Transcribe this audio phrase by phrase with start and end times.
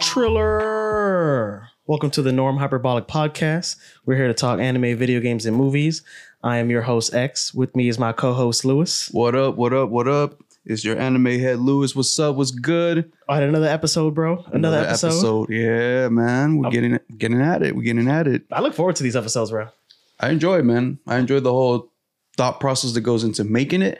[0.00, 1.68] Triller.
[1.86, 3.76] Welcome to the Norm Hyperbolic Podcast.
[4.04, 6.02] We're here to talk anime, video games, and movies.
[6.42, 7.54] I am your host X.
[7.54, 9.08] With me is my co-host Lewis.
[9.10, 9.56] What up?
[9.56, 9.88] What up?
[9.88, 10.42] What up?
[10.66, 11.96] It's your anime head Lewis.
[11.96, 12.36] What's up?
[12.36, 13.10] What's good?
[13.26, 14.44] Oh, I had another episode, bro.
[14.52, 15.48] Another, episode.
[15.48, 16.58] Yeah, man.
[16.58, 16.70] We're oh.
[16.70, 17.74] getting getting at it.
[17.74, 18.42] We're getting at it.
[18.52, 19.68] I look forward to these episodes, bro.
[20.20, 20.98] I enjoy it, man.
[21.06, 21.90] I enjoy the whole
[22.38, 23.98] thought process that goes into making it,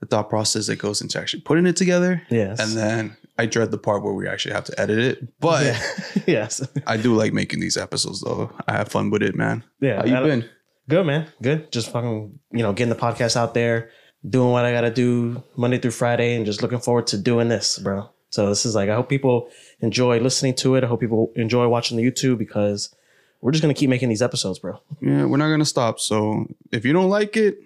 [0.00, 2.22] the thought process that goes into actually putting it together.
[2.30, 2.58] Yes.
[2.58, 5.40] And then I dread the part where we actually have to edit it.
[5.40, 5.82] But Yeah.
[6.26, 6.66] yes.
[6.86, 8.50] I do like making these episodes though.
[8.66, 9.62] I have fun with it, man.
[9.80, 9.96] Yeah.
[9.98, 10.48] How you I- been?
[10.88, 11.28] Good, man.
[11.40, 11.70] Good.
[11.70, 13.90] Just fucking, you know, getting the podcast out there,
[14.28, 17.48] doing what I got to do Monday through Friday, and just looking forward to doing
[17.48, 18.10] this, bro.
[18.30, 19.48] So this is like, I hope people
[19.80, 20.82] enjoy listening to it.
[20.82, 22.92] I hope people enjoy watching the YouTube because
[23.40, 24.80] we're just gonna keep making these episodes, bro.
[25.00, 26.00] Yeah, we're not gonna stop.
[26.00, 27.58] So if you don't like it,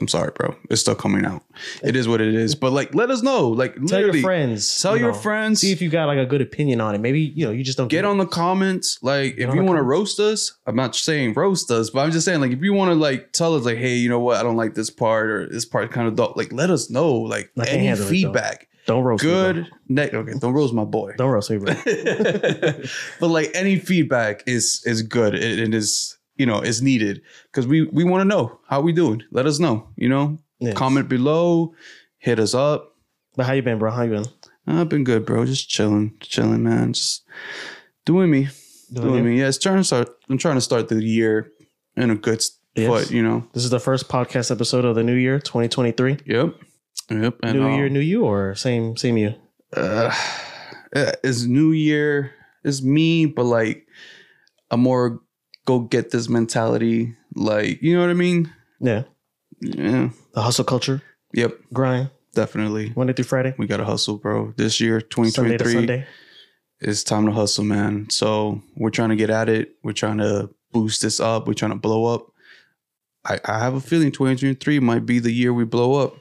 [0.00, 0.56] I'm sorry, bro.
[0.70, 1.42] It's still coming out.
[1.82, 2.54] It is what it is.
[2.54, 3.48] But like, let us know.
[3.48, 4.80] Like, Tell your friends.
[4.82, 5.60] Tell you your know, friends.
[5.60, 6.98] See if you got like a good opinion on it.
[6.98, 8.08] Maybe you know you just don't get it.
[8.08, 8.98] on the comments.
[9.02, 12.24] Like, if you want to roast us, I'm not saying roast us, but I'm just
[12.24, 14.42] saying, like, if you want to like tell us, like, hey, you know what, I
[14.42, 17.12] don't like this part or this part kind of dull, like, let us know.
[17.14, 18.68] Like, any it, feedback.
[18.86, 19.30] Don't roast me.
[19.30, 19.70] Good.
[19.88, 21.14] Ne- okay, don't roast my boy.
[21.16, 21.74] Don't roast me, bro.
[23.20, 25.34] but like any feedback is is good.
[25.34, 28.92] It, it is you know is needed because we we want to know how we
[28.92, 29.22] doing.
[29.30, 29.88] Let us know.
[29.96, 30.74] You know, Yes.
[30.76, 31.74] comment below,
[32.18, 32.96] hit us up.
[33.36, 33.90] But how you been, bro?
[33.90, 34.24] How you been?
[34.66, 35.44] I've been good, bro.
[35.44, 36.92] Just chilling, chilling, man.
[36.94, 37.24] Just
[38.06, 38.48] doing me,
[38.92, 39.22] doing, you?
[39.22, 39.38] me.
[39.40, 40.08] Yeah, it's trying to start.
[40.30, 41.50] I'm trying to start the year
[41.96, 42.42] in a good
[42.76, 42.88] Yes.
[42.88, 43.10] foot.
[43.10, 43.46] You know.
[43.52, 46.18] This is the first podcast episode of the new year, 2023.
[46.26, 46.54] Yep.
[47.10, 47.36] Yep.
[47.42, 49.34] And, new um, year, new you, or same same you?
[49.76, 50.14] uh,
[50.92, 52.32] it's New Year.
[52.64, 53.86] It's me, but like
[54.70, 55.20] a more
[55.64, 57.14] go get this mentality.
[57.34, 58.52] Like you know what I mean?
[58.80, 59.04] Yeah,
[59.60, 60.10] Yeah.
[60.34, 61.58] the hustle culture, Yep.
[61.72, 62.92] grind, Definitely.
[62.96, 64.52] Monday through Friday, We gotta hustle, bro.
[64.56, 66.06] This year, Sunday to 2023, Sunday.
[66.80, 68.08] it's time to hustle, man.
[68.10, 69.76] So we're trying to get at it.
[69.84, 71.46] We're trying to boost this up.
[71.46, 72.26] We're trying to blow up.
[73.24, 76.16] I, I have a feeling 2023 might be the year we blow up.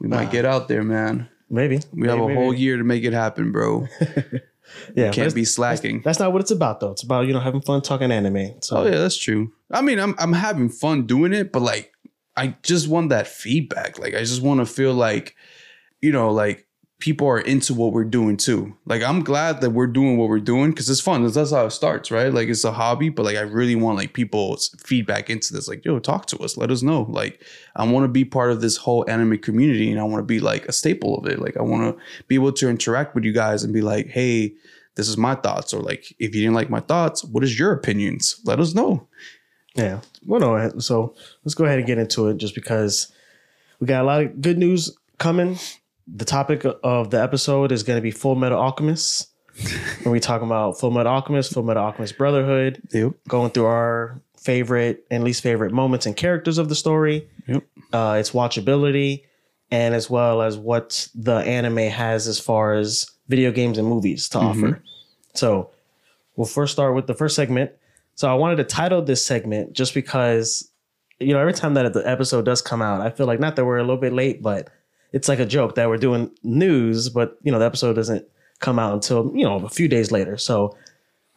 [0.00, 1.28] We might get out there, man.
[1.48, 3.86] Maybe We have a Maybe, whole year to make it happen, bro.
[4.94, 6.02] Yeah, Can't be slacking.
[6.02, 6.92] That's not what it's about, though.
[6.92, 8.60] It's about you know having fun talking anime.
[8.62, 9.52] So Oh yeah, that's true.
[9.70, 11.92] I mean, I'm I'm having fun doing it, but like
[12.36, 13.98] I just want that feedback.
[13.98, 15.36] Like I just want to feel like
[16.00, 16.66] you know, like
[17.00, 18.76] people are into what we're doing too.
[18.84, 21.26] Like I'm glad that we're doing what we're doing because it's fun.
[21.26, 22.32] That's, how it starts, right?
[22.32, 25.66] Like it's a hobby, but like I really want like people's feedback into this.
[25.66, 26.56] Like, yo, talk to us.
[26.56, 27.06] Let us know.
[27.08, 27.42] Like
[27.74, 30.40] I want to be part of this whole anime community and I want to be
[30.40, 31.40] like a staple of it.
[31.40, 34.54] Like I want to be able to interact with you guys and be like, hey,
[34.94, 35.72] this is my thoughts.
[35.72, 38.40] Or like, if you didn't like my thoughts, what is your opinions?
[38.44, 39.08] Let us know.
[39.74, 40.00] Yeah.
[40.26, 40.78] Well, no.
[40.80, 43.10] So let's go ahead and get into it just because
[43.80, 45.58] we got a lot of good news coming.
[46.12, 49.28] The topic of the episode is going to be Full Metal Alchemist.
[50.04, 53.12] when we talk about Full Metal Alchemist, Full Metal Alchemist Brotherhood, Yep.
[53.28, 57.62] going through our favorite and least favorite moments and characters of the story, Yep.
[57.92, 59.24] uh, its watchability,
[59.70, 64.28] and as well as what the anime has as far as video games and movies
[64.30, 64.82] to offer.
[65.34, 65.70] So
[66.36, 67.70] we'll first start with the first segment.
[68.14, 70.68] So I wanted to title this segment just because,
[71.18, 73.64] you know, every time that the episode does come out, I feel like not that
[73.64, 74.68] we're a little bit late, but
[75.12, 78.26] it's like a joke that we're doing news, but you know, the episode doesn't
[78.60, 80.36] come out until, you know, a few days later.
[80.36, 80.76] So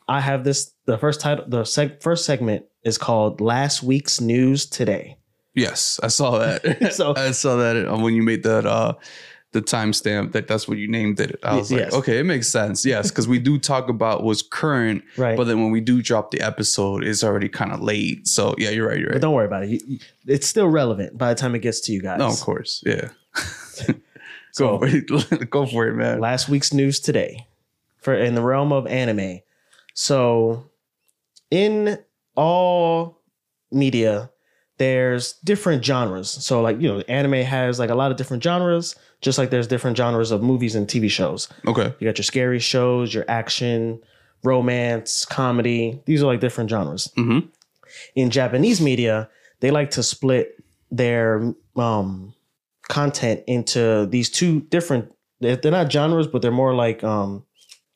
[0.08, 4.66] I have this the first title the seg- first segment is called Last Week's News
[4.66, 5.18] Today.
[5.56, 6.92] Yes, I saw that.
[6.94, 8.94] So- I saw that uh, when you made that uh
[9.54, 11.40] the timestamp that that's what you named it.
[11.44, 11.92] I was Yes.
[11.92, 12.84] like, okay, it makes sense.
[12.84, 15.38] Yes, because we do talk about what's current, Right.
[15.38, 18.28] but then when we do drop the episode, it's already kind of late.
[18.28, 18.98] So yeah, you're right.
[18.98, 19.22] You're But right.
[19.22, 19.84] don't worry about it.
[20.26, 22.18] It's still relevant by the time it gets to you guys.
[22.18, 22.82] No, of course.
[22.84, 23.10] Yeah.
[24.52, 25.50] So- go for it.
[25.50, 26.20] go for it, man.
[26.20, 27.48] last week's news today
[27.98, 29.40] for in the realm of anime.
[29.96, 30.70] So
[31.50, 31.98] in
[32.36, 33.20] all
[33.72, 34.30] media,
[34.78, 36.30] there's different genres.
[36.30, 39.68] So like, you know, anime has like a lot of different genres, just like there's
[39.68, 41.48] different genres of movies and TV shows.
[41.68, 41.94] Okay.
[42.00, 44.00] You got your scary shows, your action,
[44.44, 46.02] romance, comedy.
[46.06, 47.12] These are like different genres.
[47.18, 47.48] Mm-hmm.
[48.16, 49.30] In Japanese media,
[49.62, 52.34] they like to split their um,
[52.90, 55.12] content into these two different.
[55.40, 57.46] They're they're not genres, but they're more like um,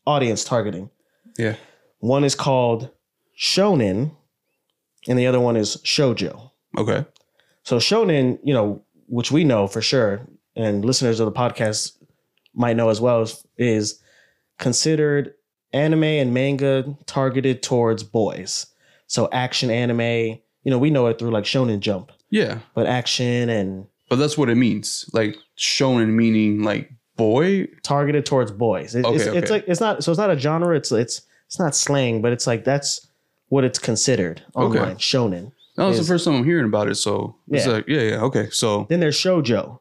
[0.06, 0.90] audience targeting.
[1.38, 1.56] Yeah.
[2.00, 2.90] One is called
[3.38, 4.12] shonen,
[5.08, 6.52] and the other one is shojo.
[6.78, 7.06] Okay.
[7.64, 11.98] So shonen, you know, which we know for sure, and listeners of the podcast
[12.54, 14.02] might know as well, is, is
[14.58, 15.34] considered
[15.74, 18.68] anime and manga targeted towards boys.
[19.08, 22.12] So action anime, you know, we know it through like Shonen Jump.
[22.30, 25.10] Yeah, but action and but that's what it means.
[25.14, 27.68] Like shonen meaning like boy.
[27.84, 28.96] targeted towards boys.
[28.96, 30.76] It- Okay, it's, it's like it's not so it's not a genre.
[30.76, 33.08] It's it's it's not slang, but it's like that's
[33.50, 34.80] what it's considered Okay.
[34.80, 34.98] online.
[34.98, 35.52] Shonen.
[35.78, 36.96] That it's the first time I'm hearing about it.
[36.96, 37.72] So it's Yeah.
[37.74, 38.50] like, yeah, yeah, okay.
[38.52, 39.80] So Then there's shojo.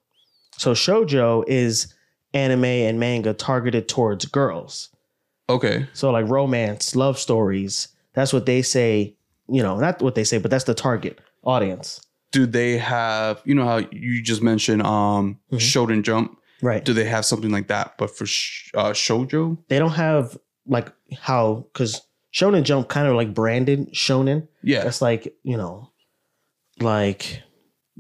[0.59, 1.93] So shojo is
[2.35, 4.91] anime and manga targeted towards girls.
[5.49, 7.89] okay, So like romance, love stories.
[8.15, 9.15] That's what they say.
[9.49, 12.01] You know, not what they say, but that's the target audience.
[12.33, 13.41] Do they have?
[13.45, 15.59] You know how you just mentioned um Mhm.
[15.59, 16.39] Shonen Jump.
[16.63, 16.85] Right.
[16.85, 17.95] Do they have something like that?
[17.99, 20.37] But for sh- uh, shojo, They don't have
[20.67, 22.03] like how because
[22.35, 24.49] Shonen Jump kind of like branded shonen.
[24.63, 25.91] yeah, That's like you know,
[26.81, 27.43] like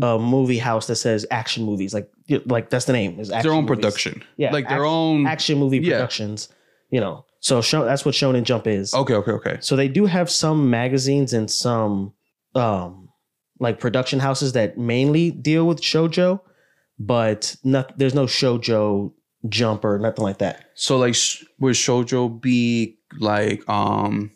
[0.02, 1.94] a movie house that says action movies.
[1.94, 2.10] Like
[2.46, 3.68] like that's the name is their own movies.
[3.76, 4.22] production.
[4.36, 5.26] Yeah, like their own.
[5.26, 5.92] action movie Yeah.
[5.96, 6.48] productions.
[6.90, 8.94] You know, so show, that's what Shonen Jump is.
[8.94, 9.56] okay, okay, okay.
[9.60, 12.12] So they do have some magazines and some
[12.54, 13.05] um
[13.58, 16.40] like production houses that mainly deal with shojo,
[16.98, 19.12] but not there's no shojo
[19.48, 20.70] jump or nothing like that.
[20.74, 21.14] So like,
[21.58, 24.30] would shojo be like um?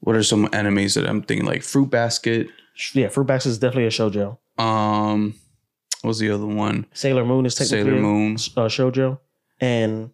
[0.00, 2.46] What are some animes that I'm thinking like Fruit Basket?
[2.94, 4.38] Yeah, Fruit Basket is definitely a shojo.
[4.58, 5.34] Um,
[6.00, 6.86] what was the other one?
[6.94, 8.32] Sailor Moon is technically Sailor Moon.
[8.56, 9.18] a uh, shojo,
[9.60, 10.10] and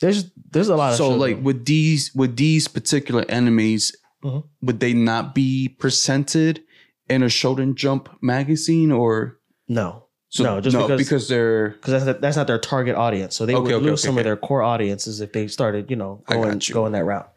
[0.00, 1.18] there's there's a lot of So shoujo.
[1.18, 4.44] like with these with these particular enemies, Mhm.
[4.60, 6.62] would they not be presented
[7.08, 12.36] in a Shonen Jump magazine or no, so No, just because- they're because that's that's
[12.36, 13.36] not their target audience.
[13.36, 15.90] So they Okay, would okay, lose okay, some of their core audiences if they started,
[15.90, 16.74] you know, going you.
[16.74, 17.30] going that route.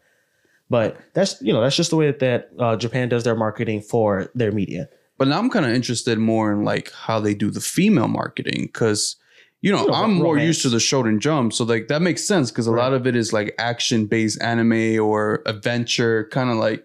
[0.70, 3.80] But that's you know that's just the way that, that uh, Japan does their marketing
[3.80, 4.88] for their media.
[5.18, 8.66] but now I'm kind of interested more in like how they do the female marketing
[8.66, 9.16] because
[9.62, 12.22] you know You know, I'm more used to the Shonen Jump, so like that makes
[12.26, 16.56] sense because a lot of it is like action based anime or adventure, kind of
[16.56, 16.84] like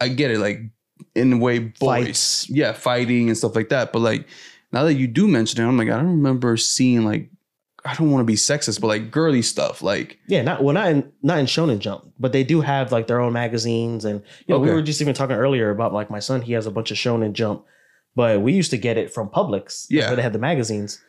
[0.00, 0.60] I get it, like
[1.14, 2.50] in a way boys, Fights.
[2.50, 3.92] yeah, fighting and stuff like that.
[3.92, 4.26] But like
[4.72, 7.30] now that you do mention it, I'm like I don't remember seeing like
[7.84, 10.88] I don't want to be sexist, but like girly stuff, like Yeah, not well, not
[10.88, 14.54] in not in Shonen Jump, but they do have like their own magazines, and you
[14.54, 16.42] know we were just even talking earlier about like my son.
[16.42, 17.64] He has a bunch of Shonen Jump,
[18.14, 19.86] but we used to get it from Publix.
[19.88, 20.08] Yeah.
[20.08, 21.00] where they had the magazines,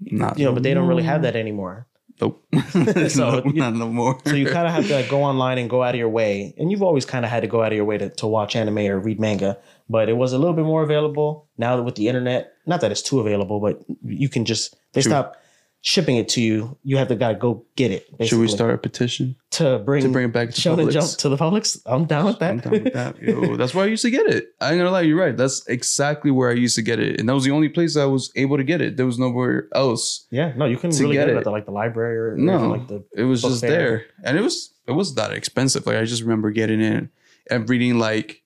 [0.00, 1.24] not you know, but they don't really have mm.
[1.24, 1.86] that anymore.
[2.20, 2.46] Nope,
[3.08, 4.20] So, no, not no more.
[4.24, 6.54] So you kind of have to like, go online and go out of your way,
[6.56, 8.54] and you've always kind of had to go out of your way to, to watch
[8.54, 9.58] anime or read manga.
[9.90, 12.52] But it was a little bit more available now with the internet.
[12.66, 15.10] Not that it's too available, but you can just they True.
[15.10, 15.36] stop
[15.86, 16.78] shipping it to you.
[16.82, 18.08] You have to gotta go get it.
[18.26, 20.90] Should we start a petition to bring to bring it back to Shonen?
[20.90, 21.78] Jump to the Publix?
[21.84, 22.50] I'm down with that.
[22.52, 23.20] I'm down with that.
[23.22, 24.54] Yo, that's where I used to get it.
[24.62, 25.36] I ain't gonna lie, you're right.
[25.36, 28.06] That's exactly where I used to get it, and that was the only place I
[28.06, 28.96] was able to get it.
[28.96, 30.26] There was nowhere else.
[30.30, 32.70] yeah, no, you can To really get it at the, like the library or, No.
[32.70, 33.70] like the It was just fair.
[33.70, 35.86] there, and it was it was that expensive.
[35.86, 37.10] Like I just remember getting in
[37.50, 38.40] and reading like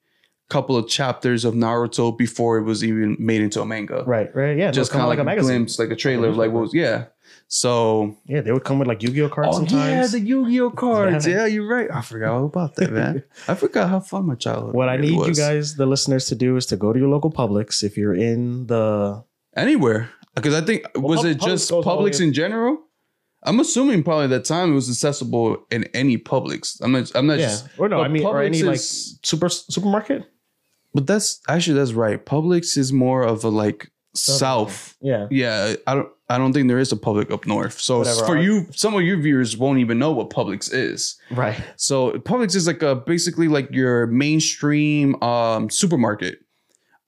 [0.49, 4.03] a couple of chapters of Naruto before it was even made into a manga.
[4.05, 5.51] right, right, yeah, Just kind of like a, magazine.
[5.57, 7.05] glimpse, like a trailer of like what was yeah.
[7.51, 11.25] So Yeah, they would come with like Yu-Gi-Oh cards oh yeah, the Yu-Gi-Oh cards.
[11.25, 11.37] Yeah.
[11.37, 11.89] Yeah, you're right.
[11.91, 13.23] I forgot all about that, man.
[13.47, 14.67] I forgot how fun my childhood.
[14.67, 14.75] Was.
[14.75, 17.31] What I need you guys, the listeners, to do is to go to your local
[17.31, 19.23] Publix if you're in the
[19.55, 20.11] Anywhere.
[20.35, 22.77] Because I think was Pub- it just the Publix in general?
[23.43, 26.79] I'm assuming probably that time it was accessible in any Publix.
[26.83, 29.19] I'm not I'm not yeah, just or no, I mean, or Publix any like is-
[29.23, 30.29] super supermarket.
[30.93, 32.23] but that's actually that's right.
[32.23, 34.95] Publix is more of a like south.
[35.01, 37.79] Yeah, Yeah, I don't I don't think there is a Publix up north.
[37.79, 41.19] So Whatever, for you some of your viewers won't even know what Publix is.
[41.31, 41.59] right.
[41.75, 46.39] So Publix is like a basically like your mainstream um supermarket.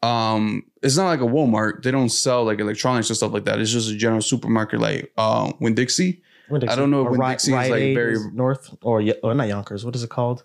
[0.04, 1.84] Um it's not like a Walmart.
[1.84, 3.60] They don't sell like electronics and stuff like that.
[3.60, 6.24] It's just a general supermarket like um Winn Dixie.
[6.52, 9.86] I don't know if Or Winn Dixie is, like, very- north or or not Yonkers.
[9.86, 10.44] What is it called?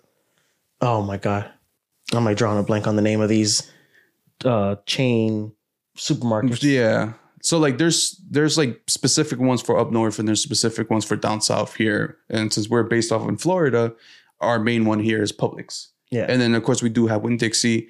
[0.79, 1.49] Oh my god,
[2.13, 3.69] I'm like drawing a blank on the name of these
[4.45, 5.51] uh chain
[5.97, 6.61] supermarkets.
[6.61, 7.13] Yeah.
[7.47, 11.15] So like there's there's like specific ones for up north and there's specific ones for
[11.15, 12.17] down south here.
[12.29, 13.93] And since we're based off in Florida,
[14.41, 15.87] our main one here is Publix.
[16.11, 16.25] yeah.
[16.27, 17.87] And then of course we do have Winn Dixie.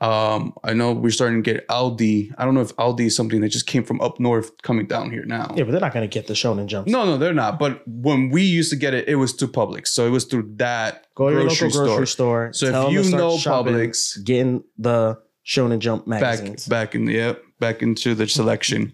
[0.00, 2.32] Um, I know we're starting to get Aldi.
[2.38, 5.10] I don't know if Aldi is something that just came from up north coming down
[5.10, 5.54] here now.
[5.56, 6.86] yeah, but they're not gonna get the Shonen Jump.
[6.86, 7.58] No, no, they're not.
[7.58, 9.88] But when we used to get it, it was through Publix.
[9.88, 12.52] So it was through that Go to your grocery local grocery store.
[12.52, 12.52] store.
[12.52, 15.18] So if to you know shopping, Publix- getting the
[15.50, 16.68] Shonen Jump magazines.
[16.68, 18.92] back back in yep, back into the selection.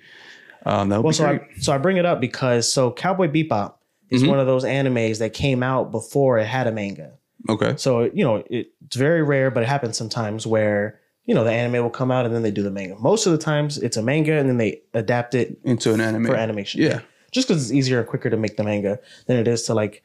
[0.65, 1.41] Um, that would Well, be so great.
[1.43, 3.75] I, so I bring it up because so Cowboy Bebop
[4.11, 4.29] is Mhm.
[4.29, 7.13] one of those animes that came out before it had a manga.
[7.49, 7.75] okay.
[7.77, 11.53] So you know it, it's very rare, but it happens sometimes where you know the
[11.53, 12.97] anime will come out and then they do the manga.
[12.99, 16.25] Most of the times it's a manga and then they adapt it Into an anime.
[16.27, 16.81] for animation.
[16.83, 17.01] Yeah.
[17.33, 20.03] just because it's easier and quicker to make the manga than it is to like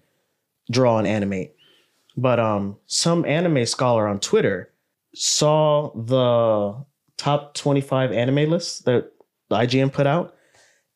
[0.70, 1.54] draw and animate.
[2.18, 4.70] But um, some anime scholar on Twitter
[5.14, 6.84] saw the
[7.18, 9.12] top 25 anime list that
[9.52, 10.34] IGN put out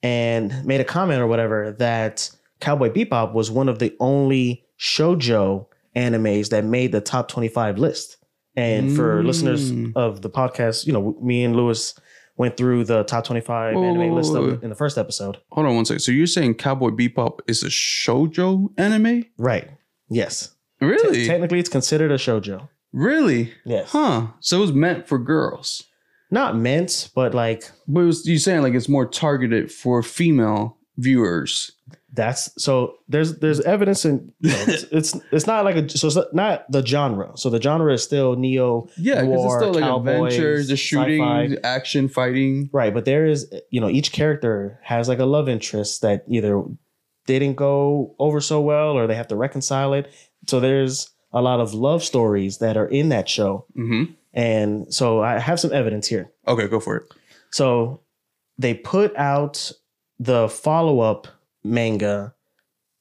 [0.01, 2.29] and made a comment or whatever that
[2.60, 8.17] Cowboy Bebop was one of the only shojo animes that made the top 25 list.
[8.57, 9.25] And for Mm.
[9.25, 11.93] listeners of the podcast, you know, me and Lewis
[12.38, 14.60] went through the top 25 Whoa, anime whoa, list whoa, whoa.
[14.62, 15.38] in the first episode.
[15.51, 16.00] Hold on one second.
[16.00, 19.25] So you're saying Cowboy Bebop is a shoujo anime?
[19.38, 19.69] Right.
[20.10, 20.51] Yes.
[20.79, 21.19] Really?
[21.19, 22.69] Te- technically, it's considered a shojo.
[22.95, 23.53] Really?
[23.65, 23.91] Yes.
[23.91, 24.27] Huh.
[24.39, 25.83] So it was meant for girls.
[26.31, 31.71] Not meant, but like But was, you're saying like it's more targeted for female viewers.
[32.13, 36.07] that's so there's there's evidence in you know, it's, it's it's not like a so
[36.07, 37.31] it's not the genre.
[37.35, 41.21] So the genre is still neo Yeah, because it's still like cowboys, adventure, the shooting,
[41.21, 41.57] sci-fi.
[41.63, 42.69] action, fighting.
[42.73, 46.63] right, but there is you know each character has like a love interest that either
[47.27, 50.11] didn't go over so well or they have to reconcile it.
[50.47, 53.65] So there's a lot of love stories that are in that show.
[53.77, 54.13] Mm-hmm.
[54.34, 56.32] And so I have some evidence here.
[56.48, 57.04] Okay, go for it.
[57.51, 58.01] So
[58.58, 59.72] they put out
[60.18, 61.27] the follow up
[61.63, 62.34] manga.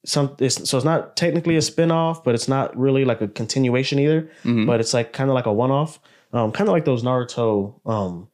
[0.05, 3.27] Some it's, so it's not technically a spin off, but it's not really like a
[3.27, 4.29] continuation either.
[4.43, 4.67] Mhm.
[4.67, 5.99] But it's like kind of like a one off,
[6.33, 8.27] um, kind of like those Naruto um,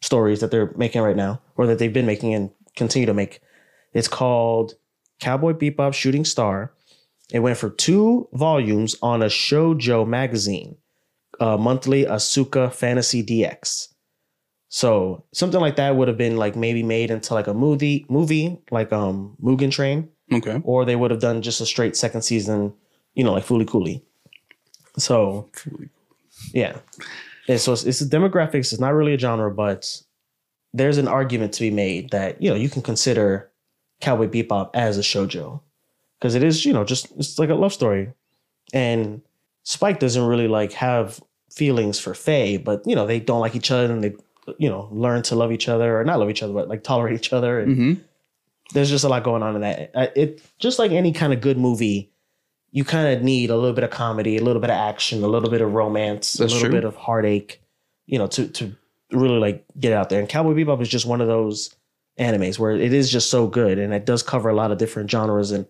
[0.00, 3.40] stories that they're making right now, or that they've been making and continue to make.
[3.92, 4.74] It's called
[5.20, 6.72] Cowboy Bebop Shooting Star.
[7.32, 10.76] It went for two volumes on a shoujo magazine,
[11.40, 13.88] uh, monthly Asuka Fantasy DX.
[14.70, 18.58] So something like that would have been like maybe made into like a movie, movie
[18.70, 20.60] like um Mugen Train, Okay.
[20.64, 22.74] or they would have done just a straight second season,
[23.14, 24.02] you know, like Fooly Cooly.
[24.98, 25.48] So
[26.52, 26.78] yeah,
[27.48, 28.72] and so it's, it's demographics.
[28.72, 30.02] It's not really a genre, but
[30.74, 33.50] there's an argument to be made that you know you can consider
[34.00, 35.60] Cowboy Bebop as a shojo
[36.18, 38.12] because it is you know just it's like a love story,
[38.72, 39.22] and
[39.62, 41.20] Spike doesn't really like have
[41.50, 44.14] feelings for Faye, but you know they don't like each other and they
[44.58, 47.14] you know learn to love each other or not love each other, but like tolerate
[47.14, 47.60] each other.
[47.60, 47.92] And hmm
[48.74, 49.90] there's just a lot going on in that.
[50.14, 52.12] It just like any kind of good movie,
[52.70, 55.26] you kind of need a little bit of comedy, a little bit of action, a
[55.26, 56.76] little bit of romance, That's a little true.
[56.76, 57.62] bit of heartache,
[58.04, 58.76] you know, to to
[59.10, 60.20] really like get out there.
[60.20, 61.74] And Cowboy Bebop is just one of those
[62.18, 65.10] animes where it is just so good and it does cover a lot of different
[65.10, 65.66] genres and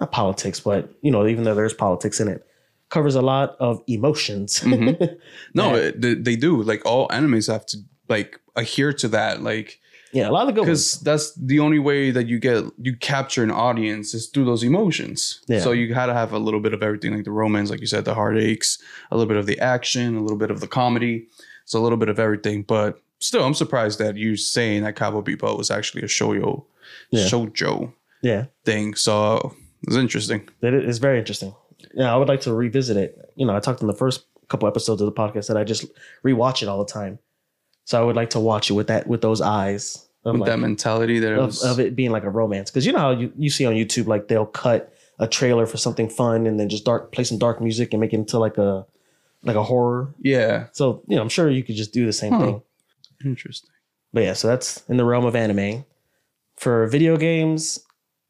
[0.00, 2.46] not politics, but you know, even though there's politics in it,
[2.88, 4.60] covers a lot of emotions.
[4.60, 5.16] Mhm.
[5.54, 6.62] No, it- they, do.
[6.62, 7.78] Like all animes have to
[8.08, 9.42] like adhere to that.
[9.42, 9.78] Like
[10.12, 12.96] yeah, a lot of the good because that's the only way that you get you
[12.96, 15.40] capture an audience is through those emotions.
[15.46, 15.60] Yeah.
[15.60, 18.04] So you gotta have a little bit of everything, like the romance, like you said,
[18.04, 18.78] the heartaches,
[19.12, 21.28] a little bit of the action, a little bit of the comedy.
[21.62, 22.62] It's a little bit of everything.
[22.64, 26.64] But still, I'm surprised that you saying that Cowboy Bebop was actually a shoujo,
[27.12, 27.26] Yeah.
[27.26, 27.92] shoujo
[28.22, 28.46] Yeah.
[28.64, 28.96] thing.
[28.96, 30.48] So it's interesting.
[30.62, 31.54] It is very interesting.
[31.94, 33.32] Yeah, I would like to revisit it.
[33.36, 35.84] You know, I talked in the first couple episodes of the podcast that I just
[36.24, 37.18] rewatch it all the time.
[37.84, 40.58] So I would like to watch it with that with those eyes With like, that
[40.58, 42.70] mentality that of, was, of it being like a romance.
[42.70, 45.76] Because you know how you, you see on YouTube like they'll cut a trailer for
[45.76, 48.58] something fun and then just dark play some dark music and make it into like
[48.58, 48.86] a
[49.42, 50.14] like a horror.
[50.20, 52.40] yeah, So you know, I'm sure you could just do the same Huh.
[52.44, 52.62] thing.
[53.24, 53.70] interesting.
[54.12, 55.84] But yeah, so that's in the realm of anime.
[56.56, 57.80] For video games,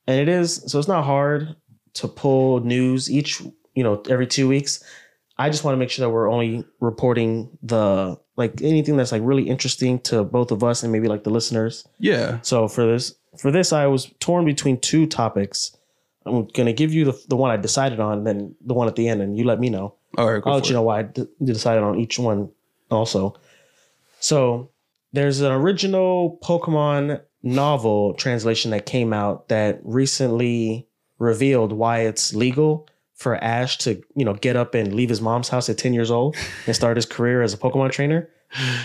[0.07, 1.57] and it is so it's not hard
[1.95, 3.41] to pull news each,
[3.75, 4.83] you know, every two weeks.
[5.39, 9.23] I just want to make sure that we're only reporting the like anything that's like
[9.25, 11.87] really interesting to both of us and maybe like the listeners.
[11.99, 15.77] Yeah, So for this for this I was torn between two topics.
[16.27, 18.97] I'm gonna give you the the one I decided on, and then the one at
[18.97, 19.95] the end, and you let me know.
[20.19, 20.43] all right.
[20.45, 20.79] I'll let you it.
[20.79, 22.51] know why I d- decided on each one
[22.91, 23.35] also.
[24.21, 24.71] So
[25.13, 32.89] there's an original Pokemon novel translation that came out that recently revealed why it's legal
[33.15, 36.11] for Ash to, you know, get up and leave his mom's house at 10 years
[36.11, 38.29] old and start his career as a Pokemon trainer.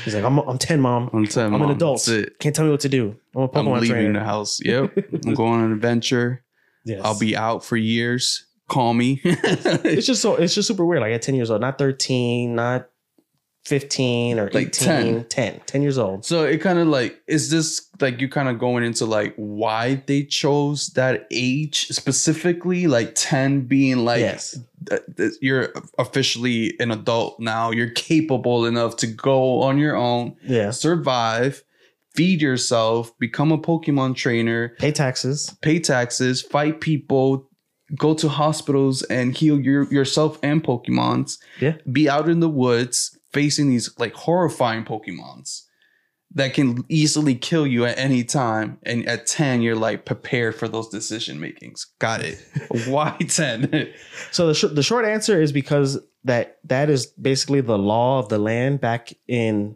[0.04, 1.10] He's like, I'm, I'm 10, mom.
[1.14, 2.08] I'm, telling I'm an adult.
[2.40, 3.16] Can't tell me what to do.
[3.36, 4.20] I'm a I'm Pokemon leaving trainer.
[4.20, 4.60] the house.
[4.64, 4.98] Yep.
[5.26, 6.44] I'm going on an adventure.
[6.84, 7.02] Yes.
[7.04, 8.46] I'll be out for years.
[8.68, 9.22] Call me.
[9.24, 11.02] it's just so it's just super weird.
[11.02, 12.90] Like at 10 years old, not 13, not
[13.66, 15.26] 15 or Like 18, 10.
[15.26, 16.24] 10, 10 years old.
[16.24, 20.04] so it kind of like is this like you kind of going into like why
[20.06, 24.60] they chose that age specifically like 10 being like yes.
[24.88, 30.36] th- th- you're officially an adult now you're capable enough to go on your own
[30.44, 30.72] Yeah.
[30.72, 31.64] survive
[32.14, 35.56] feed yourself become a pokemon trainer Pay taxes.
[35.62, 37.50] pay taxes fight people
[37.98, 41.76] go to hospitals and heal your, yourself and pokemons Yeah.
[41.92, 45.64] be out in the woods facing these like horrifying pokemons
[46.34, 50.68] that can easily kill you at any time and at 10 you're like prepared for
[50.68, 52.44] those decision makings got it
[52.88, 53.94] why 10
[54.32, 58.30] So the, sh- the short answer is because that that is basically the law of
[58.30, 59.76] the land back in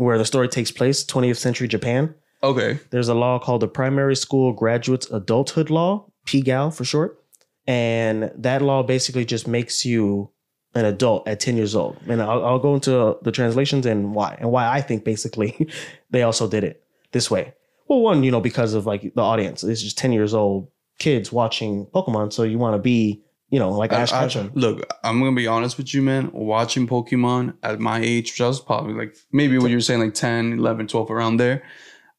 [0.00, 2.14] where the story takes place, 20th century Japan.
[2.42, 2.80] Okay.
[2.88, 7.22] There's a law called the Primary School Graduates Adulthood Law, PGAL for short.
[7.66, 10.30] And that law basically just makes you
[10.74, 11.96] an adult at 10 years old.
[12.08, 15.68] And I'll, I'll go into the translations and why, and why I think basically
[16.10, 17.54] they also did it this way.
[17.88, 19.64] Well, one, you know, because of like the audience.
[19.64, 22.32] It's just 10 years old kids watching Pokemon.
[22.32, 24.52] So you want to be, you know, like Ash I- I- Ketchum.
[24.54, 26.30] look, I'm gonna be honest with you, man.
[26.32, 30.14] Watching Pokemon at my age, which I was probably like maybe what you're saying, like
[30.14, 31.64] 10, 11, 12, around there.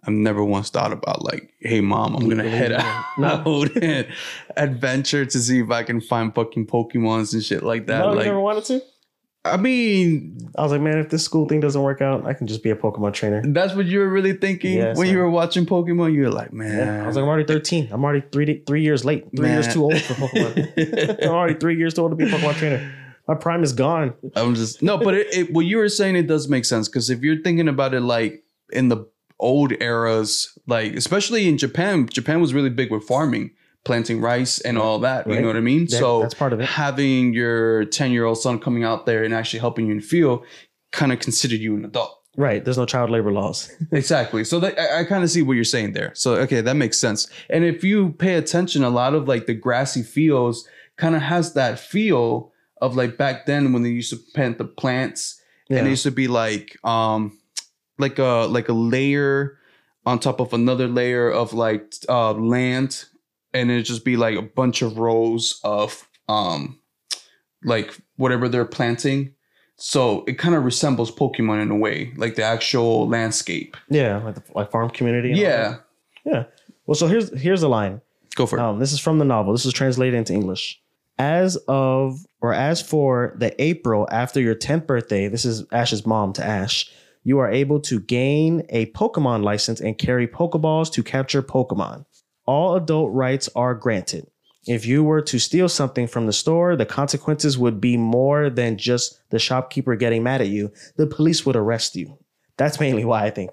[0.04, 4.08] I've never once thought about like, hey mom, I'm gonna head out and
[4.58, 8.00] adventure to see if I can find fucking Pokemons and shit like that.
[8.00, 8.82] no, you like, never wanted to?
[9.44, 12.46] I mean, I was like, man, if this school thing doesn't work out, I can
[12.46, 13.42] just be a Pokemon trainer.
[13.44, 16.14] that's what you were really thinking when you were watching Pokemon.
[16.14, 17.90] You were like, man, Yeah, I was like, I'm already 13.
[17.92, 19.26] I'm already three three years late.
[19.36, 21.24] Three years too old for Pokemon.
[21.24, 22.94] I'm already three years too old to be a Pokemon trainer.
[23.28, 24.14] My prime is gone.
[24.36, 27.10] I'm just no, but it, it, what you were saying it does make sense because
[27.10, 29.08] if you're thinking about it like in the
[29.42, 33.52] old eras, like especially in Japan, Japan was really big with farming,
[33.84, 35.28] planting rice and all that.
[35.28, 35.86] You know what I mean?
[35.86, 36.66] That- so that's part of it.
[36.66, 40.04] having your 10 year old son coming out there and actually helping you in the
[40.06, 40.46] field
[40.92, 42.18] kind of considered you an adult.
[42.38, 42.64] Right.
[42.64, 43.70] There's no child labor laws.
[43.92, 44.44] Exactly.
[44.46, 46.12] So that, I, I kind of see what you're saying there.
[46.16, 47.28] So okay, that makes sense.
[47.50, 50.66] And if you pay attention, a lot of like the grassy fields
[50.98, 54.66] kind of has that feel of like back then when they used to plant the
[54.66, 55.80] plants Yeah.
[55.80, 57.38] and it used to be like um
[58.02, 59.58] like a like a layer
[60.06, 63.06] on top of another layer of like uh land
[63.54, 66.80] and it'd just be like a bunch of rows of um
[67.64, 69.34] like whatever they're planting
[69.78, 74.36] so it kind of resembles pokemon in a way like the actual landscape yeah, like
[74.36, 75.30] the like farm community.
[75.30, 75.78] yeah.
[76.24, 76.44] Yeah.
[76.86, 78.02] Well, so here's here's the line.
[78.36, 79.54] go for it Um, this is from the novel.
[79.54, 80.80] This is translated into English.
[81.18, 86.34] As of or as for the April after your 10th birthday, this is Ash's mom
[86.34, 86.92] to Ash,
[87.24, 92.06] you are able to gain a Pokemon license and carry Pokeballs to capture Pokemon.
[92.46, 94.28] All adult rights are granted.
[94.68, 98.78] If you were to steal something from the store, the consequences would be more than
[98.78, 100.72] just the shopkeeper getting mad at you.
[100.98, 102.18] The police would arrest you.
[102.58, 103.52] That's mainly why I think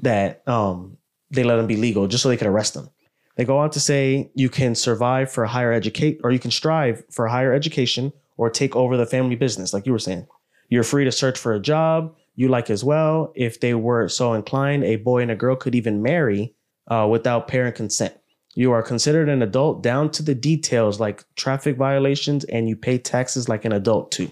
[0.00, 0.96] that um,
[1.30, 2.90] they let them be legal, just so they could arrest them.
[3.36, 7.04] They go on to say you can survive for higher educate or you can strive
[7.10, 10.26] for higher education or take over the family business, like you were saying.
[10.68, 13.32] You're free to search for a job you like as well.
[13.34, 16.54] If they were so inclined, a boy and a girl could even marry
[16.88, 18.14] uh, without parent consent.
[18.54, 22.98] You are considered an adult down to the details like traffic violations, and you pay
[22.98, 24.30] taxes like an adult too.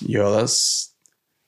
[0.00, 0.94] yo that's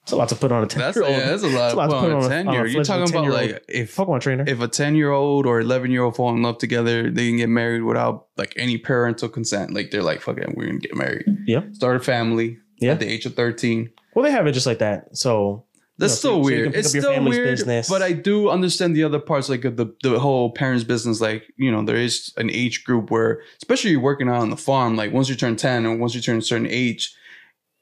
[0.02, 1.16] It's a lot to put on a 10 that's year old.
[1.16, 2.28] yeah, that's a lot, It's a lot to to put put on on a a-
[2.28, 4.44] 10 on a year you're talking about like if Pokemon trainer.
[4.46, 7.36] if a 10 year old or 11 year old fall in love together they can
[7.38, 10.94] get married without like any parental consent like they're like fuck it we're gonna get
[10.96, 11.62] married yeah.
[11.72, 12.92] start a family Yeah.
[12.92, 15.16] at the age of 13 Well, they have it just like that.
[15.16, 15.64] So
[16.00, 16.68] That's still so- so weird.
[16.72, 17.88] pick it's still weird, business.
[17.88, 21.20] but I do understand the other parts, like the the whole parents' business.
[21.20, 24.56] Like you know, there is an age group where, especially you're working out on the
[24.56, 24.96] farm.
[24.96, 27.14] Like once you turn ten and once you turn a certain age,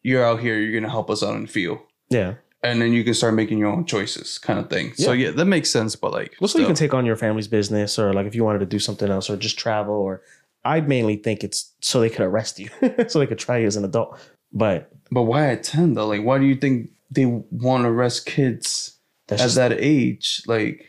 [0.02, 0.58] you're out here.
[0.58, 1.78] You're gonna help us out in the field,
[2.10, 2.34] yeah.
[2.62, 4.94] and then you can start making your own choices, kind of thing.
[4.94, 5.26] So Yeah.
[5.28, 5.96] yeah, that makes sense.
[5.96, 8.44] But like, Well, so you can take on your family's business, or like if you
[8.44, 10.22] wanted to do something else, or just travel, or
[10.64, 12.68] I mainly think it's so they could arrest you,
[13.08, 14.18] so they could try you as an adult.
[14.52, 16.06] But but why at ten though?
[16.08, 20.42] Like, why do you think they want to arrest kids that's at just that age?
[20.46, 20.84] Like,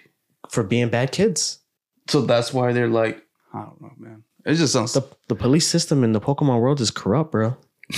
[0.49, 1.59] for being bad kids.
[2.07, 4.23] so that's why they're like, I don't know, man.
[4.45, 7.57] It just sounds The the police system in the Pokemon world is corrupt, bro.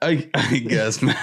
[0.00, 1.16] I, I guess, man.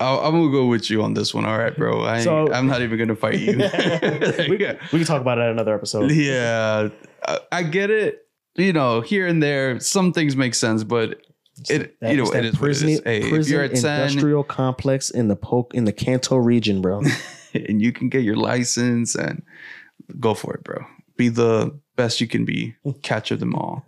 [0.00, 1.44] I'll, I'm gonna go with you on this one.
[1.44, 2.02] All right, bro.
[2.04, 3.56] I, So- I'm not even gonna fight you.
[4.48, 6.10] we, we can talk about it at another episode.
[6.10, 6.88] yeah,
[7.26, 8.26] I, I get it.
[8.56, 11.20] You know, here and there, some things make sense, but
[11.68, 13.02] it, That- you know, it is what it prison, is.
[13.04, 17.02] Hey, prison you're at ten industrial complex in the poke in the Kanto region, bro.
[17.54, 19.42] and you can get your license and
[20.20, 20.84] go for it, bro.
[21.16, 22.74] Be the best you can be.
[23.02, 23.84] Capture them all.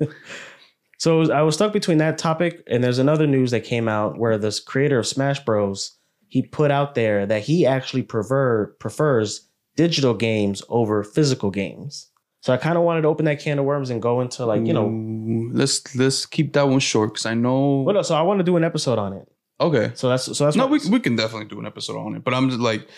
[0.99, 4.37] So I was stuck between that topic and there's another news that came out where
[4.37, 5.97] this creator of Smash Bros.
[6.29, 12.10] he put out there that he actually prefer prefers digital games over physical games.
[12.43, 14.67] So I kind of wanted to open that can of worms and go into like
[14.67, 14.87] you know.
[14.87, 17.83] Ooh, let's let's keep that one short because I know.
[17.83, 19.29] Well, no, so I want to do an episode on it.
[19.61, 19.93] okay.
[19.95, 22.33] So that's so that's No, we, we can definitely do an episode on it, but
[22.35, 22.89] I'm just like,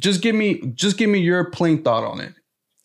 [0.00, 2.32] just give me just give me your plain thought on it.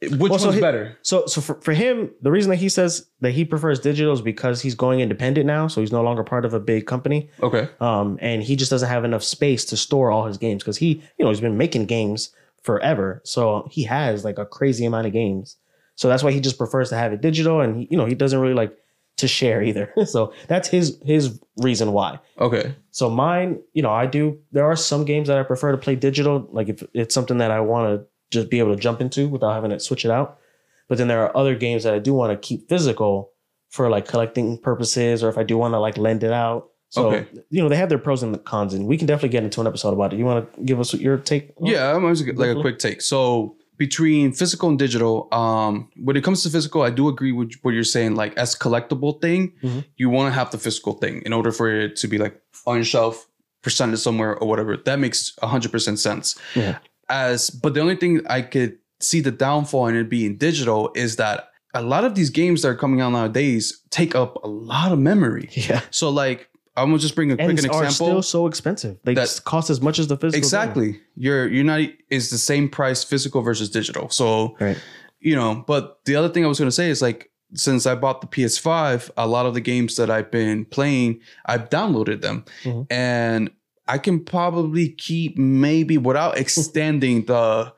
[0.01, 0.95] Which Well, so one's he- better?
[1.01, 4.21] So, so for, for him, the reason that he says that he prefers digital is
[4.21, 5.67] because he's going independent now.
[5.67, 7.31] So he's no longer part of a big company.
[7.41, 7.67] Okay.
[7.79, 11.01] Um, and he just doesn't have enough space to store all his games because he,
[11.17, 12.29] you know, he's been making games
[12.61, 13.21] forever.
[13.25, 15.55] So he has like a crazy amount of games.
[15.97, 17.59] So that's why he just prefers to have it digital.
[17.59, 18.75] And he, you know, he doesn't really like
[19.17, 19.91] to share either.
[20.05, 22.19] so that's his his reason why.
[22.39, 22.73] Okay.
[22.91, 24.39] So mine, you know, I do.
[24.51, 27.51] There are some games that I prefer to play digital, like if it's something that
[27.51, 30.39] I want to just be able to jump into without having to switch it out.
[30.87, 33.31] But then there are other games that I do want to keep physical
[33.69, 36.69] for like collecting purposes, or if I do want to like lend it out.
[36.89, 37.27] So Okay.
[37.49, 39.67] you know, they have their pros and cons, and we can definitely get into an
[39.67, 40.19] episode about it.
[40.19, 41.51] You want to give us your take?
[41.61, 43.01] Yeah, I'm just like a quick take.
[43.01, 47.53] So between physical and digital, um, when it comes to physical, I do agree with
[47.61, 48.15] what you're saying.
[48.15, 49.85] Like as collectible thing, Mhm.
[49.97, 52.75] you want to have the physical thing in order for it to be like on
[52.77, 53.27] your shelf,
[53.61, 54.77] presented somewhere or whatever.
[54.77, 56.35] That makes hundred percent sense.
[56.55, 56.77] Yeah.
[57.09, 61.15] As but the only thing I could see the downfall in it being digital is
[61.17, 64.91] that a lot of these games that are coming out nowadays take up a lot
[64.91, 65.49] of memory.
[65.51, 65.81] Yeah.
[65.91, 68.97] So like I'm gonna just bring a quick an are still so expensive.
[69.03, 70.37] They That- cost as much as the physical.
[70.37, 70.99] Exactly.
[71.15, 74.09] You're you're not is the same price physical versus digital.
[74.09, 74.77] So Right.
[75.19, 78.21] you know, but the other thing I was gonna say is like since I bought
[78.21, 82.43] the PS5, a lot of the games that I've been playing, I've downloaded them.
[82.63, 82.85] Mhm.
[82.91, 83.49] And
[83.87, 87.73] I can probably keep maybe without extending the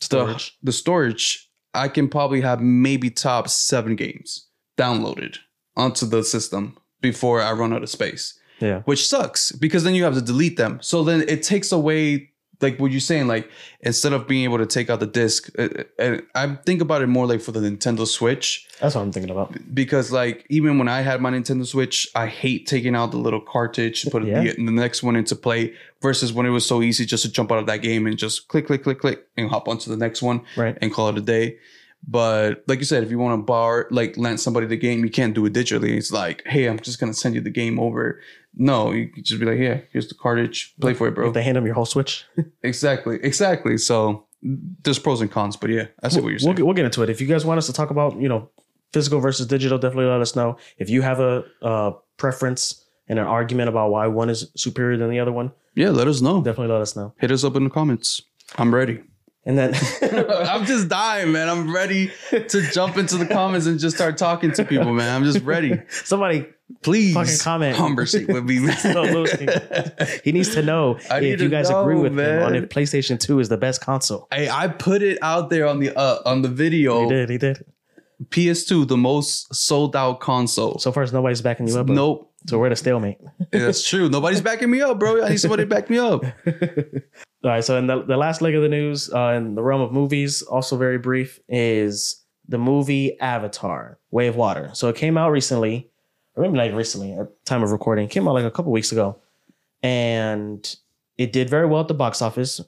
[0.00, 0.58] Storage.
[0.60, 5.36] the the storage, I can probably have maybe top seven games downloaded
[5.76, 8.80] onto the system before I run out of space Yeah.
[8.82, 10.78] which sucks because then you have to delete them.
[10.82, 14.66] So then it takes away like what you're saying, like instead of being able to
[14.66, 18.06] take out the disc, uh, and I think about it more like for the Nintendo
[18.06, 19.52] Switch That's what I'm thinking about.
[19.74, 23.40] because like even when I had my Nintendo Switch, I hate taking out the little
[23.40, 24.42] cartridge to put Yeah.
[24.44, 27.50] the, the next one into play versus when it was so easy just to jump
[27.50, 30.22] out of that game and just click, click, click, click, and hop onto the next
[30.22, 30.78] one Right.
[30.80, 31.56] and call it a day.
[32.06, 35.10] But like you said, if you want to borrow, like lend somebody the game, you
[35.10, 35.96] can't do it digitally.
[35.96, 38.20] It's like, hey, I'm just gonna send you the game over.
[38.54, 41.28] No, you can just be like, yeah, here's the cartridge, play for it, bro.
[41.28, 42.24] If they hand them your whole Switch,
[42.62, 43.78] exactly, exactly.
[43.78, 46.56] So there's pros and cons, but yeah, I see what you're we'll, saying.
[46.56, 47.08] get- we'll get into it.
[47.10, 48.50] If you guys want us to talk about, you know,
[48.92, 50.58] physical versus digital, definitely let us know.
[50.78, 55.10] If you have a, uh preference and an argument about why one is superior than
[55.10, 56.42] the other one, yeah, let us know.
[56.42, 57.14] definitely let us know.
[57.18, 58.20] Hit us up in the comments.
[58.58, 59.00] I'm ready.
[59.44, 59.74] And then,
[60.48, 61.48] I'm just dying, man.
[61.48, 65.14] I'm ready to jump into the comments and just start talking to people, man.
[65.14, 65.82] I'm just ready.
[65.88, 66.46] somebody,
[66.80, 67.76] Please Fucking comment.
[67.76, 68.76] conversate with me, man.
[70.24, 73.20] He needs to know I if you guys agree know, with him on if PlayStation
[73.20, 74.26] 2 is the best console.
[74.32, 77.02] Hey, I put it out there on the uh, on the video.
[77.02, 77.64] He did, he did.
[78.28, 80.78] PS2, the most sold out console.
[80.78, 81.86] So far, as nobody's backing you up.
[81.88, 83.18] nope, So we're at a stalemate.
[83.50, 84.08] that's true.
[84.08, 85.24] Nobody's backing me up, bro.
[85.24, 86.24] I need somebody to back me up.
[86.46, 87.64] All right.
[87.64, 90.42] So, in the, the last leg of the news, uh, in the realm of movies,
[90.42, 94.70] also very brief, is the movie Avatar: Way of Water.
[94.74, 95.90] So it came out recently,
[96.36, 98.06] maybe not even recently at time of recording.
[98.06, 99.16] It came out like a couple weeks ago,
[99.82, 100.76] and
[101.18, 102.60] it did very well at the box office.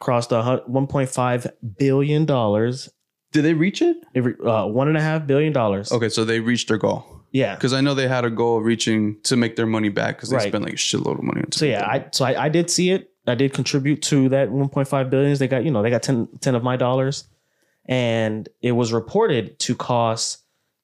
[0.00, 2.90] Crossed a 1.5 billion dollars.
[3.30, 3.96] Did they reach it?
[4.44, 5.92] Uh, one and a half billion dollars.
[5.92, 7.21] Okay, so they reached their goal.
[7.32, 7.54] Yeah.
[7.54, 10.28] Because I know they had a goal of reaching to make their money back because
[10.30, 10.48] they Right.
[10.48, 11.40] spent like a shitload of money.
[11.40, 11.54] on it.
[11.54, 13.10] So yeah, I so I, I did see it.
[13.26, 15.38] I did contribute to that 1.5 billions.
[15.38, 17.24] They got you know they got 10, 10 of my dollars,
[17.86, 20.38] and it was reported to cost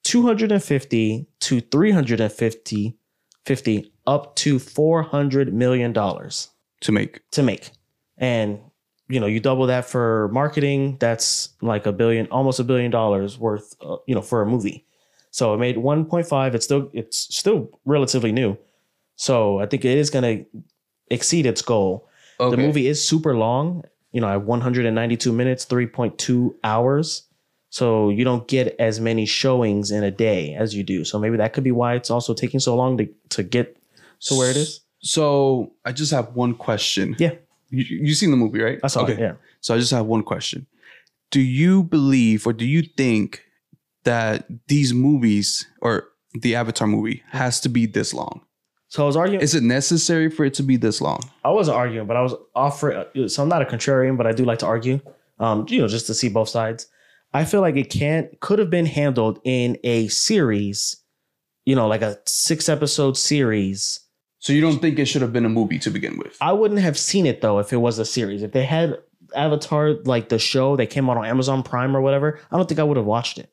[0.05, 2.97] 250 to 350
[3.45, 6.49] 50 up to 400 million dollars
[6.81, 7.21] to make.
[7.31, 7.71] to make,
[8.17, 8.59] and
[9.07, 10.97] you know you double that for marketing.
[10.99, 13.75] That's like a billion, almost a billion dollars worth.
[13.81, 14.85] Uh, you know for a movie.
[15.39, 16.53] So it made 1.5.
[16.53, 18.57] It's still it's still relatively new.
[19.15, 20.45] So I think it is going to
[21.09, 22.09] exceed its goal.
[22.41, 22.53] Okay.
[22.53, 27.23] The movie is super long, you know, at 192 minutes, 3.2 hours.
[27.69, 31.05] So you don't get as many showings in a day as you do.
[31.05, 33.77] So maybe that could be why it's also taking so long to, to get
[34.25, 34.81] to where it is.
[34.99, 37.15] So I just have one question.
[37.17, 37.35] Yeah.
[37.69, 38.79] You you seen the movie, right?
[38.83, 39.17] I saw it.
[39.17, 39.35] Yeah.
[39.61, 40.67] So I just have one question.
[41.31, 43.45] Do you believe or do you think
[44.09, 48.41] that these movies or the Avatar movie has to be this long?
[48.87, 49.41] So I was arguing.
[49.41, 51.19] Is it necessary for it to be this long?
[51.45, 53.05] I wasn't arguing, but I was offering.
[53.27, 54.99] So I'm not a contrarian, but I do like to argue.
[55.37, 56.87] Um, you know, just to see both sides.
[57.33, 60.97] I feel like it can't could have been handled in a series,
[61.65, 63.99] you know, like a six episode series.
[64.39, 66.35] So you don't think it should have been a movie to begin with?
[66.41, 68.41] I wouldn't have seen it though if it was a series.
[68.41, 68.97] If they had
[69.35, 72.79] Avatar like the show that came out on Amazon Prime or whatever, I don't think
[72.79, 73.51] I would have watched it.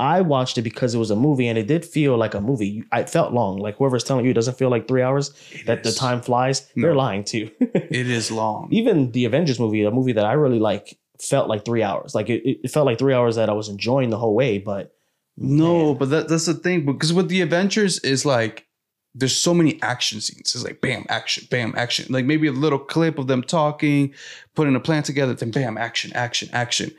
[0.00, 2.82] I watched it because it was a movie and it did feel like a movie.
[2.90, 3.58] I felt long.
[3.58, 5.32] Like whoever's telling you it doesn't feel like three hours,
[5.66, 6.86] that the time flies, No.
[6.88, 7.50] they're lying to you.
[7.60, 8.68] It is long.
[8.72, 12.14] even the Avengers movie, a movie that I really like, felt like three hours.
[12.14, 14.58] Like it, it felt like three hours that I was enjoying the whole way.
[14.58, 14.92] But
[15.36, 16.84] No, man, but that, that's the thing.
[16.84, 18.66] Because with the Avengers is like
[19.14, 20.56] there's so many action scenes.
[20.56, 22.06] It's like bam, action, bam, action.
[22.12, 24.12] Like maybe a little clip of them talking,
[24.56, 26.90] putting a plan together, then bam, action, action, action.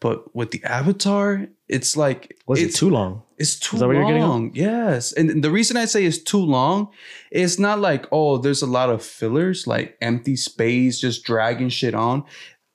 [0.00, 3.22] But with the Avatar, it's like Was it's it too long?
[3.36, 4.28] It's too that what you're getting at?
[4.28, 4.50] long.
[4.54, 5.12] Yes.
[5.12, 6.88] And the reason I say it's too long,
[7.30, 11.94] it's not like, oh, there's a lot of fillers, like empty space, just dragging shit
[11.94, 12.24] on.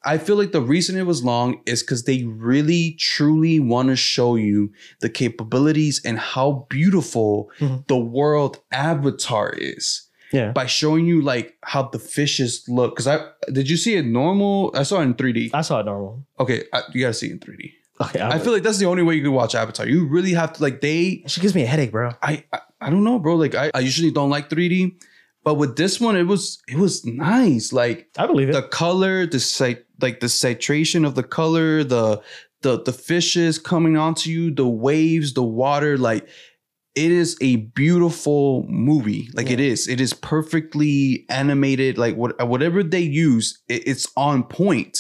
[0.08, 3.96] I feel like the reason it was long is because they really truly want to
[3.96, 7.88] show you the capabilities and how beautiful Mhm.
[7.88, 10.05] the world Avatar is
[10.36, 10.52] Yeah.
[10.60, 12.90] by showing you like how the fishes look.
[12.94, 13.18] Because I
[13.58, 14.72] did you see it normal?
[14.82, 15.52] I saw it in 3D.
[15.54, 16.12] I saw it normal.
[16.44, 17.64] Okay, I, you gotta see it in 3D.
[18.02, 18.22] Okay.
[18.22, 19.88] I feel like that's the only way you can watch Avatar.
[19.88, 22.12] You really have to like they she gives me a headache, bro.
[22.22, 23.36] I, I I don't know, bro.
[23.36, 25.02] Like I, I usually don't like 3D,
[25.46, 27.72] but with this one, it was it was nice.
[27.72, 28.54] Like I believe it.
[28.60, 32.22] the color, the site, like the saturation of the color, the
[32.64, 35.98] the the fishes coming onto you, the waves, the water.
[35.98, 36.28] Like
[36.96, 39.30] it is a beautiful movie.
[39.34, 39.88] Like it is.
[39.88, 41.98] It is perfectly animated.
[41.98, 44.98] Like what whatever they use, it, it's on point.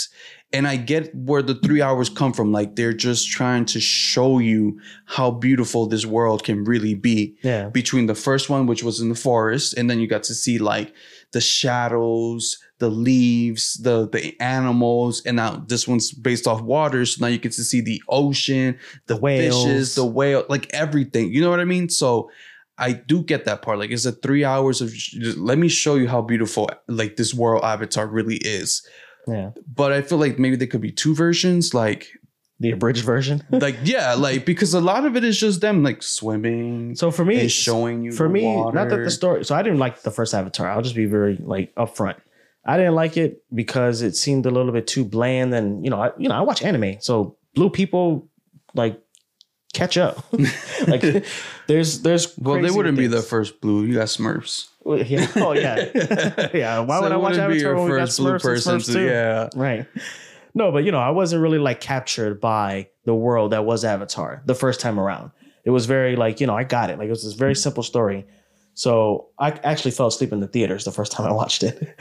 [0.51, 2.51] And I get where the three hours come from.
[2.51, 7.69] Like they're just trying to show you how beautiful this world can really be yeah.
[7.69, 10.58] between the first one, which was in the forest, and then you got to see
[10.58, 10.93] like
[11.31, 17.23] the shadows, the leaves, the the animals, and now this one's based off water, so
[17.23, 19.63] now you get to see the ocean, the, The whales.
[19.63, 21.31] fishes, the whale, like everything.
[21.33, 21.88] You know what I mean?
[21.89, 22.29] So
[22.77, 23.79] I do get that part.
[23.79, 24.93] Like it's a three hours of
[25.38, 28.85] let me show you how beautiful like this world avatar really is.
[29.27, 29.51] Yeah.
[29.73, 32.09] But I feel like maybe there could be two versions, like
[32.59, 33.41] The abridged version.
[33.49, 36.95] like yeah, like because a lot of it is just them like swimming.
[36.95, 39.45] So for me, showing you for me, not that the story.
[39.45, 40.69] So I didn't like the first Avatar.
[40.69, 42.17] I'll just be very like upfront.
[42.65, 45.54] I didn't like it because it seemed a little bit too bland.
[45.54, 48.28] And you know, I you know I watch anime, so blue people
[48.73, 48.99] like
[49.73, 50.25] catch up.
[50.88, 51.25] like
[51.67, 53.84] there's there's Well, they wouldn't be the first blue.
[53.86, 54.69] You got Smurfs.
[54.84, 55.28] Well, yeah.
[55.36, 55.89] Oh yeah,
[56.54, 56.80] yeah.
[56.80, 59.06] Why So would I watch Avatar when we got Smurfs and Smurfs to- too?
[59.06, 59.49] yeah.
[59.56, 59.86] right.
[60.54, 64.41] No, but you know, I wasn't really like captured by the world that was Avatar
[64.45, 65.32] the first time around.
[65.65, 66.97] It was very like you know I got it.
[66.97, 68.25] Like it was this very simple story.
[68.75, 71.97] So I actually fell asleep in the theaters the first time I watched it.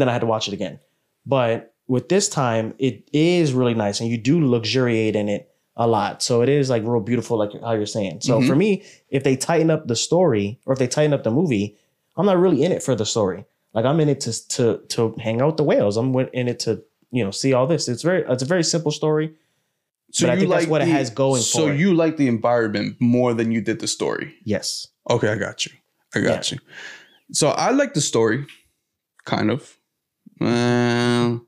[0.00, 0.78] Then I had to watch it again.
[1.24, 5.86] But with this time, it is really nice, and you do luxuriate in it a
[5.86, 6.22] lot.
[6.22, 8.20] So it is like real beautiful, like how you're saying.
[8.22, 8.46] So Mhm.
[8.46, 11.76] for me, if they tighten up the story or if they tighten up the movie,
[12.16, 13.44] I'm not really in it for the story.
[13.74, 15.96] Like I'm in it to to to hang out with the whales.
[15.98, 17.88] I'm in it to you know see all this.
[17.88, 19.34] It's very it's a very simple story.
[20.20, 23.52] But I think that's what it has going So you like the environment more than
[23.52, 24.34] you did the story.
[24.44, 24.86] Yes.
[25.10, 25.72] Okay, I got you.
[26.14, 26.58] I got you.
[27.32, 28.46] So I like the story,
[29.26, 29.75] kind of.
[30.40, 31.38] Uh,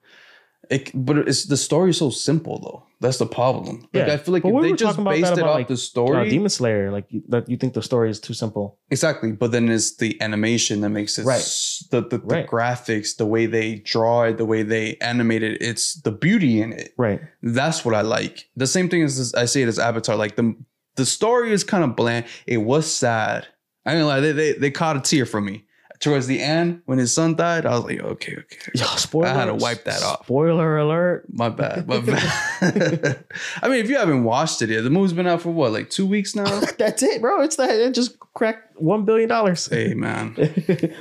[0.71, 2.85] it, but it's the story is so simple though.
[3.01, 3.81] That's the problem.
[3.95, 4.13] Like Yeah.
[4.15, 6.29] I feel like But if we they just based it off like, the Uh, story,
[6.29, 8.79] Demon Slayer, like you- that you think the story is too simple.
[8.91, 11.39] Exactly, but then it's the animation that makes it Right.
[11.41, 12.47] s- the the, the Right.
[12.47, 15.63] graphics, the way they draw it, the way they animate it.
[15.63, 16.93] It's the beauty in it.
[16.99, 17.21] Right.
[17.43, 18.49] That's what I like.
[18.57, 20.17] The same thing as I say it as Avatar.
[20.17, 20.55] Like the
[20.97, 22.25] the story is kind of bland.
[22.47, 23.47] It was sad.
[23.87, 25.65] I mean, gonna they, they they caught a tear from me
[26.01, 27.67] towards the end when his son died.
[27.67, 29.29] I was like, okay, okay, Yo, spoiler.
[29.29, 30.25] I had to wipe that off.
[30.25, 31.27] Spoiler alert.
[31.33, 31.99] my bad, my
[32.61, 33.25] bad.
[33.63, 35.91] I mean, if you haven't watched it yet, the movie's been out for what, like
[35.91, 36.61] two weeks now.
[36.79, 37.43] That's it, bro.
[37.43, 37.71] It's that.
[37.71, 39.67] It just cracked one billion dollars.
[39.67, 40.37] hey, man.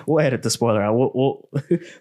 [0.06, 0.96] we'll edit the spoiler out.
[0.96, 1.50] We'll, we'll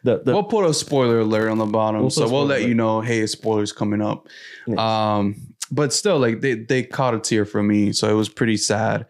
[0.03, 2.75] the the we'll put a spoiler alert on the bottom, We'll so we'll let you
[2.75, 3.01] know.
[3.03, 4.29] Hey, spoilers coming up.
[4.67, 4.79] Yes.
[4.79, 5.37] Um,
[5.71, 9.07] but still, like they they caught a tear from me, so it was pretty sad.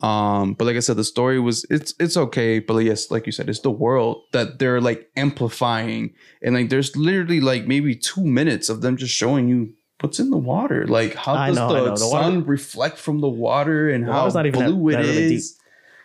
[0.00, 3.32] Um, but like I said, the story was it's it's okay, but yes, like you
[3.32, 8.24] said, it's the world that they're like amplifying, and like there's literally like maybe two
[8.24, 11.84] minutes of them just showing you what's in the water, like how I does know,
[11.84, 11.90] the.
[11.90, 15.08] The sun water- reflect from the water, and The how not even blue that it
[15.08, 15.58] really is.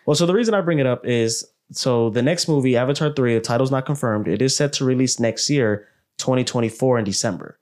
[0.06, 3.34] Well, so the reason I bring it up is so the next movie, Avatar 3,
[3.34, 4.28] the title's not confirmed.
[4.28, 7.58] It is set to release next year, 2024 in December.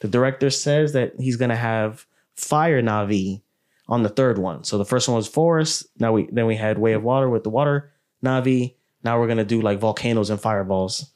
[0.00, 3.40] The director says that he's gonna have Fire Na'vi
[3.88, 4.64] on the third one.
[4.64, 5.86] So the first one was Forest.
[5.98, 7.92] Now we then we had Way of Water with the water
[8.24, 8.74] Na'vi.
[9.04, 11.12] Now we're gonna do like volcanoes and fireballs.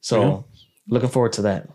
[0.00, 0.40] So Yeah.
[0.88, 1.68] looking forward to that.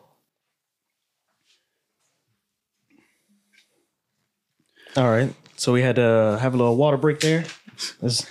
[4.98, 5.34] All right.
[5.58, 7.46] So we had to have a little water break there.
[8.02, 8.26] This-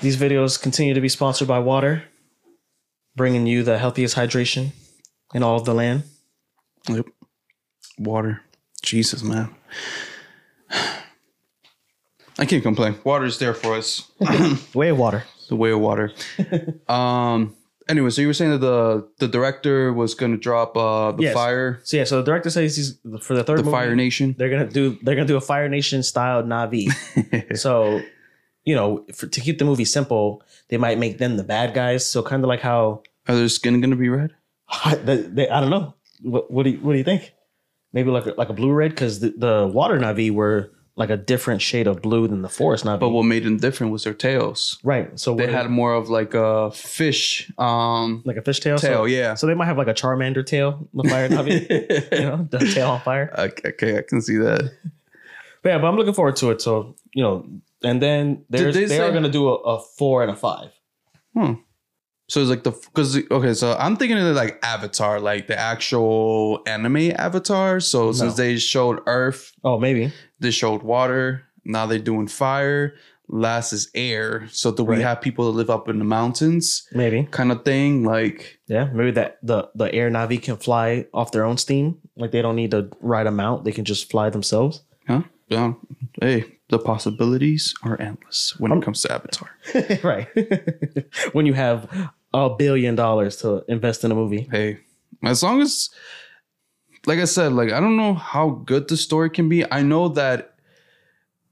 [0.00, 2.04] these videos continue to be sponsored by water,
[3.16, 4.72] bringing you the healthiest hydration
[5.34, 6.04] in all of the land.
[6.88, 7.06] Yep,
[7.98, 8.42] water.
[8.82, 9.54] Jesus, man.
[12.38, 12.94] I can't complain.
[13.04, 14.10] Water is there for us.
[14.74, 15.24] Way of water.
[15.48, 16.12] the way of water.
[16.88, 17.54] um.
[17.88, 21.22] Anyway, so you were saying that the the director was going to drop uh the
[21.22, 21.34] Yes.
[21.34, 24.34] fire, So yeah, so the director says he's for the third the movie, Fire Nation.
[24.38, 26.92] They're gonna do they're gonna do a Fire Nation style Na'vi.
[27.56, 28.02] so,
[28.64, 32.04] you know, for, to keep the movie simple, they might make them the bad guys.
[32.06, 34.32] So kind of like how Are their skin going to be red?
[35.04, 35.94] they, they- I don't know.
[36.20, 37.32] What, what do you what do you think?
[37.94, 41.16] maybe like a, like a blue red because the, the water Na'vi were like a
[41.16, 42.98] different shade of blue than the forest Na'vi.
[43.00, 44.78] But what made them different was their tails.
[44.82, 45.08] right.
[45.18, 48.76] So They what- had more of like a fish um like a fish tail.
[48.78, 49.34] tail, so, yeah.
[49.34, 51.56] So they might have like a Charmander tail, the fire Na'vi.
[52.12, 53.32] you know, the tail on fire.
[53.38, 54.62] okay, okay, I can see that.
[55.62, 56.62] But yeah, but I'm looking forward to it.
[56.62, 57.34] So you know,
[57.82, 60.70] and then there's, they they, are going to do a, a four and a five.
[62.30, 66.60] So it's like the because okay, so I'm thinking of like Avatar, like the actual
[66.66, 67.80] anime Avatar.
[67.80, 70.12] So since they showed Earth, Oh, maybe.
[70.40, 71.44] They showed water.
[71.64, 72.94] Now they're doing fire.
[73.30, 74.48] Last is air.
[74.52, 77.28] So do we have people that live up in the mountains, Maybe.
[77.30, 78.02] kind of thing?
[78.04, 81.98] Like Yeah, maybe that the the air Na'vi can fly off their own steam.
[82.16, 84.82] Like they don't need to ride a mount; they can just fly themselves.
[85.06, 85.22] Huh?
[85.48, 85.74] Yeah.
[86.22, 89.50] Hey, the possibilities are endless when Um, it comes to Avatar.
[90.02, 90.26] right.
[91.32, 91.86] when you have
[92.32, 94.48] a billion dollars to invest in a movie.
[94.50, 94.78] Hey,
[95.22, 95.90] as long as,
[97.06, 99.70] like I said, like I don't know how good the story can be.
[99.70, 100.54] I know that.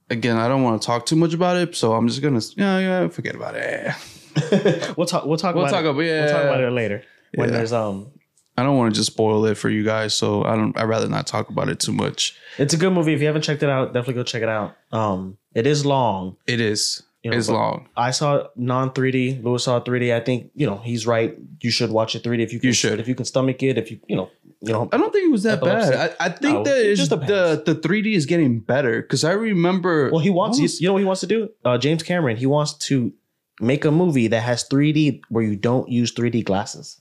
[0.08, 2.78] Again, I don't want to talk too much about it, so I'm just gonna yeah
[2.78, 3.92] yeah forget about it.
[4.96, 5.26] we'll talk.
[5.26, 5.54] We'll talk.
[5.56, 5.88] We'll about talk it.
[5.88, 6.24] about yeah.
[6.26, 7.02] We'll talk about it later
[7.34, 7.56] when Yeah.
[7.56, 8.12] there's um.
[8.58, 10.78] I don't want to just spoil it for you guys, so I don't.
[10.78, 12.38] I'd rather not talk about it too much.
[12.56, 13.12] It's a good movie.
[13.14, 14.76] If you haven't checked it out, definitely go check it out.
[14.92, 16.36] Um, it is long.
[16.46, 17.02] It is.
[17.22, 17.88] You know, it's long.
[17.96, 19.42] I saw non 3D.
[19.42, 20.14] Lewis saw 3D.
[20.14, 21.36] I think you know he's right.
[21.60, 22.68] You should watch it 3D if you can.
[22.68, 23.00] You should.
[23.00, 23.76] if you can stomach it.
[23.76, 24.30] If you you know
[24.66, 24.88] you know.
[24.92, 25.90] I don't think it was that Epilepsy.
[25.92, 26.16] bad.
[26.20, 29.32] I, I think No, that it's just the the 3D is getting better because I
[29.32, 30.10] remember.
[30.10, 30.58] Well, he wants.
[30.58, 31.48] You, was- you know what he wants to do?
[31.64, 32.36] Uh, James Cameron.
[32.36, 33.12] He wants to
[33.60, 37.00] make a movie that has 3D where you don't use 3D glasses.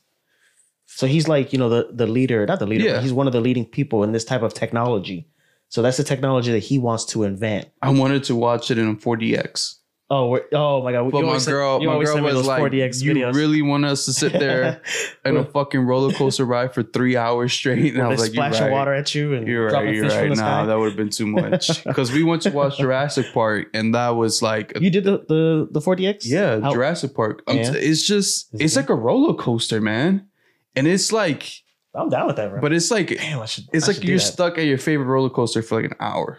[0.85, 2.85] So he's like you know the the leader, not the leader.
[2.85, 2.93] Yeah.
[2.93, 5.27] But he's one of the leading people in this type of technology.
[5.67, 7.69] So that's the technology that he wants to invent.
[7.81, 9.75] I wanted to watch it in 4DX,
[10.07, 11.09] Oh, we're, oh my god!
[11.11, 13.33] but You my always girl, my girl was like, 4DX "You videos.
[13.33, 14.79] really want us to sit there
[15.25, 18.45] in a fucking roller coaster ride for three hours straight?" And I was like, "You're
[18.45, 18.71] splash right.
[18.71, 19.95] water at you and You're dropping right.
[19.95, 20.35] You're fish from right.
[20.35, 20.65] the Nah, sky.
[20.67, 24.09] that would have been too much because we went to watch Jurassic Park, and that
[24.09, 26.17] was like, You did the the the 4DX?
[26.25, 27.41] yeah, How- Jurassic Park.
[27.47, 27.73] Yeah.
[27.73, 28.81] It's just, it it's good?
[28.81, 30.27] like a roller coaster, man,
[30.75, 31.49] and it's like,
[31.95, 32.61] I'm down with that, bro.
[32.61, 33.63] but it's like, damn, I should.
[33.73, 36.37] it's I like you're stuck at your favorite roller coaster for like an hour.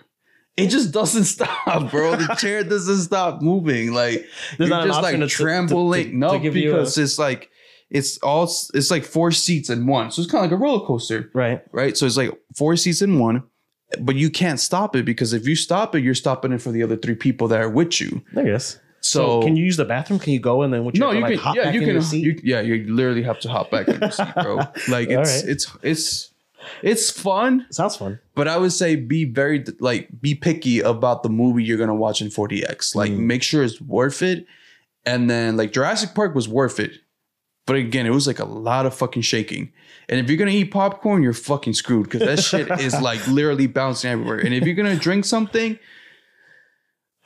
[0.57, 2.17] It just doesn't stop, bro.
[2.17, 3.93] The chair doesn't stop moving.
[3.93, 6.05] Like There's you're not just like to- to- trembling.
[6.05, 7.51] to- to no, give you a- because it's like
[7.91, 10.11] it's all it's like four seats in one.
[10.11, 11.61] So it's kind of like a roller coaster, right.
[11.73, 11.97] right?
[11.97, 13.43] So it's like four seats in one,
[14.01, 16.83] but you can't stop it because if you stop it, you're stopping it for the
[16.83, 18.23] other three people that are with you.
[18.37, 18.79] I guess.
[19.03, 20.19] So, So, can you use the bathroom?
[20.19, 21.39] Can you go and then what you no, you like, can.
[21.39, 22.19] hop Yeah, back you in can.
[22.19, 24.57] You, yeah, you literally have to hop back in your seat, bro.
[24.89, 25.49] Like it's right.
[25.51, 26.33] it's it's it's
[27.11, 27.67] fun.
[27.71, 28.19] Sounds fun.
[28.35, 32.21] But I would say be very like be picky about the movie you're gonna watch
[32.21, 32.95] in 4DX.
[32.95, 33.19] Like Mm.
[33.21, 34.47] make sure it's worth it.
[35.05, 36.93] And then like Jurassic Park was worth it.
[37.67, 39.73] But again, it was like a lot of fucking shaking.
[40.09, 43.67] And if you're gonna eat popcorn, you're fucking screwed because that shit is like literally
[43.67, 44.39] bouncing everywhere.
[44.39, 45.79] And if you're gonna drink something,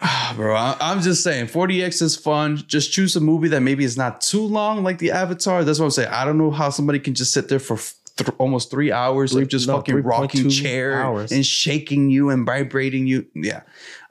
[0.37, 2.57] bro, I, I'm just saying 4DX is fun.
[2.67, 5.63] Just choose a movie that maybe is not too long, like the Avatar.
[5.63, 6.09] That's what I'm saying.
[6.11, 7.77] I don't know how somebody can just sit there for
[8.25, 11.33] th- almost three hours, Three- like just no, fucking rocking chair hours.
[11.33, 13.27] and shaking you and vibrating you.
[13.35, 13.63] Yeah,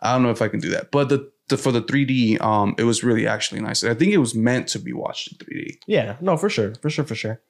[0.02, 0.92] I don't know if I can do that.
[0.92, 3.84] But the, the for the 3D, um, it was really actually nice.
[3.84, 5.78] I think it was meant to be watched in 3D.
[5.88, 6.16] Yeah.
[6.22, 6.76] No, for sure.
[6.82, 7.06] For sure.
[7.06, 7.42] For sure.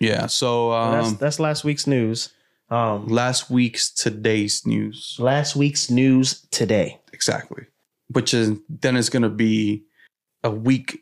[0.00, 0.26] Yeah.
[0.26, 2.30] So that's um, that's last week's news.
[2.70, 7.00] Um, last week's today's news last week's news today.
[7.12, 7.64] exactly,
[8.12, 9.82] which is then it's gonna be
[10.44, 11.00] a week.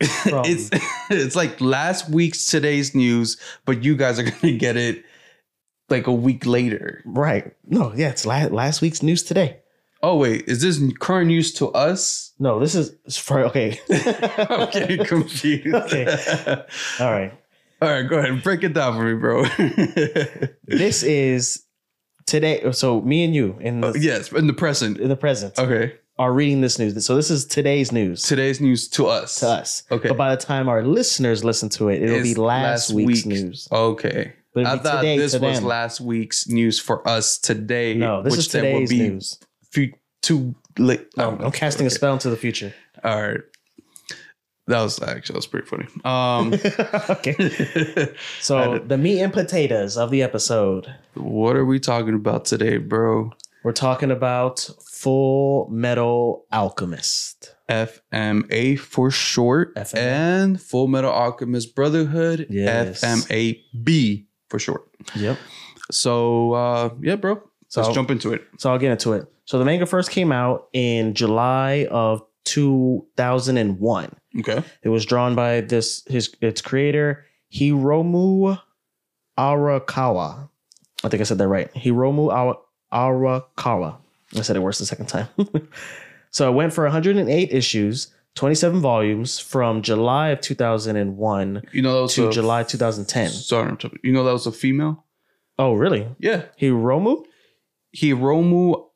[0.00, 0.70] It's
[1.10, 5.04] it's like last week's today's news, but you guys are gonna get it
[5.88, 7.02] like a week later.
[7.04, 7.54] Right.
[7.66, 7.92] No.
[7.94, 8.10] Yeah.
[8.10, 9.60] It's la- last week's news today.
[10.02, 12.32] Oh wait, is this current news to us?
[12.38, 12.58] No.
[12.60, 13.80] This is for okay.
[13.90, 15.74] I'm getting confused.
[15.74, 16.06] Okay.
[17.00, 17.32] All right.
[17.82, 18.42] All right, go ahead.
[18.42, 19.44] Break it down for me, bro.
[20.66, 21.64] This is
[22.26, 22.70] today.
[22.72, 24.98] So me and you in the yes, in the present.
[24.98, 25.94] in the present Okay.
[26.18, 27.04] Are reading this news.
[27.04, 29.40] So this is today's news Today's news to us.
[29.40, 29.82] to us.
[29.90, 30.08] Okay.
[30.08, 33.26] But by the time our listeners listen to it, it'll be It's last, week's week.
[33.26, 33.68] news.
[33.72, 34.32] Okay.
[34.54, 35.64] But I thought this was them.
[35.64, 37.94] last week's news for us today.
[37.94, 39.38] No, this which is then will today's be news.
[39.72, 41.08] Few, too late.
[41.16, 42.72] No, Oh, I'm casting a spell into the future.
[43.02, 43.40] All right.
[44.66, 45.86] That was actually that was pretty funny.
[46.04, 46.54] Um,
[47.10, 48.14] okay.
[48.40, 50.94] So the meat and potatoes of the episode.
[51.14, 53.32] what are we talking about today, bro?
[53.64, 57.54] We're talking about Full Metal Alchemist.
[57.70, 59.96] FMA for short, FMA.
[59.96, 63.00] and Full Metal Alchemist Brotherhood, Yes.
[63.02, 64.82] FMAB for short.
[65.16, 65.38] Yep.
[65.90, 67.42] So uh, yeah, bro.
[67.68, 68.42] So- Let's jump into it.
[68.58, 69.24] So I'll get into it.
[69.46, 74.14] So the manga first came out in July of 2001.
[74.40, 74.62] Okay.
[74.82, 78.60] It was drawn by this his its creator Hiromu
[79.38, 80.48] Arakawa.
[81.02, 81.72] I think I said that right.
[81.74, 82.30] Hiromu
[82.94, 83.96] Arakawa.
[84.36, 85.28] I said it worse the second time.
[86.30, 92.02] so it went for 108 issues, 27 volumes from July of 2001 You know that
[92.02, 93.28] was to a, July 2010.
[93.30, 95.04] Sorry, you know that was a female.
[95.58, 96.08] Oh, really?
[96.18, 97.24] Yeah, Hiromu?
[97.96, 98.86] Hiromu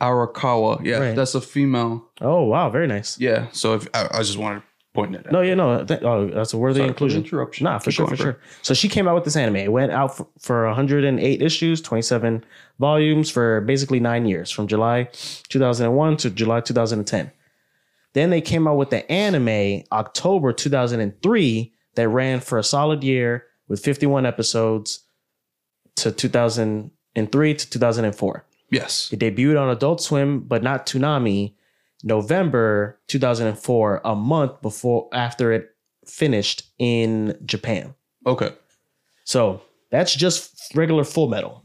[0.00, 0.84] Arakawa.
[0.84, 1.16] Yeah, Right.
[1.16, 2.04] that's a female.
[2.20, 2.70] Oh, wow.
[2.70, 3.18] Very nice.
[3.18, 3.48] Yeah.
[3.52, 4.66] So if I, I just wanted to
[4.96, 5.32] point that out.
[5.32, 5.84] No, yeah, no.
[5.84, 7.22] Th- oh, that's a worthy Sorry for inclusion.
[7.24, 7.64] interruption.
[7.64, 8.38] Nah, for Keep sure, for sure.
[8.62, 9.56] So she came out with this anime.
[9.56, 12.44] It went out for, for 108 issues, 27
[12.80, 15.08] volumes for basically nine years, from July
[15.48, 17.30] 2001 to July 2010.
[18.14, 23.44] Then they came out with the anime October 2003 that ran for a solid year
[23.68, 25.00] with 51 episodes
[25.96, 28.44] to 2003 to 2004.
[28.70, 29.10] Yes.
[29.12, 31.52] It debuted on Adult Swim, but not Toonami,
[32.06, 35.74] November 2004, a month before after it
[36.06, 37.96] finished in Japan.
[38.24, 38.52] Okay.
[39.24, 41.64] So that's just regular Full Metal.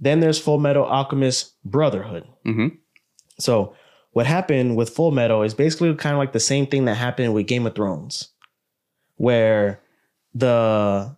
[0.00, 2.24] Then there's Full Metal Alchemist Brotherhood.
[2.44, 2.74] Mm-hmm.
[3.38, 3.72] So
[4.10, 7.32] what happened with Full Metal is basically kind of like the same thing that happened
[7.32, 8.30] with Game of Thrones,
[9.14, 9.80] where
[10.34, 11.16] the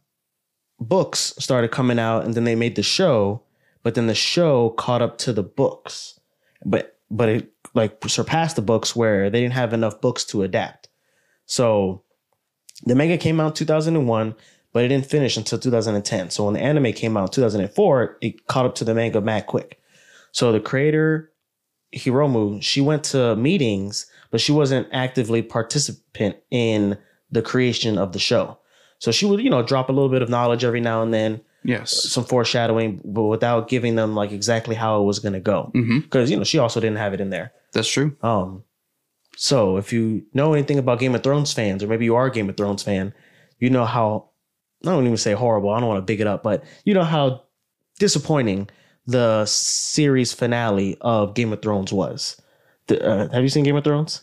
[0.78, 3.42] books started coming out and then they made the show,
[3.82, 6.20] but then the show caught up to the books.
[6.62, 10.88] But but it like surpassed the books where they didn't have enough books to adapt.
[11.46, 12.02] So
[12.84, 14.34] the manga came out in 2001,
[14.72, 16.30] but it didn't finish until 2010.
[16.30, 19.46] So when the anime came out in 2004, it caught up to the manga mad
[19.46, 19.80] quick.
[20.32, 21.32] So the creator
[21.94, 26.96] Hiromu, she went to meetings, but she wasn't actively participant in
[27.30, 28.58] the creation of the show.
[28.98, 31.40] So she would, you know, drop a little bit of knowledge every now and then,
[31.64, 32.10] Yes.
[32.10, 35.70] some foreshadowing, but without giving them like exactly how it was going to go.
[35.74, 36.00] Mm-hmm.
[36.00, 37.52] Because you know she also didn't have it in there.
[37.72, 38.16] That's true.
[38.22, 38.64] Um,
[39.36, 42.30] so if you know anything about Game of Thrones fans, or maybe you are a
[42.32, 43.12] Game of Thrones fan,
[43.58, 44.30] you know how
[44.86, 45.70] I don't even say horrible.
[45.70, 47.42] I don't want to big it up, but you know how
[47.98, 48.68] disappointing
[49.06, 52.40] the series finale of Game of Thrones was.
[52.86, 54.22] The, uh, have you seen Game of Thrones?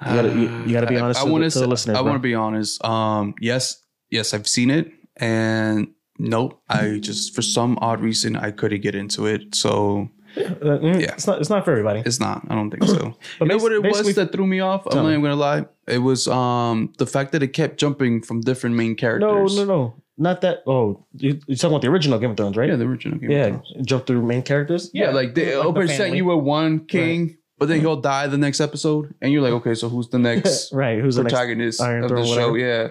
[0.00, 2.00] You gotta- you- you gotta be honest I, to the- want to the listeners, I
[2.00, 2.84] want to be honest.
[2.84, 3.80] Um, yes,
[4.10, 5.88] yes, I've seen it, and
[6.22, 9.54] nope, I just for some odd reason I couldn't get into it.
[9.54, 10.40] So Uh,
[10.80, 11.12] mm, Yeah.
[11.12, 11.40] it's not.
[11.42, 12.00] It's not for everybody.
[12.06, 12.38] it's not.
[12.48, 13.12] I don't think so.
[13.38, 14.86] But you know what it was that threw me off?
[14.86, 15.66] I'm not even gonna lie.
[15.86, 19.56] It was um the fact that it kept jumping from different main characters.
[19.56, 19.94] no, no, no.
[20.16, 20.62] not that.
[20.66, 22.70] Oh, you, you're talking about the original Game of Thrones, right?
[22.70, 23.48] Yeah, the original Game of yeah.
[23.48, 23.86] Thrones.
[23.90, 24.90] Jump through main characters.
[24.94, 26.16] Yeah, like they Like the family.
[26.18, 29.74] you with one king, but then he'll die the next episode, and you're like, okay,
[29.74, 30.98] so who's the next right.
[31.02, 31.34] Who's the next?
[31.34, 32.50] protagonist Iron of Throne, the show?
[32.52, 32.58] whatever.
[32.58, 32.88] Yeah.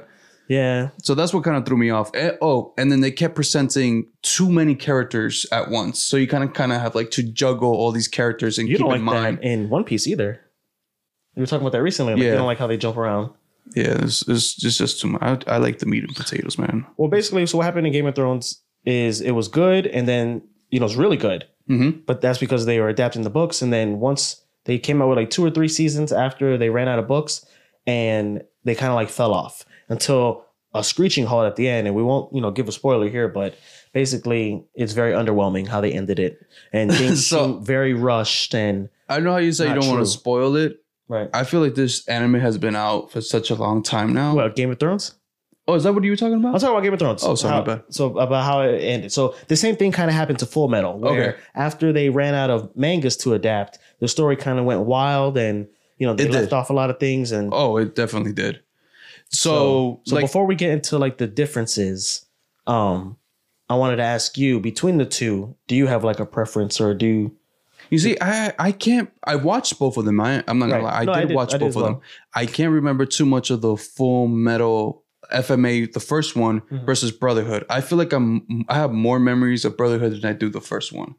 [0.51, 2.11] Yeah, So that's what kind of threw me off.
[2.13, 6.01] Eh, oh, and then they kept presenting too many characters at once.
[6.01, 8.75] So you kind of kind of have like to juggle all these characters and you
[8.75, 9.37] keep don't like in mind.
[9.37, 10.41] that in One Piece either.
[11.37, 12.15] You were talking about that recently.
[12.15, 12.31] Like Yeah.
[12.31, 13.31] You don't like how they jump around.
[13.77, 15.21] Yeah, it's, it's, it's just too much.
[15.21, 16.85] I, I like the meat and potatoes, man.
[16.97, 20.41] Well, basically, so what happened in Game of Thrones is it was good, and then
[20.69, 21.47] you know it's really good.
[21.69, 22.01] Mm-hmm.
[22.05, 25.17] But that's because they were adapting the books, and then once they came out with
[25.17, 27.45] like two or three seasons after they ran out of books,
[27.87, 31.85] and they kind of like fell off until a screeching halt at the end.
[31.87, 33.55] And we won't, you know, give a spoiler here, but
[33.93, 36.39] basically, it's very underwhelming how they ended it,
[36.73, 39.99] and things So- seem very rushed and I know how you say you don't want
[39.99, 40.77] to spoil it.
[41.09, 41.29] right.
[41.33, 44.33] I feel like this anime has been out for such a long time now.
[44.33, 45.15] Well, Game of Thrones.
[45.67, 46.53] oh, is that what you were talking about?
[46.53, 47.21] I'm talking about Game of Thrones.
[47.25, 47.83] Oh, sorry, How- my bad.
[47.89, 49.11] So about how it ended.
[49.11, 51.37] So the same thing kind of happened to Full Metal, where Okay.
[51.55, 55.67] after they ran out of mangas to adapt, the story kind of went wild, and
[55.97, 56.53] you know they It left did.
[56.53, 57.33] off a lot of things.
[57.33, 58.61] And Oh, it definitely did.
[59.31, 62.25] So, so like, before we get into like the differences,
[62.67, 63.17] um,
[63.69, 66.93] I wanted to ask you between the two, do you have like a preference, or
[66.93, 67.37] do you,
[67.89, 69.09] You see, I I can't.
[69.25, 70.19] I watched both of them.
[70.19, 70.93] I, I'm not gonna Right.
[70.93, 70.99] lie.
[71.01, 71.91] I No, I did, did- watch I both as of well.
[71.93, 72.01] them.
[72.35, 76.85] I can't remember too much of the Full Metal FMA, the first one Mhm.
[76.85, 77.65] versus Brotherhood.
[77.69, 78.45] I feel like I'm.
[78.67, 81.15] I have more memories of Brotherhood than I do the first one.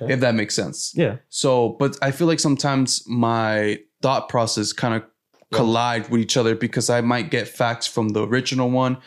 [0.00, 0.12] Okay.
[0.14, 0.92] If that makes sense.
[0.94, 5.02] yeah, So, but I feel like sometimes my thought process kind of
[5.52, 8.98] collide with each other because I might get facts from the original one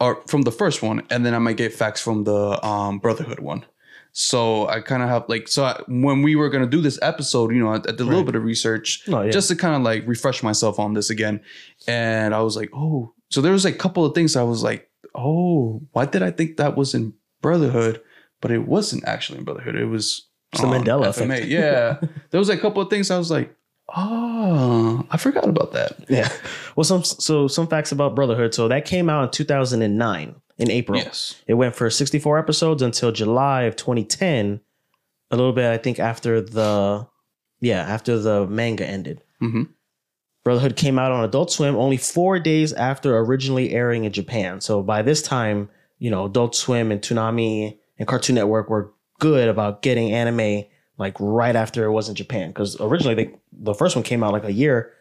[0.00, 3.40] or from the first one, and then I might get facts from the um, Brotherhood
[3.40, 3.64] one.
[4.12, 7.52] So I kind of have like so I, when we were gonna do this episode,
[7.54, 8.26] you know, I, I did a little Right.
[8.26, 11.40] bit of research no, yeah, just to kind of like refresh myself on this again,
[11.86, 14.90] and I was like, oh, so there was a couple of things I was like,
[15.14, 18.00] oh, why did I think that was in Brotherhood,
[18.40, 19.76] but it wasn't actually in Brotherhood.
[19.76, 21.36] It was It's the Mandela FMA.
[21.36, 21.46] effect.
[21.46, 23.54] Yeah, there was a couple of things I was like,
[23.96, 25.92] oh, I forgot about that.
[26.08, 26.28] yeah.
[26.76, 28.54] Well, some so some facts about Brotherhood.
[28.54, 30.98] So that came out in 2009 in April.
[30.98, 31.36] Yes.
[31.46, 34.60] It went for 64 episodes until July of 2010.
[35.32, 37.06] A little bit, I think, after the
[37.60, 39.22] yeah, after the manga ended.
[39.42, 39.68] Mhm.
[40.42, 44.60] Brotherhood came out on Adult Swim only four days after originally airing in Japan.
[44.60, 45.68] So by this time,
[45.98, 50.64] you know, Adult Swim and Toonami and Cartoon Network were good about getting anime
[51.00, 54.32] like right after it was in Japan because originally they the first one came out
[54.32, 54.92] like a year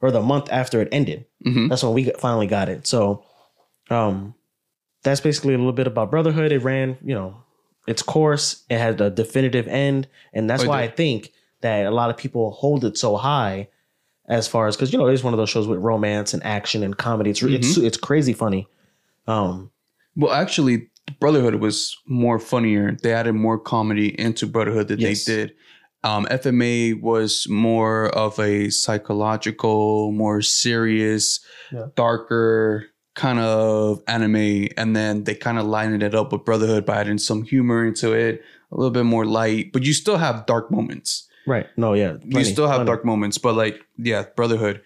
[0.00, 1.26] or the month after it ended.
[1.46, 1.68] Mhm.
[1.68, 2.86] That's when we finally got it.
[2.86, 3.22] So,
[3.90, 4.34] um,
[5.02, 6.50] that's basically a little bit about Brotherhood.
[6.52, 7.36] It ran, you know,
[7.86, 8.64] its course.
[8.70, 11.30] It had a definitive end, and that's Oh, why I think
[11.60, 13.68] that a lot of people hold it so high,
[14.26, 16.82] as far as because you know it's one of those shows with romance and action
[16.82, 17.30] and comedy.
[17.30, 17.86] It's it's Mm-hmm.
[17.86, 18.66] it's crazy funny.
[19.26, 19.70] Um,
[20.16, 20.88] Well, actually,
[21.20, 22.96] Brotherhood was more funnier.
[23.02, 25.24] They added more comedy into Brotherhood than Yes.
[25.24, 25.54] they did.
[26.02, 31.40] Um, FMA was more of a psychological, more serious,
[31.72, 31.86] Yeah.
[31.94, 36.96] darker kind of anime, and then they kind of lined it up with Brotherhood by
[36.96, 38.42] adding some humor into it,
[38.72, 41.28] a little bit more light, but you still have dark moments.
[41.46, 41.66] right?
[41.76, 42.86] No, yeah, you still have plenty.
[42.86, 44.80] dark moments, but like, yeah, Brotherhood.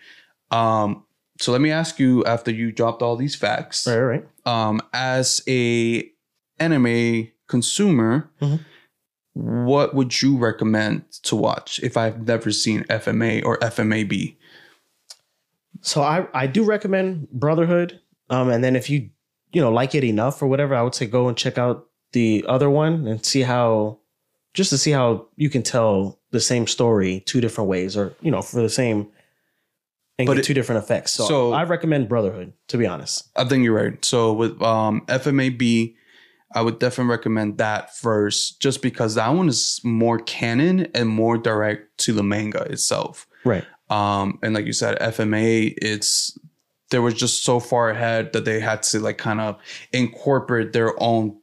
[0.51, 1.05] Um,
[1.41, 4.25] so let me ask you after you dropped all these facts Right, right.
[4.45, 6.11] um, as a
[6.59, 8.61] anime consumer, Mhm.
[9.35, 14.37] what would you recommend to watch if I've never seen FMA or FMAB?
[15.81, 18.01] So I I do recommend Brotherhood.
[18.31, 19.11] Um, and then if you
[19.53, 22.45] you know like it enough or whatever, I would say go and check out the
[22.49, 23.99] other one and see how
[24.55, 28.31] just to see how you can tell the same story two different ways or you
[28.31, 29.07] know for the same
[30.19, 31.13] and But get it- two different effects.
[31.13, 33.29] So, so- I recommend Brotherhood to be honest.
[33.37, 34.05] I think you're right.
[34.05, 35.95] So with um, FMAB,
[36.55, 41.37] I would definitely recommend that first, just because that one is more canon and more
[41.37, 43.27] direct to the manga itself.
[43.45, 43.65] Right.
[43.91, 46.37] Um, and like you said, FMA, it's
[46.91, 49.57] they were just so far ahead that they had to like kind of
[49.93, 51.39] incorporate their own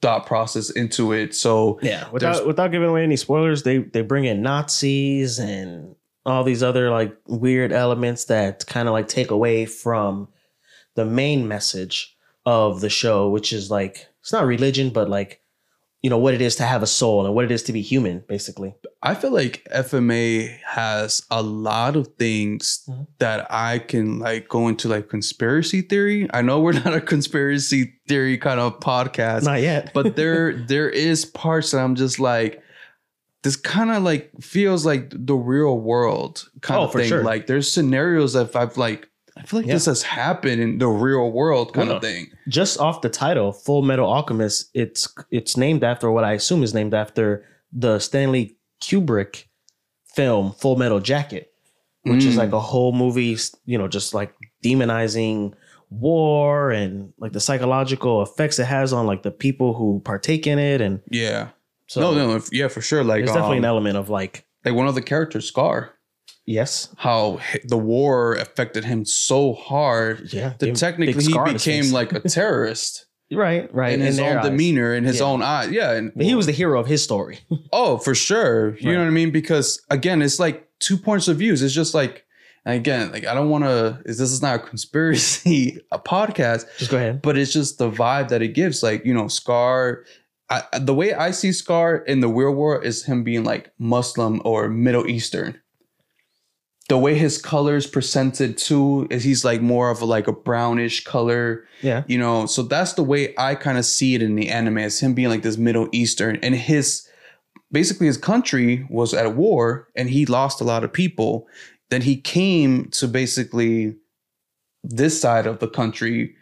[0.00, 1.34] thought process into it.
[1.34, 2.08] So Yeah.
[2.10, 5.94] Without without giving away any spoilers, they they bring in Nazis and
[6.28, 10.28] all these other like weird elements that kind of like take away from
[10.94, 12.16] the main message
[12.46, 15.40] of the show, which is like it's not religion, but like
[16.02, 17.82] you know what it is to have a soul and what it is to be
[17.82, 18.72] human, basically.
[19.02, 23.06] I feel like FMA has a lot of things Mhm.
[23.18, 26.28] that I can like go into like conspiracy theory.
[26.32, 30.88] I know we're not a conspiracy theory kind of podcast, Not yet, but there there
[30.88, 32.62] is parts that I'm just like
[33.42, 37.08] this kind of like feels like the real world kind Oh, of thing.
[37.08, 37.22] sure.
[37.22, 39.74] Like there's scenarios that I've like I feel like Yeah.
[39.74, 42.26] this has happened in the real world kind Well, of thing.
[42.48, 46.74] just off the title, Full Metal Alchemist, it's it's named after what I assume is
[46.74, 49.44] named after the Stanley Kubrick
[50.14, 51.52] film Full Metal Jacket,
[52.02, 52.38] which is Mm.
[52.38, 54.34] like a whole movie, you know, just like
[54.64, 55.52] demonizing
[55.90, 60.58] war and like the psychological effects it has on like the people who partake in
[60.58, 61.48] it, and Yeah.
[61.88, 63.02] So no, no, if, yeah, for sure.
[63.02, 65.94] Like there's definitely um, an element of like like one of the characters, Scar.
[66.46, 72.20] yes, how the war affected him so hard yeah, that technically he became like a
[72.28, 74.44] terrorist right, right, in his own eyes.
[74.44, 75.26] demeanor, in his Yeah.
[75.26, 75.66] own eye.
[75.70, 77.40] Yeah, and But he was the hero of his story.
[77.72, 78.76] oh for sure.
[78.78, 78.94] You Right.
[78.96, 79.30] know what I mean?
[79.30, 81.62] Because again, it's like two points of views.
[81.62, 82.24] It's just like
[82.64, 84.02] and again, like I don't want to.
[84.04, 87.22] This is not a conspiracy a podcast, Just go ahead.
[87.22, 88.82] but it's just the vibe that it gives.
[88.82, 90.04] Like you know, Scar.
[90.50, 94.40] I, the way I see Scar in the real world is him being like Muslim
[94.44, 95.60] or Middle Eastern.
[96.88, 101.04] The way his colors presented too is he's like more of a, like a brownish
[101.04, 102.46] color, Yeah, you know.
[102.46, 105.28] So that's the way I kind of see it in the anime as him being
[105.28, 107.06] like this Middle Eastern, and his
[107.70, 111.46] basically his country was at war and he lost a lot of people.
[111.90, 113.96] Then he came to basically
[114.82, 116.34] this side of the country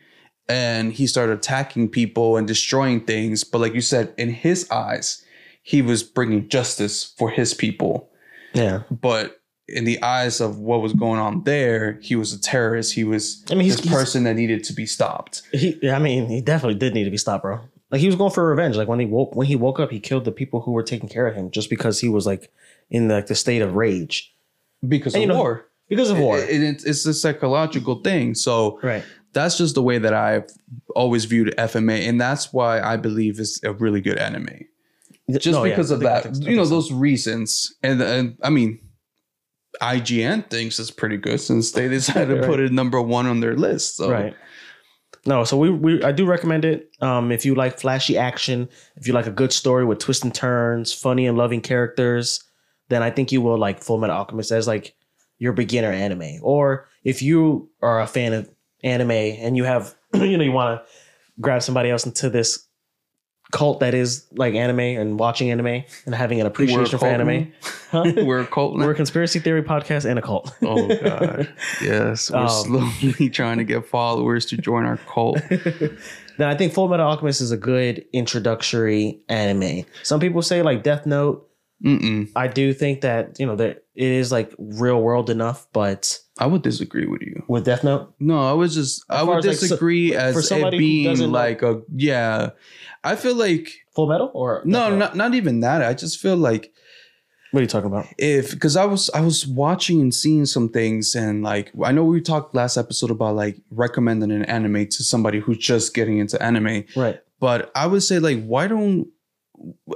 [0.49, 3.45] and he started attacking people and destroying things.
[3.45, 5.25] But like you said, in his eyes,
[5.63, 8.09] he was bringing justice for his people.
[8.55, 8.83] yeah.
[8.91, 12.95] But in the eyes of what was going on there, he was a terrorist.
[12.95, 15.43] He was I mean, he's- this person that needed to be stopped.
[15.53, 17.61] He, I mean, he definitely did need to be stopped, bro.
[17.91, 18.77] Like he was going for revenge.
[18.77, 21.09] Like when he woke, when he woke up, he killed the people who were taking
[21.09, 22.53] care of him just because he was like
[22.91, 24.33] in like the state of rage
[24.87, 25.67] Because And of you know- war.
[25.89, 26.39] because of war.
[26.39, 28.35] It- it- it's, it's a psychological thing.
[28.37, 29.03] So right.
[29.37, 30.49] That's just the way that I've
[30.95, 32.09] always viewed FMA.
[32.09, 34.65] And that's why I believe it's a really good anime.
[35.31, 36.71] Just No, yeah, because of think- I that, think you know, so.
[36.71, 37.75] those reasons.
[37.83, 38.81] And, and I mean,
[39.83, 43.57] IGN thinks it's pretty good since they decided to put it number one on their
[43.57, 43.97] list.
[43.97, 44.35] So right.
[45.27, 46.91] No, so we, we I do recommend it.
[47.01, 50.35] Um, if you like flashy action, if you like a good story with twists and
[50.35, 52.43] turns, funny and loving characters,
[52.89, 54.95] then I think you will like Full Metal Alchemist as like
[55.39, 56.39] your beginner anime.
[56.43, 58.49] Or if you are a fan of
[58.87, 60.87] anime and you have you know you want to
[61.41, 62.63] grab somebody else into this
[63.53, 67.53] cult that is like anime and watching anime and having an appreciation for anime.
[67.93, 68.03] Huh?
[68.25, 68.85] We're a cult now.
[68.85, 70.53] We're a conspiracy theory podcast and a cult.
[70.63, 71.55] Oh god.
[71.81, 72.31] Yes.
[72.33, 75.39] We're Um, slowly trying to get followers to join our cult.
[76.37, 79.85] now I think Full Metal Alchemist is a good introductory anime.
[80.03, 81.46] Some people say like Death Note.
[81.85, 82.31] Mm-mm.
[82.35, 86.47] I do think that you know that it is like real world enough, but I
[86.47, 87.43] would disagree with you.
[87.49, 90.71] with Death Note, No, I was just I would as, like, so- disagree as it
[90.71, 92.51] being know- like a yeah.
[93.05, 94.99] I feel like Full Metal or no, Death Note?
[94.99, 95.83] not not even that.
[95.83, 96.73] I just feel like
[97.53, 98.07] What are you talking about?
[98.19, 102.05] if because I was I was watching and seeing some things and like I know
[102.05, 106.43] we talked last episode about like recommending an anime to somebody who's just getting into
[106.43, 107.21] anime, Right.
[107.39, 109.09] but I would say like why don't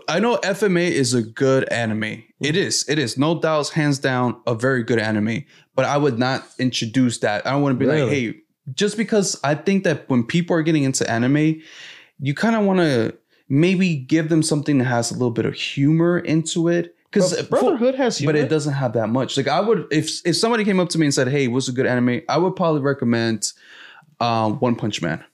[0.08, 2.22] I know FMA is a good anime.
[2.40, 2.84] It is.
[2.88, 3.16] It is.
[3.18, 5.44] No doubts, hands down, a very good anime.
[5.74, 7.46] But I would not introduce that.
[7.46, 8.34] I don't want to be like, hey,
[8.74, 11.60] just because I think that when people are getting into anime,
[12.18, 13.16] you kind of want to
[13.48, 16.94] maybe give them something that has a little bit of humor into it.
[17.12, 18.32] Because Brotherhood has humor.
[18.34, 19.36] but it doesn't have that much.
[19.36, 21.72] Like I would, if if somebody came up to me and said, "Hey, what's a
[21.72, 23.52] good anime?" I would probably recommend
[24.20, 25.24] uh, One Punch Man.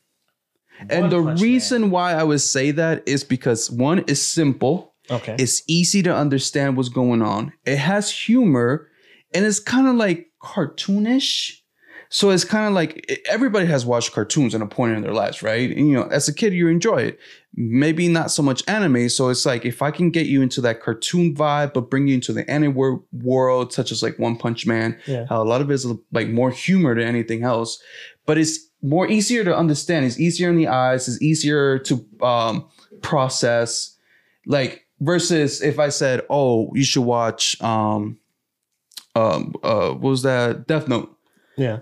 [0.91, 4.95] And the Punch reason why I would say that is because one is simple.
[5.11, 5.37] Okay.
[5.39, 7.53] It's easy to understand what's going on.
[7.65, 8.89] It has humor,
[9.35, 11.53] and it's kind of like cartoonish.
[12.09, 15.43] So it's kind of like everybody has watched cartoons at a point in their lives,
[15.43, 15.71] right?
[15.77, 17.19] And, you know, as a kid, you enjoy it.
[17.57, 19.09] Maybe not so much anime.
[19.09, 22.15] So it's like if I can get you into that cartoon vibe, but bring you
[22.15, 22.77] into the anime
[23.13, 25.27] world, such as like One Punch Man, Yeah.
[25.29, 27.83] how a lot of it is like more humor than anything else,
[28.25, 30.05] but it's more easier to understand.
[30.07, 31.09] It's easier in the eyes.
[31.09, 32.69] It's easier to um,
[33.03, 33.97] process.
[34.47, 38.19] Like versus if I said, "Oh, you should watch," um,
[39.15, 40.67] um, uh, what was that?
[40.67, 41.17] Death Note.
[41.57, 41.81] yeah.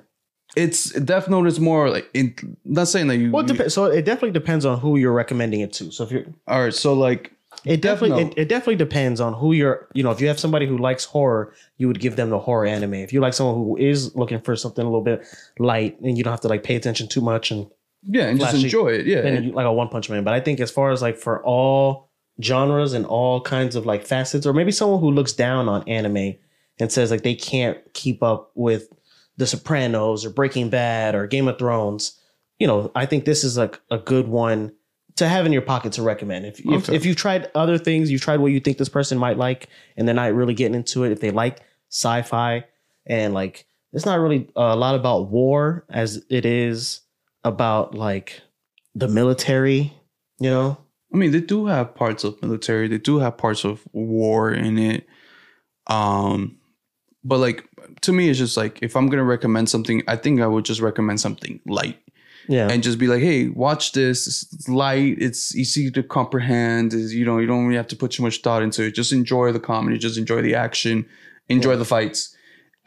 [0.56, 3.32] It's Death Note is more like in, not saying that you.
[3.32, 5.90] Well, it you- so it definitely depends on who you're recommending it to.
[5.90, 7.32] So if you're, all right, so like
[7.64, 9.88] it definitely it, it definitely depends on who you're.
[9.94, 12.66] You know, if you have somebody who likes horror, you would give them the horror
[12.66, 12.94] anime.
[12.94, 15.26] If you like someone who is looking for something a little bit
[15.58, 17.66] light and you don't have to like pay attention too much, and
[18.02, 19.06] yeah, and just enjoy it.
[19.06, 20.24] Yeah, then you, like a One Punch Man.
[20.24, 22.10] But I think as far as like for all
[22.42, 26.34] genres and all kinds of like facets, or maybe someone who looks down on anime
[26.78, 28.88] and says like they can't keep up with
[29.36, 32.20] The Sopranos or Breaking Bad or Game of Thrones,
[32.58, 34.72] you know, I think this is like a good one
[35.16, 36.44] to have in your pocket to recommend.
[36.46, 36.96] If if, Okay.
[36.96, 40.06] if you've tried other things, you've tried what you think this person might like, and
[40.08, 41.12] they're not really getting into it.
[41.12, 41.60] If they like
[41.90, 42.64] sci-fi
[43.06, 47.00] and like it's not really a lot about war as it is
[47.44, 48.40] about like
[48.94, 49.92] the military,
[50.40, 50.78] you know.
[51.12, 52.88] I mean, they do have parts of military.
[52.88, 55.06] They do have parts of war in it.
[55.86, 56.56] Um,
[57.22, 57.68] but like
[58.00, 60.80] to me, it's just like if I'm gonna recommend something, I think I would just
[60.80, 61.98] recommend something light
[62.48, 62.68] Yeah.
[62.70, 64.26] and just be like, "Hey, watch this.
[64.26, 65.16] It's light.
[65.18, 66.92] It's easy to comprehend.
[66.92, 68.94] Is you know, you don't really have to put too much thought into it.
[68.94, 69.98] Just enjoy the comedy.
[69.98, 71.06] Just enjoy the action.
[71.48, 71.76] Enjoy Yeah.
[71.76, 72.34] the fights,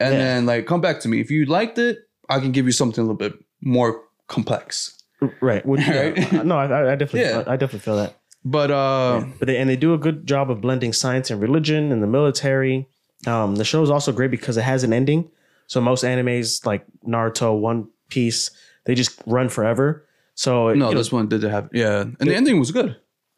[0.00, 0.18] and Yeah.
[0.20, 1.98] then like come back to me if you liked it.
[2.28, 4.94] I can give you something a little bit more complex.
[5.40, 5.64] right.
[5.66, 6.16] Would, Right?
[6.32, 6.42] yeah.
[6.42, 7.42] No, I, I definitely, Yeah.
[7.46, 8.14] I, definitely feel that.
[8.44, 11.90] But uh, But they, and they do a good job of blending science and religion
[11.90, 12.86] and the military.
[13.26, 15.30] Um, the show is also great because it has an ending.
[15.66, 18.50] So most animes like Naruto, One Piece,
[18.88, 20.04] they just run forever.
[20.34, 22.96] So no, you know, this one did have yeah, and the ending was good.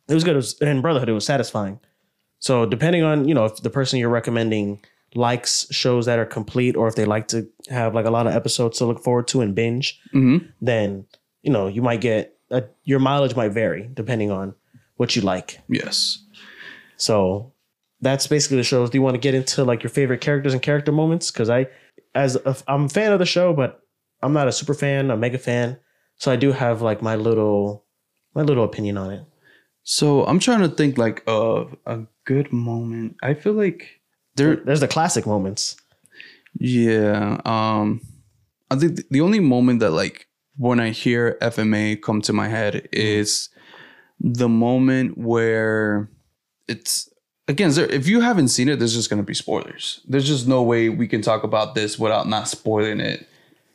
[0.09, 0.35] it was good.
[0.35, 1.81] It was, and Brotherhood, it was satisfying.
[2.39, 4.81] So depending on you know if the person you're recommending
[5.17, 8.33] likes shows that are complete, or if they like to have like a lot of
[8.35, 10.47] episodes to look forward to and binge, Mm-hmm.
[10.63, 11.05] then
[11.43, 14.55] you know you might get a, your mileage might vary depending on
[14.97, 15.59] what you like.
[15.69, 16.23] Yes.
[16.97, 17.53] So
[18.01, 18.91] that's basically the shows.
[18.91, 21.31] Do you want to get into like your favorite characters and character moments?
[21.31, 21.67] Because I,
[22.15, 23.83] as a, I'm a fan of the show, but
[24.23, 25.79] I'm not a super fan, a mega fan.
[26.17, 27.85] So I do have like my little,
[28.35, 29.25] my little opinion on it.
[29.83, 33.17] So I'm trying to think like of a good moment.
[33.23, 34.01] I feel like
[34.37, 35.77] there There's the classic moments.
[36.59, 37.41] yeah.
[37.45, 38.01] Um
[38.71, 42.89] I think the only moment that like when I hear FMA come to my head
[42.93, 43.49] is
[44.21, 46.11] the moment where
[46.69, 47.09] it's
[47.49, 50.01] again if you haven't seen it there's just going to be spoilers.
[50.07, 53.27] There's just no way we can talk about this without not spoiling it.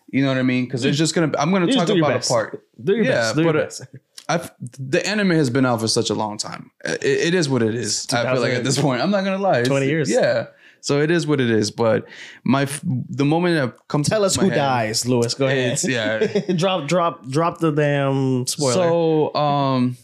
[0.08, 0.70] You know what I mean?
[0.70, 2.64] Cuz it's just to I'm to talk about a part.
[2.84, 3.36] Do your Yeah, best.
[3.36, 3.82] Do your but, uh, best.
[4.28, 6.72] I've the anime has been out for such a long time.
[6.84, 8.08] It, it is what it is.
[8.12, 10.10] I feel like at this point, I'm not gonna lie, It's- 20 years.
[10.10, 10.48] Yeah,
[10.82, 11.70] so it is what it is.
[11.72, 12.06] But
[12.44, 15.34] my the moment that comes Tell us who head- dies, Lewis.
[15.36, 15.80] Go ahead.
[15.84, 16.26] Yeah.
[16.56, 18.74] drop, drop, drop the damn spoiler.
[18.74, 19.98] So um,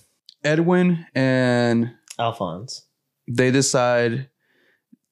[0.44, 2.86] Edward and Alphonse.
[3.28, 4.28] they decide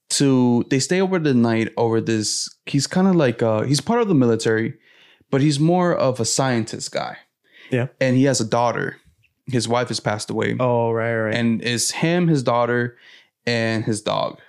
[0.10, 2.50] to they stay over the night over this.
[2.66, 4.76] He's kind of like uh he's part of the military,
[5.32, 7.18] but he's more of a scientist guy.
[7.72, 7.88] Yeah.
[8.02, 8.98] and he has a daughter.
[9.46, 10.56] His wife has passed away.
[10.60, 11.36] Oh, right, right.
[11.36, 12.98] and it's him, his daughter,
[13.46, 14.40] and his dog.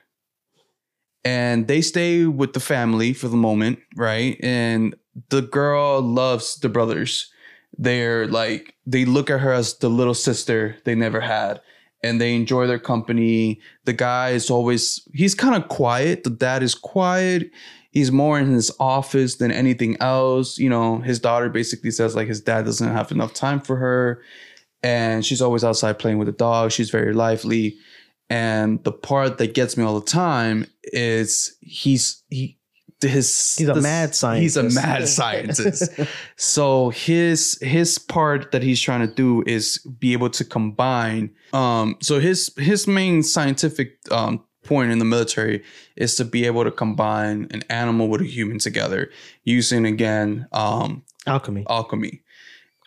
[1.24, 4.38] And they stay with the family for the moment, right?
[4.42, 4.94] And
[5.28, 7.30] the girl loves the brothers.
[7.76, 11.60] they're like they look at her as the little sister they never had
[12.02, 13.60] and they enjoy their company.
[13.84, 16.24] The guy is always he's kind of quiet.
[16.24, 17.50] The dad is quiet.
[17.90, 20.58] He's more in his office than anything else.
[20.58, 24.22] You know his daughter basically says like his dad doesn't have enough time for her.
[24.82, 26.72] And she's always outside playing with the dog.
[26.72, 27.76] She's very lively.
[28.30, 32.59] And the part that gets me all the time is he's he
[33.08, 34.42] his He's a mad scientist.
[34.42, 35.90] He's a mad scientist.
[36.36, 41.30] so his his part that he's trying to do is be able to combine.
[41.52, 45.64] Um, so his his main scientific um point in the military
[45.96, 49.10] is to be able to combine an animal with a human together
[49.44, 51.64] using again um Alchemy.
[51.68, 52.22] alchemy.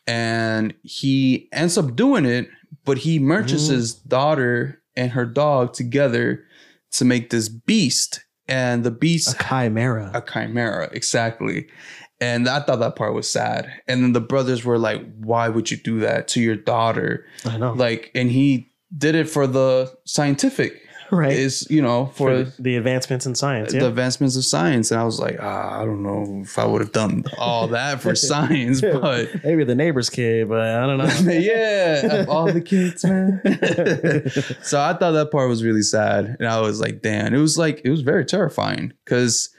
[0.07, 2.49] And he ends up doing it,
[2.85, 3.71] but he merges Mm.
[3.73, 6.43] his daughter and her dog together
[6.91, 8.22] to make this beast.
[8.47, 10.11] And the beast A chimera.
[10.13, 11.67] a chimera exactly
[12.21, 15.71] and i thought that part was sad and then the brothers were like why would
[15.71, 17.73] you do that to your daughter I know.
[17.73, 21.31] like and he did it for the scientific right.
[21.33, 23.71] is you know for, For the advancements in science.
[23.71, 26.81] the advancements of science and i was like ah, i don't know if i would
[26.81, 31.31] have done all that for science but Maybe the neighbor's kid, but I don't know.
[31.31, 33.41] yeah all the kids man
[34.63, 36.37] so I thought that part was really sad.
[36.39, 38.93] And I was like, damn, it was like, it was very terrifying.
[39.05, 39.49] Cause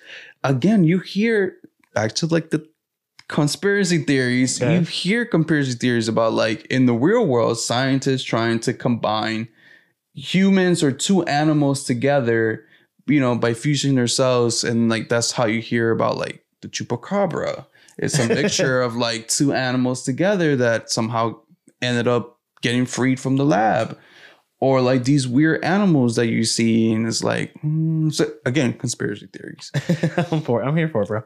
[0.42, 1.56] again, you hear
[1.94, 2.66] back to like the
[3.28, 4.74] conspiracy theories, Okay.
[4.74, 9.48] you hear conspiracy theories about like in the real world, scientists trying to combine
[10.14, 12.64] humans or two animals together,
[13.06, 14.64] you know, by fusing their cells.
[14.64, 17.66] And like that's how you hear about like the chupacabra.
[17.98, 21.36] It's a mixture of like two animals together that somehow
[21.82, 23.98] ended up getting freed from the lab
[24.58, 29.26] or like these weird animals that you see and it's like mm, so again conspiracy
[29.26, 29.70] theories
[30.32, 30.66] I'm for it.
[30.66, 31.22] I'm here for it, bro.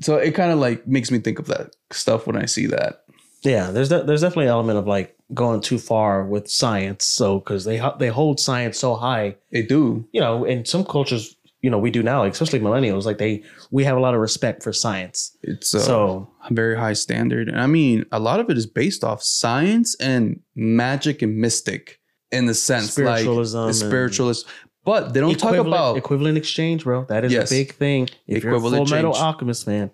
[0.00, 3.04] so it kind of like makes me think of that stuff when i see that
[3.44, 7.06] Yeah, there's de- there's definitely an element of like going too far with science.
[7.06, 11.36] So because they they hold science so high, they do you know, in some cultures,
[11.60, 14.62] you know, we do now, especially millennials, like they we have a lot of respect
[14.62, 15.36] for science.
[15.42, 18.66] it's uh, so a very high standard and i mean a lot of it is
[18.66, 22.00] based off science and magic and mystic
[22.32, 24.46] in the sense Spiritualism like spiritualist
[24.84, 27.04] but they don't talk about equivalent exchange, bro.
[27.04, 27.52] That is Yes.
[27.52, 28.08] a big thing.
[28.26, 29.14] If you're a Equivalent Full Metal.
[29.14, 29.92] Alchemist fan,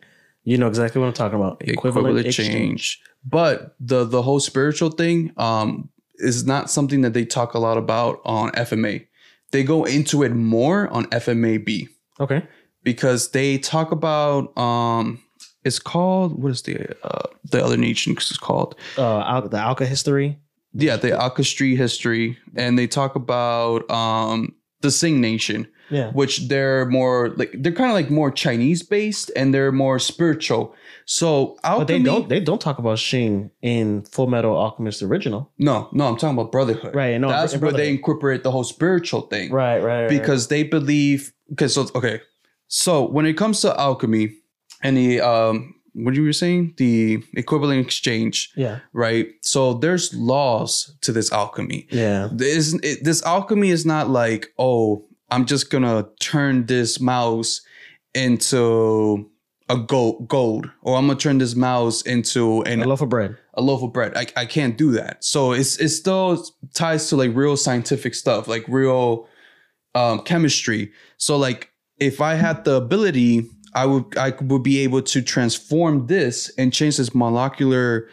[0.49, 1.61] you know exactly what I'm talking about.
[1.61, 3.01] equivalent, change.
[3.25, 5.91] But the the whole spiritual thing um
[6.31, 9.07] is not something that they talk a lot about on FMA.
[9.53, 11.89] They go into it more on FMAB
[12.21, 12.43] Okay.
[12.83, 15.21] because they talk about um
[15.65, 16.77] it's called what is the
[17.07, 18.75] uh the other nation is called?
[18.97, 20.37] Uh, Al- the Alkahestry.
[20.75, 26.11] Yeah, the Alkahestry history and they talk about um the Xing Nation Yeah.
[26.13, 30.75] which they're more like they're kind of like more Chinese based and they're more spiritual.
[31.07, 35.51] So alchemy, But they don't they don't talk about Xing in Full Metal Alchemist original.
[35.59, 36.95] No, no, I'm talking about brotherhood.
[36.95, 39.51] Right, no, that's where they incorporate the whole spiritual thing.
[39.51, 40.09] Right, right, right.
[40.09, 41.33] Because they believe.
[41.53, 42.21] Okay, so okay,
[42.67, 44.35] so when it comes to alchemy
[44.83, 49.29] and the um, what you were saying, the equivalent exchange, yeah, right?
[49.41, 51.89] So there's laws to this alchemy.
[51.91, 57.61] yeah, This it, this alchemy is not like oh, I'm just gonna turn this mouse
[58.15, 59.31] into
[59.69, 63.37] a gold, gold, or I'm gonna turn this mouse into an a loaf of bread.
[63.55, 64.17] a loaf of bread.
[64.17, 65.23] I, I can't do that.
[65.23, 66.43] So it's it still
[66.75, 69.29] ties to like real scientific stuff, like real
[69.95, 70.93] um, chemistry.
[71.19, 76.07] So like if I had the ability, I would I would be able to transform
[76.07, 78.09] this and change this molecular,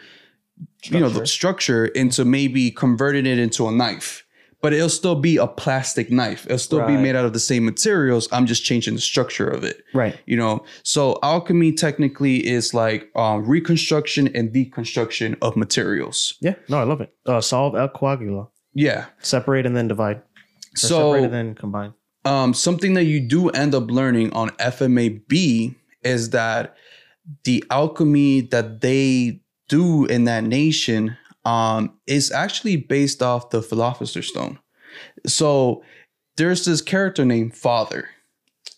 [0.84, 4.25] you know, the structure into maybe converting it into a knife.
[4.66, 6.44] But it'll still be a plastic knife.
[6.46, 8.26] It'll still be made out of the same materials.
[8.32, 10.14] I'm just changing the structure of it Right.
[10.26, 16.56] you know so alchemy technically is like um, reconstruction and deconstruction of materials Yeah.
[16.68, 17.10] No, I love it.
[17.24, 18.48] Uh, solve et coagula.
[18.74, 20.16] yeah Separate and then divide.
[20.16, 20.22] Or
[20.74, 21.92] so separate and then combine.
[22.24, 26.74] um, something that you do end up learning on fmab is that
[27.44, 31.16] the alchemy that they do in that nation
[31.46, 34.58] um, is actually based off the philosopher's stone
[35.26, 35.82] so
[36.36, 38.08] there's this character named father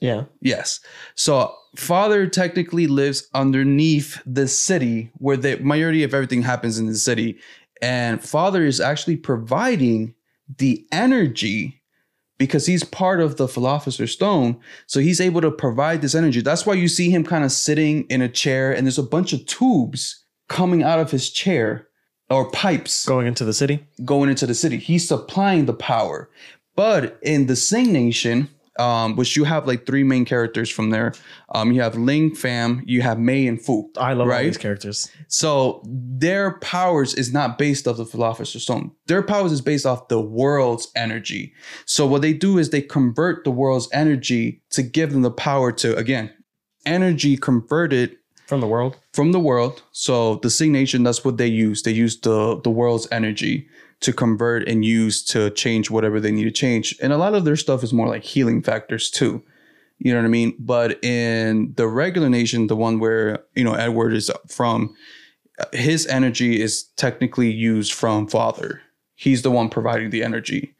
[0.01, 0.25] Yeah.
[0.41, 0.81] Yes.
[1.15, 6.95] So father technically lives underneath the city where the majority of everything happens in the
[6.95, 7.39] city.
[7.83, 10.15] And father is actually providing
[10.59, 11.83] the energy
[12.39, 14.61] because he's part of the philosopher's stone.
[14.87, 16.41] So he's able to provide this energy.
[16.41, 19.33] That's why you see him kind of sitting in a chair and there's a bunch
[19.33, 21.88] of tubes coming out of his chair
[22.31, 23.87] or pipes Going into the city.
[24.05, 24.77] going into the city.
[24.79, 26.29] He's supplying the power.
[26.77, 28.49] But in the Xing Nation,
[28.79, 31.13] um, which you have like three main characters from there.
[31.53, 33.91] Um, you have Ling, Fam, you have Mei, and Fu.
[33.97, 34.45] I love all right?
[34.45, 35.11] these characters.
[35.27, 38.93] So their powers is not based off the Philosopher's Stone.
[39.07, 41.53] Their powers is based off the world's energy.
[41.87, 45.73] So what they do is they convert the world's energy to give them the power
[45.73, 46.31] to again,
[46.87, 48.17] energy converted
[48.49, 48.97] From the world.
[49.13, 49.83] from the world.
[49.93, 51.83] So the Xing Nation, that's what they use.
[51.83, 53.69] They use the the world's energy
[54.01, 56.97] to convert and use to change whatever they need to change.
[57.03, 59.43] And a lot of their stuff is more like healing factors too.
[59.99, 60.55] You know what I mean?
[60.59, 64.95] But in the regular nation, the one where, you know, Edward is from,
[65.73, 68.81] his energy is technically used from father.
[69.17, 70.75] He's the one providing the energy.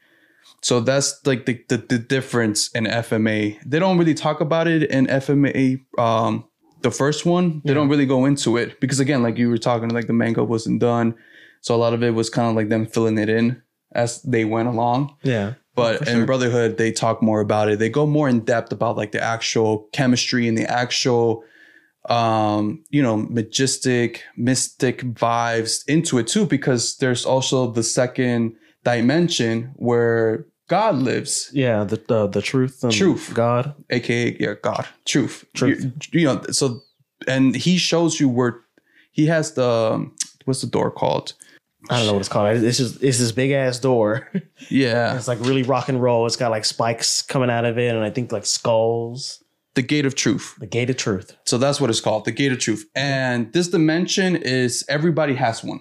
[0.61, 3.59] So that's like the, the, the difference in FMA.
[3.65, 5.81] They don't really talk about it in FMA.
[5.97, 6.45] Um,
[6.81, 9.89] the first one, they don't really go into it because again, like you were talking,
[9.89, 11.15] like the manga wasn't done.
[11.61, 13.61] So a lot of it was kind of like them filling it in
[13.93, 15.15] as they went along.
[15.23, 15.55] Yeah.
[15.75, 16.25] But For in.
[16.25, 17.79] Brotherhood, they talk more about it.
[17.79, 21.43] They go more in depth about like the actual chemistry and the actual,
[22.09, 29.71] um, you know, majestic, mystic vibes into it too, because there's also the second dimension
[29.75, 31.83] where God lives, Yeah.
[31.83, 32.83] The the, the truth.
[32.83, 33.31] And Truth.
[33.33, 33.73] God.
[33.89, 35.83] aka yeah, God, truth, Truth.
[36.13, 36.79] You, you know, so
[37.27, 38.61] and he shows you where
[39.11, 40.09] he has the
[40.45, 41.33] what's the door called?
[41.89, 42.55] I don't know what it's called.
[42.63, 44.29] It's just it's this big ass door.
[44.69, 46.27] Yeah, it's like really rock and roll.
[46.27, 49.43] It's got like spikes coming out of it, and I think like skulls.
[49.73, 50.55] the gate of truth.
[50.59, 51.35] The gate of truth.
[51.45, 52.85] So that's what it's called, the gate of truth.
[52.93, 55.79] And this dimension is everybody has one.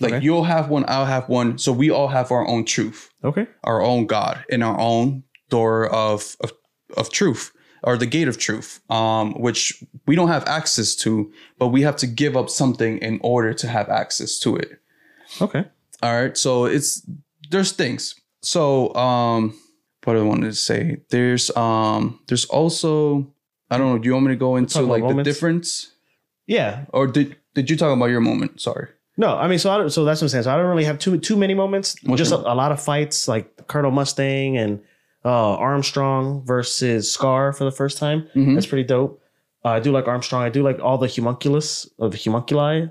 [0.00, 0.24] Like Okay.
[0.24, 1.58] you'll have one, I'll have one.
[1.58, 3.46] So we all have our own truth, Okay.
[3.64, 6.52] our own God, and our own door of of,
[6.96, 7.52] of truth
[7.84, 11.94] or the gate of truth, um, which we don't have access to, but we have
[11.96, 14.80] to give up something in order to have access to it.
[15.40, 15.64] Okay.
[16.02, 16.36] All right.
[16.36, 17.06] So it's
[17.50, 18.14] there's things.
[18.42, 19.54] So um
[20.04, 20.98] what I wanted to say?
[21.10, 23.32] There's um there's also
[23.70, 25.92] I don't know, do you want me to go into like the difference?
[26.46, 26.84] Yeah.
[26.92, 28.60] Or did did you talk about your moment?
[28.60, 28.88] Sorry.
[29.18, 30.44] No, I mean, so I don't, so that's what I'm saying.
[30.44, 31.96] So I don't really have too too many moments.
[32.04, 34.80] What's Just a, your- a lot of fights, like Colonel Mustang and
[35.24, 38.28] uh, Armstrong versus Scar for the first time.
[38.34, 38.54] Mhm.
[38.54, 39.20] That's pretty dope.
[39.64, 40.42] Uh, I do like Armstrong.
[40.44, 42.88] I do like all the homunculus of the homunculi,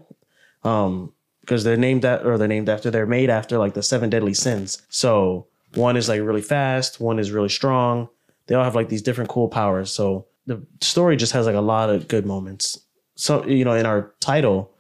[0.64, 4.10] um, because they're named that or they're named after they're made after like the seven
[4.10, 4.82] deadly sins.
[4.90, 8.10] So one is like really fast, one is really strong.
[8.48, 9.92] They all have like these different cool powers.
[9.94, 12.78] So the story just has like a lot of good moments.
[13.16, 14.72] So you know, in our title,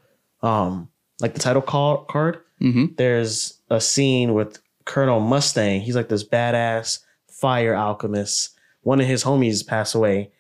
[0.44, 0.90] um,
[1.20, 2.86] like the title call, card, Mm-hmm.
[2.98, 5.82] there's a scene with Colonel Mustang.
[5.82, 7.00] He's like this badass
[7.30, 8.58] fire alchemist.
[8.82, 10.32] One of his homies passed away,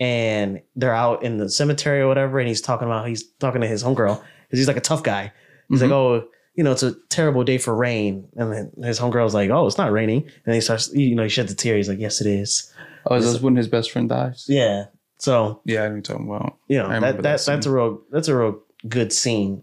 [0.00, 2.38] and they're out in the cemetery or whatever.
[2.38, 4.16] And he's talking about he's talking to his homegirl
[4.46, 5.32] because he's like a tough guy.
[5.68, 6.24] He's like, oh,
[6.54, 8.28] you know, it's a terrible day for rain.
[8.36, 10.30] And then his homegirl's like, oh, it's not raining.
[10.46, 11.76] And he starts, you know, he sheds a tear.
[11.76, 12.72] He's like, yes, it is.
[13.06, 14.46] Oh, is this when his best friend dies?
[14.48, 14.84] Yeah.
[15.18, 16.56] So Yeah, I you're talking about.
[16.68, 19.62] you know that, that, that that's a real that's a real good scene.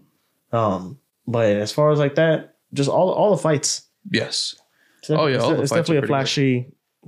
[0.54, 3.88] Um, but as far as like that, just all all the fights.
[4.10, 4.54] Yes.
[5.00, 6.08] It's Oh, yeah, it's, all the it's fights definitely a pretty good.
[6.08, 6.66] flashy,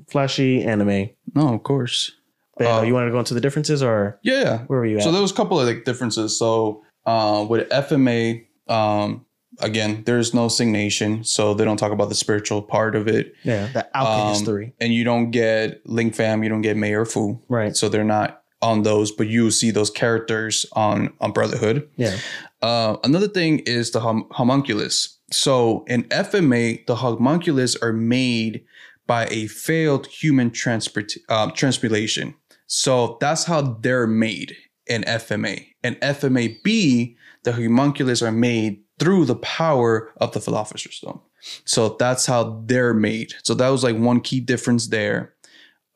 [0.08, 1.10] flashy anime.
[1.34, 2.12] No, of course.
[2.56, 4.58] But uh, Uh, you wanted to go into the differences, or Yeah, yeah.
[4.66, 5.02] where were you at?
[5.02, 6.38] So there was a couple of like differences.
[6.38, 9.24] So uh, with FMA, um,
[9.60, 13.34] again, there's no Xing nation, so they don't talk about the spiritual part of it.
[13.44, 17.04] yeah, the alchemist Um, history, And you don't get Ling Fam, you don't get Mayor
[17.04, 17.38] Fu.
[17.48, 17.76] right?
[17.76, 21.88] So they're not on those, but you see those characters on on Brotherhood.
[21.96, 22.16] Yeah,
[22.66, 25.20] Uh, another thing is the homunculus.
[25.30, 28.64] So in FMA, the homunculus are made
[29.06, 31.12] by a failed human transport
[31.54, 32.34] transplantation.
[32.66, 34.56] So that's how they're made
[34.88, 35.64] in FMA.
[35.84, 37.14] And FMAB,
[37.44, 41.20] the homunculus are made through the power of the Philosopher's Stone.
[41.66, 43.34] So that's how they're made.
[43.44, 45.34] So that was like one key difference there.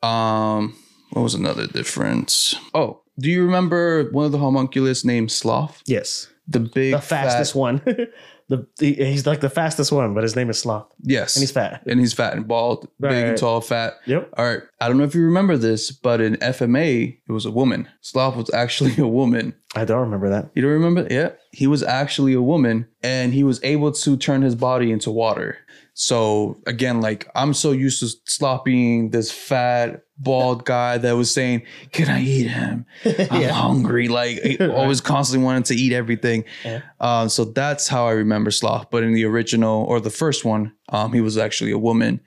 [0.01, 0.77] Um,
[1.09, 2.55] what was another difference?
[2.73, 5.83] Oh, do you remember one of the homunculus named Sloth?
[5.85, 7.81] yes, The big the fastest fat- one.
[8.49, 11.35] the, the he's like the fastest one, but his name is Sloth, Yes.
[11.35, 11.83] and he's fat.
[11.87, 13.93] and he's fat and bald, big and tall, fat.
[14.05, 14.33] Yep.
[14.37, 14.61] All right.
[14.81, 17.87] I don't know if you remember this, but in FMA, it was a woman.
[18.01, 19.53] Sloth was actually a woman.
[19.75, 20.51] I don't remember that.
[20.55, 21.07] You don't remember?
[21.09, 21.31] Yeah.
[21.53, 25.57] He was actually a woman and he was able to turn his body into water.
[25.93, 31.63] So again, like I'm so used to slopping this fat, bald guy that was saying,
[31.91, 32.85] Can I eat him?
[33.05, 33.51] I'm yeah.
[33.51, 34.07] hungry.
[34.07, 36.45] Like always constantly wanted to eat everything.
[36.63, 36.81] Yeah.
[36.99, 38.89] Um, so that's how I remember Sloth.
[38.89, 42.21] But in the original or the first one, um, he was actually a woman.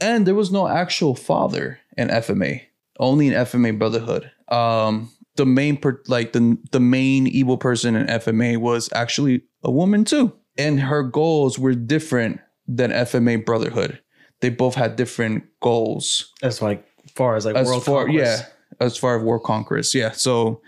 [0.00, 2.62] And there was no actual father in FMA,
[2.98, 4.30] only in FMA Brotherhood.
[4.48, 9.70] Um, the main per- like the the main evil person in FMA was actually a
[9.70, 10.32] woman too.
[10.56, 14.00] And her goals were different than FMA Brotherhood.
[14.40, 16.32] They both had different goals.
[16.42, 18.42] That's like As far as like as world far conquest.
[18.42, 18.48] yeah
[18.80, 20.60] as far as war conquerors yeah so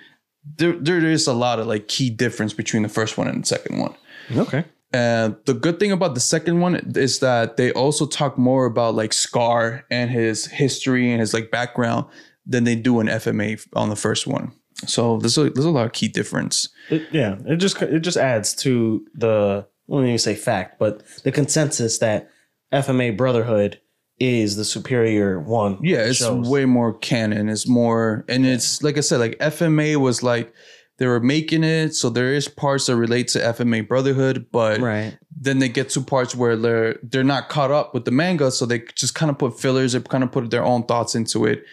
[0.59, 3.47] there, there is a lot of like key difference between the first one and the
[3.47, 3.93] second one
[4.37, 4.65] Okay.
[4.93, 8.95] and the good thing about the second one is that they also talk more about
[8.95, 12.05] like scar and his history and his like background
[12.47, 14.53] than they do in fma on the first one
[14.87, 18.17] so there's a, there's a lot of key difference It, yeah, it just it just
[18.19, 22.29] adds to the Won't even say fact, but the consensus that
[22.73, 23.81] FMA Brotherhood
[24.19, 25.79] is the superior one.
[25.83, 26.49] Yeah, it's shows.
[26.49, 27.49] way more canon.
[27.49, 30.53] It's more, and it's like I said, like FMA was like
[30.99, 35.19] they were making it, so there is parts that relate to FMA Brotherhood, but right.
[35.39, 38.65] then they get to parts where they're they're not caught up with the manga, so
[38.65, 41.65] they just kind of put fillers, they kind of put their own thoughts into it.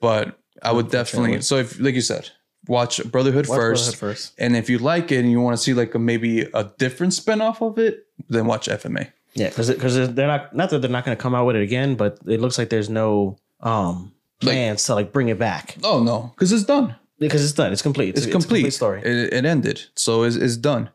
[0.00, 2.30] But I hmm, would definitely, so if like you said,
[2.66, 4.34] watch Brotherhood Watch first, Brotherhood first.
[4.38, 7.12] and if you like it and you want to see like a, maybe a different
[7.14, 9.10] spin off of it, then watch FMA.
[9.34, 11.62] Yeah, because because they're not not that they're not going to come out with it
[11.62, 14.12] again, but it looks like there's no um
[14.42, 16.94] Like- plans to like bring it back Oh no, because it's done.
[17.18, 17.72] because it's done.
[17.72, 18.16] It's complete.
[18.16, 18.66] it's, a- complete.
[18.66, 19.00] a story.
[19.04, 20.90] It, it ended, so it's, it's done.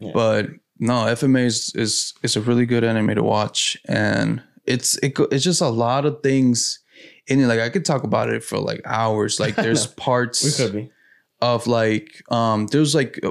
[0.00, 0.10] Yeah.
[0.14, 0.46] But
[0.78, 5.44] no, FMA is, is is a really good anime to watch, and it's it, it's
[5.44, 6.80] just a lot of things
[7.28, 7.46] in it.
[7.46, 9.38] Like I could talk about it for like hours.
[9.40, 10.90] Like there's parts we could be
[11.40, 13.30] of like um there's like uh,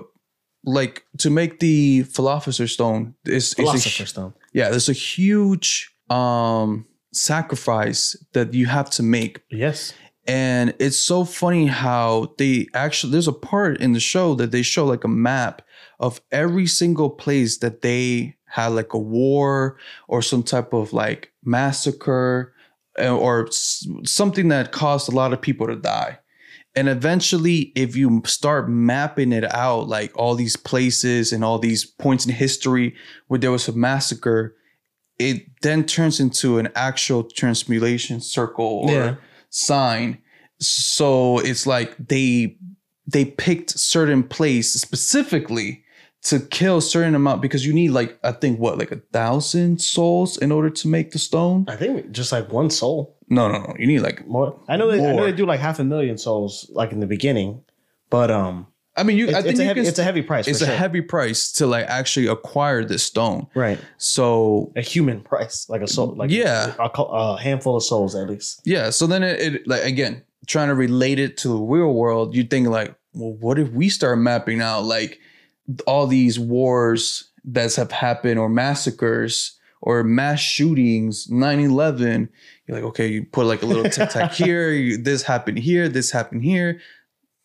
[0.63, 3.13] like to make the philosopher's stone.
[3.25, 4.33] It's, it's a, stone.
[4.53, 9.93] yeah, there's a huge um sacrifice that you have to make Yes.
[10.27, 14.61] and it's so funny how they actually there's a part in the show that they
[14.61, 15.61] show like a map
[15.99, 19.77] of every single place that they had like a war
[20.07, 22.53] or some type of like massacre
[22.99, 23.49] uh, or
[24.03, 26.19] something that caused a lot of people to die
[26.75, 31.85] and eventually if you start mapping it out like all these places and all these
[31.85, 32.93] points in history
[33.27, 34.55] where there was a massacre
[35.17, 39.15] it then turns into an actual transmutation circle or Yeah.
[39.49, 40.17] sign.
[40.59, 42.57] So it's like they
[43.07, 45.84] they picked certain place specifically
[46.25, 49.81] to kill a certain amount because you need like I think what like a thousand
[49.81, 51.65] souls in order to make the stone.
[51.67, 53.15] I think just like one soul.
[53.29, 53.75] No, no, no.
[53.79, 54.59] You need like More.
[54.67, 57.07] I know they, I know they do like half a million souls like in the
[57.07, 57.63] beginning,
[58.09, 60.03] but um, I mean you it's, I think it's a you heavy, can, it's a
[60.03, 60.47] heavy price.
[60.47, 60.75] it's a sure.
[60.75, 63.47] heavy price to like actually acquire this stone.
[63.55, 63.79] right.
[63.97, 66.73] So A human price, like a soul, like Yeah.
[66.79, 68.61] a, a handful of souls at least.
[68.65, 68.89] Yeah.
[68.91, 72.35] So then it, it like again trying to relate it to the real world.
[72.35, 75.19] You think like, well, what if we start mapping out like
[75.87, 82.29] all these wars that have happened or massacres or mass shootings, 9-11.
[82.67, 84.71] You're like, okay, you put like a little tic tac here.
[84.71, 85.87] You, this happened here.
[85.89, 86.79] This happened here.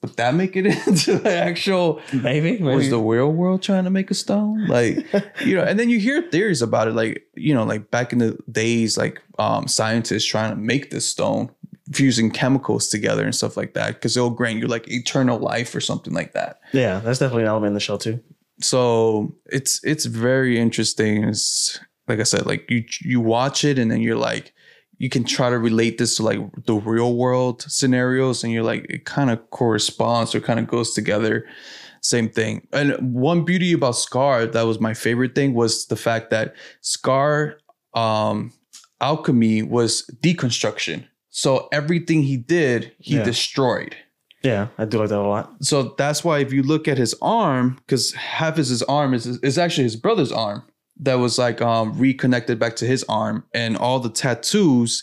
[0.00, 2.62] but that make it into the actual Maybe, maybe.
[2.62, 5.04] was the real world trying to make a stone like
[5.44, 8.18] you know and then you hear theories about it like you know like back in
[8.20, 11.50] the days like um scientists trying to make this stone
[11.92, 15.80] fusing chemicals together and stuff like that because it'll grant you like eternal life or
[15.80, 16.60] something like that.
[16.72, 18.20] Yeah, that's definitely an element in the show too.
[18.60, 21.24] so it's it's very interesting.
[21.24, 24.52] It's like i said like you you watch it and then you're like
[24.98, 28.84] you can try to relate this to like the real world scenarios and you're like
[28.90, 31.46] it kind of corresponds or kind of goes together.
[32.02, 32.66] Same thing.
[32.72, 37.58] And one beauty about scar that was my favorite thing was the fact that scar
[37.94, 38.52] um
[39.00, 43.22] alchemy was deconstruction so everything he did he Yeah.
[43.24, 43.96] destroyed
[44.42, 45.52] Yeah, I do like that a lot.
[45.62, 49.26] so that's why if you look at his arm, because half is his arm is
[49.26, 50.62] is actually his brother's arm
[51.02, 55.02] that was like um reconnected back to his arm, and all the tattoos,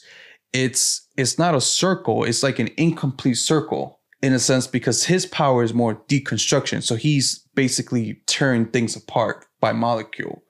[0.53, 5.25] it's it's not a circle, it's like an incomplete circle in a sense because his
[5.27, 6.81] power is more deconstruction.
[6.81, 10.43] So he's basically tearing things apart by molecule.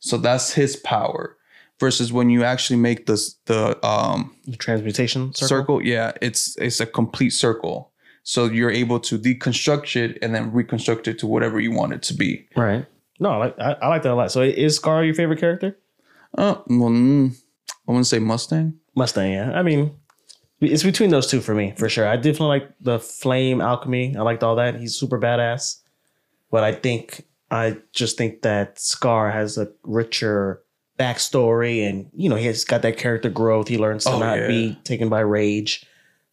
[0.00, 1.36] So that's his power.
[1.80, 5.48] Versus when you actually make this the um The transmutation circle.
[5.48, 5.82] circle.
[5.82, 7.90] yeah it's it's a complete circle
[8.22, 12.02] so you're able to deconstruct it and then reconstruct it to whatever you want it
[12.04, 12.86] to be Right.
[13.20, 14.30] No, I like I, I like that a lot.
[14.32, 15.76] So is Scar your favorite character?
[16.38, 17.30] uh, well, mm,
[17.86, 19.50] i wouldn't say mustang Mustang, yeah.
[19.52, 19.94] I mean,
[20.60, 22.06] it's between those two for me, for sure.
[22.08, 24.14] I definitely like the flame alchemy.
[24.16, 24.76] I liked all that.
[24.80, 25.80] He's super badass.
[26.50, 30.62] But I think I just think that Scar has a richer
[30.98, 33.68] backstory and you know, he's got that character growth.
[33.68, 34.46] He learns to Oh, not yeah.
[34.48, 35.86] be taken by rage.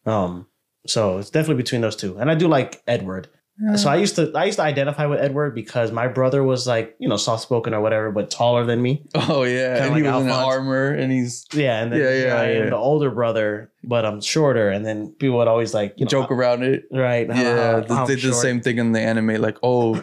[0.06, 0.46] Um,
[0.86, 2.18] so it's definitely between those two.
[2.18, 3.28] And I do like Edward.
[3.76, 6.96] So I used to I used to identify with Edward because my brother was like,
[6.98, 9.04] you know, soft spoken or whatever, but taller than me.
[9.14, 12.10] oh yeah Kinda and he like was in armor and he's Yeah, and then Yeah,
[12.10, 14.68] yeah, yeah, I am the older brother, but I'm shorter.
[14.70, 17.30] And then people would always like you know, joke around it right?
[17.30, 20.02] how- yeah how- they I'm did the same thing in the anime like oh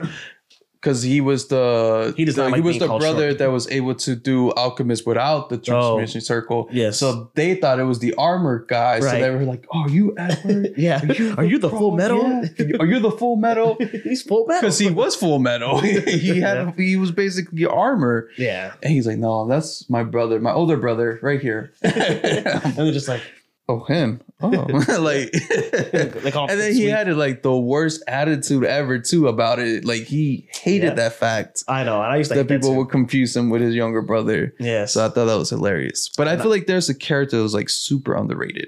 [0.81, 3.95] because he was the He does not like he was the brother that was able
[3.95, 6.69] to do alchemist without the oh, transformation circle.
[6.71, 6.97] Yes.
[6.97, 8.99] So they thought it was the armor guy.
[9.01, 10.73] So they were like, "Oh, are you Edward?
[10.77, 11.01] Yeah.
[11.37, 12.21] Are you the full metal?
[12.57, 12.77] Yeah.
[12.79, 14.61] Are you the full metal?" He's full metal.
[14.61, 15.79] Because he was full metal.
[15.81, 16.71] he had Yeah.
[16.77, 18.29] he was basically armor.
[18.37, 18.73] Yeah.
[18.81, 23.07] And he's like, "No, that's my brother, my older brother, right here." and they're just
[23.07, 23.21] like,
[23.69, 24.19] oh, him.
[24.41, 24.49] Oh,
[24.99, 25.29] like.
[25.33, 26.89] And then he sweet.
[26.89, 29.85] had like the worst attitude ever too about it.
[29.85, 30.93] Like he hated Yeah.
[30.95, 32.01] that fact I know.
[32.01, 34.53] And I used to that hate that people would confuse him with his younger brother.
[34.59, 34.93] Yes.
[34.93, 36.09] So I thought that was hilarious.
[36.17, 38.67] But I feel like there's a character that was like super underrated.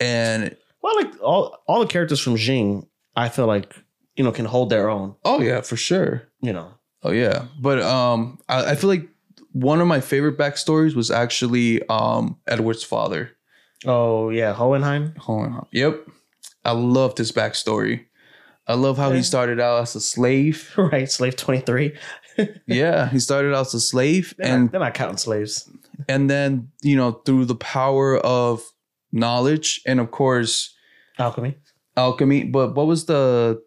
[0.00, 3.74] And well, like all all the characters from Xing, I feel like
[4.16, 5.14] you know can hold their own.
[5.24, 6.28] oh yeah, for sure.
[6.40, 6.72] You know.
[7.02, 7.46] Oh yeah.
[7.60, 9.08] But um I, I feel like
[9.52, 13.30] one of my favorite backstories was actually um Edward's father.
[13.86, 15.14] Oh yeah, Hohenheim.
[15.18, 15.66] Hohenheim.
[15.72, 16.06] Yep.
[16.64, 18.04] I loved his backstory.
[18.68, 19.16] I love how Yeah.
[19.16, 20.72] he started out as a slave.
[20.76, 21.96] Right, slave twenty three.
[22.66, 25.68] yeah, he started out as a slave They're, and not, they're not counting slaves.
[26.08, 28.62] and then you know through the power of
[29.12, 30.74] knowledge and of course
[31.18, 31.54] Alchemy.
[31.96, 33.60] alchemy but what was the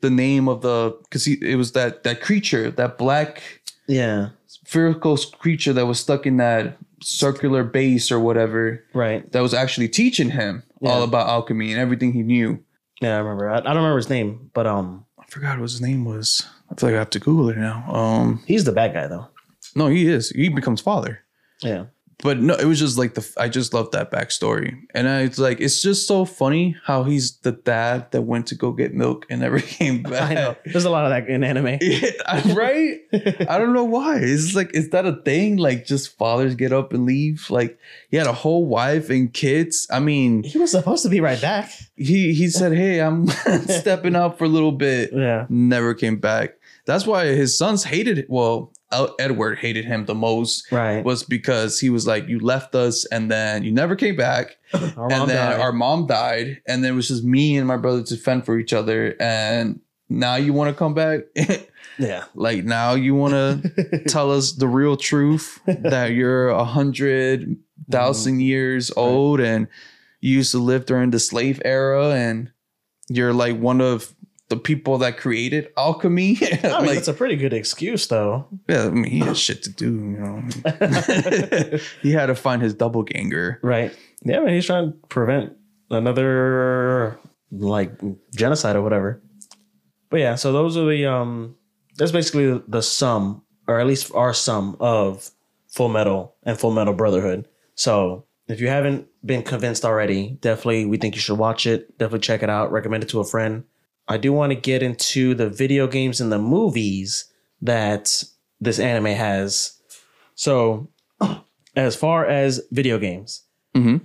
[0.00, 3.42] the name of the because it was that that creature that black
[3.88, 4.28] Yeah.
[4.46, 9.30] spherical creature that was stuck in that circular base or whatever Right.
[9.32, 12.62] that was actually teaching him all about alchemy and everything he knew
[13.00, 13.48] Yeah, I remember.
[13.50, 16.74] I, I don't remember his name, but um, i forgot what his name was i
[16.74, 19.28] feel like i have to google it now um he's the bad guy though.
[19.74, 21.20] no he is he becomes father
[21.62, 21.84] Yeah.
[22.22, 25.38] But no, it was just like the I just love that backstory, and I, it's
[25.38, 29.26] like it's just so funny how he's the dad that went to go get milk
[29.28, 30.22] and never came back.
[30.30, 30.56] I know.
[30.64, 31.78] There's a lot of that in anime.
[31.82, 33.00] Yeah, right?
[33.48, 34.18] I don't know why.
[34.18, 35.56] It's like is that a thing?
[35.56, 37.50] Like just fathers get up and leave?
[37.50, 37.76] Like
[38.08, 39.86] he had a whole wife and kids.
[39.90, 41.70] I mean, he was supposed to be right back.
[41.96, 43.26] he he said, "Hey, I'm
[43.66, 45.46] stepping out for a little bit." Yeah.
[45.48, 46.54] Never came back.
[46.84, 48.26] That's why his sons hated.
[48.28, 48.72] Well,
[49.18, 51.04] Edward hated him the most Right.
[51.04, 55.10] was because he was like, "You left us, and then you never came back, Our
[55.10, 55.60] and then died.
[55.60, 58.58] our mom died, and then it was just me and my brother to fend for
[58.58, 61.20] each other, and now you want to come back,
[61.98, 62.24] yeah.
[62.34, 67.56] like now you want to tell us the real truth that you're a hundred
[67.90, 68.40] thousand mm-hmm.
[68.40, 69.66] years old and
[70.20, 72.50] you used to live during the slave era, and
[73.08, 74.14] you're like one of."
[74.52, 78.46] The people that created alchemy, I mean, like, that's a pretty good excuse though.
[78.68, 80.42] yeah, I mean, he had shit to do, you know.
[82.02, 83.58] he had to find his double ganger.
[83.62, 83.96] Right.
[84.22, 85.54] Yeah, man, he's trying to prevent
[85.90, 87.18] another
[87.50, 87.92] like
[88.34, 89.22] genocide or whatever.
[90.10, 91.56] But yeah, so those are the um
[91.96, 95.30] that's basically the sum, or at least our sum of
[95.68, 97.48] Full Metal and Full Metal Brotherhood.
[97.74, 101.96] So if you haven't been convinced already, definitely we think you should watch it.
[101.96, 102.70] Definitely check it out.
[102.70, 103.64] Recommend it to a friend.
[104.12, 107.24] I do want to get into the video games and the movies
[107.60, 108.22] that
[108.60, 109.78] this anime has.
[110.34, 110.88] So
[111.76, 113.42] as far as video games,
[113.74, 114.02] Mhm.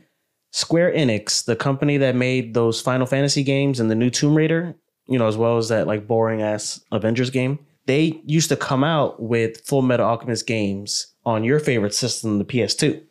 [0.52, 4.76] Square Enix, the company that made those Final Fantasy games and the new Tomb Raider,
[5.08, 8.84] you know, as well as that like boring ass Avengers game, they used to come
[8.84, 13.02] out with Full Metal Alchemist games on your favorite system, the PS2.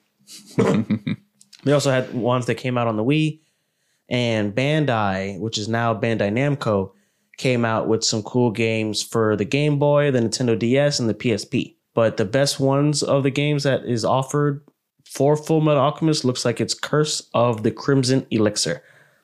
[1.65, 3.41] They also had ones that came out on the Wii,
[4.09, 6.93] and Bandai, which is now Bandai Namco,
[7.37, 11.15] came out with some cool games for the Game Boy, the Nintendo DS, and the
[11.15, 11.75] PSP.
[11.95, 14.63] But the best ones of the games that is offered
[15.05, 18.83] for Full Metal Alchemist looks like it's Curse of the Crimson Elixir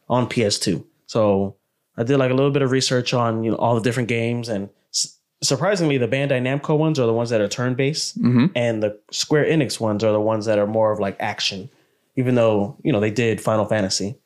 [0.09, 0.85] on PS2.
[1.07, 1.57] So
[1.97, 4.49] I did like a little bit of research on you know all the different games,
[4.49, 8.51] and s- surprisingly, the Bandai Namco ones are the ones that are turn based, Mhm.
[8.55, 11.68] and the Square Enix ones are the ones that are more of like action.
[12.17, 14.17] Even though you know they did Final Fantasy,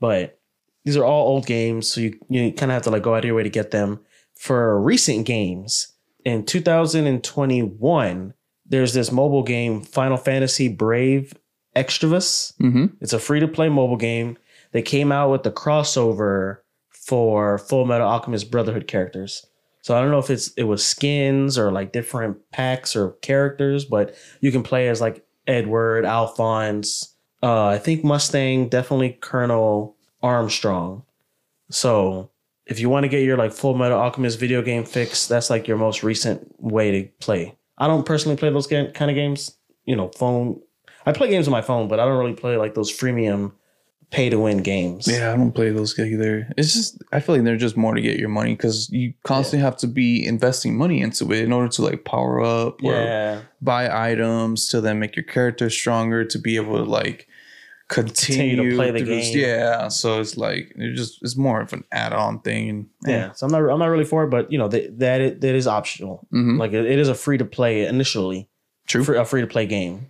[0.00, 0.40] but
[0.84, 3.18] these are all old games, so you you kind of have to like go out
[3.18, 4.00] of your way to get them.
[4.34, 5.92] For recent games,
[6.24, 8.34] in 2021,
[8.66, 11.34] there's this mobile game, Final Fantasy Brave
[11.76, 12.56] Exvius.
[12.58, 12.86] Mm-hmm.
[13.00, 14.38] It's a free to play mobile game.
[14.72, 16.58] They came out with the crossover
[16.88, 19.46] for Full Metal Alchemist Brotherhood characters.
[19.82, 23.84] So I don't know if it's it was skins or like different packs or characters,
[23.84, 27.09] but you can play as like Edward, Alphonse,
[27.42, 31.04] uh, I think Mustang, definitely Colonel Armstrong.
[31.70, 32.30] So
[32.66, 35.66] if you want to get your like Full Metal Alchemist video game fix, that's like
[35.68, 37.56] your most recent way to play.
[37.78, 39.56] I don't personally play those ga- kind of games.
[39.84, 40.60] You know, phone.
[41.06, 43.52] I play games on my phone, but I don't really play like those freemium
[44.10, 45.06] pay to win games.
[45.08, 46.52] Yeah, I don't play those either.
[46.58, 49.64] It's just I feel like they're just more to get your money because you constantly
[49.64, 53.40] have to be investing money into it in order to like power up or Yeah.
[53.62, 57.28] buy items to then make your character stronger to be able to like
[57.90, 59.36] continue, to play the game.
[59.38, 62.68] Yeah, so it's like it just it's more of an add-on thing.
[62.70, 65.20] And Yeah, so I'm not I'm not really for it, but you know that that
[65.20, 66.26] it, that is optional.
[66.32, 66.58] Mhm.
[66.58, 68.48] Like it, it is a free to play initially,
[68.86, 69.04] True.
[69.04, 70.06] free, a free to play game.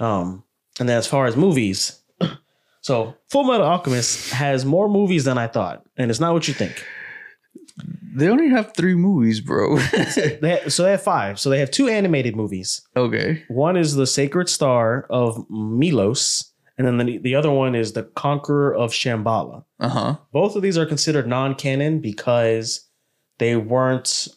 [0.00, 0.44] Um,
[0.78, 2.00] and then as far as movies,
[2.80, 6.54] so Full Metal Alchemist has more movies than I thought, and it's not what you
[6.54, 6.84] think.
[8.12, 9.76] They only have three movies, bro.
[9.78, 11.38] They ha- so they have five.
[11.38, 12.82] So they have two animated movies.
[12.96, 13.44] okay.
[13.48, 16.49] One is the Sacred Star of Milos,
[16.86, 19.64] and then the, the other one is the Conqueror of Shambhala.
[19.78, 20.16] Uh huh.
[20.32, 22.88] Both of these are considered non-canon because
[23.38, 24.28] they weren't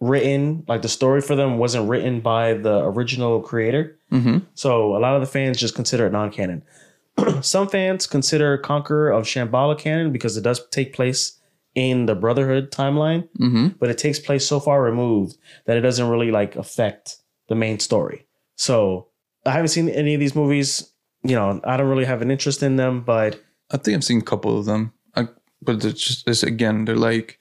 [0.00, 3.98] written like the story for them wasn't written by the original creator.
[4.12, 4.38] Mm-hmm.
[4.54, 6.62] So a lot of the fans just consider it non-canon.
[7.40, 11.38] Some fans consider Conqueror of Shambhala canon because it does take place
[11.74, 13.68] in the Brotherhood timeline, Mm-hmm.
[13.78, 15.36] but it takes place so far removed
[15.66, 17.16] that it doesn't really like affect
[17.48, 18.26] the main story.
[18.56, 19.08] So
[19.46, 20.92] I haven't seen any of these movies.
[21.22, 24.20] You know, I don't really have an interest in them, but I think I've seen
[24.20, 24.92] a couple of them.
[25.16, 25.28] I,
[25.60, 27.38] but it's just it's again, they're like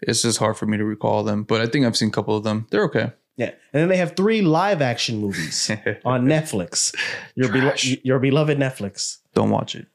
[0.00, 1.42] it's just hard for me to recall them.
[1.42, 2.66] But I think I've seen a couple of them.
[2.70, 3.12] They're okay.
[3.36, 3.50] yeah.
[3.72, 5.70] And then they have three live action movies
[6.04, 6.94] on Netflix.
[7.34, 7.96] Your, Trash.
[8.04, 9.18] your beloved Netflix.
[9.34, 9.86] Don't watch it.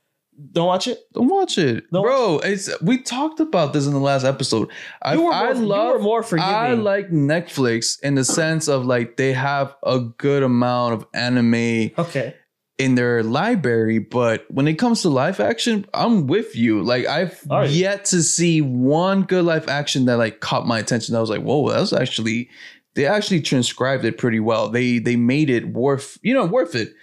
[0.51, 0.99] Don't watch it.
[1.13, 2.39] Don't watch it, Don't bro.
[2.39, 4.69] It's we talked about this in the last episode.
[5.01, 6.51] I, more, I you love were more forgiving.
[6.51, 11.91] I like Netflix in the sense of like they have a good amount of anime
[11.99, 12.35] okay.
[12.77, 16.81] In their library, but when it comes to live action, I'm with you.
[16.81, 17.69] Like I've right.
[17.69, 21.15] yet to see one good live action that like caught my attention.
[21.15, 22.49] I was like, whoa, that's actually
[22.95, 24.69] they actually transcribed it pretty well.
[24.69, 26.93] They they made it worth you know worth it.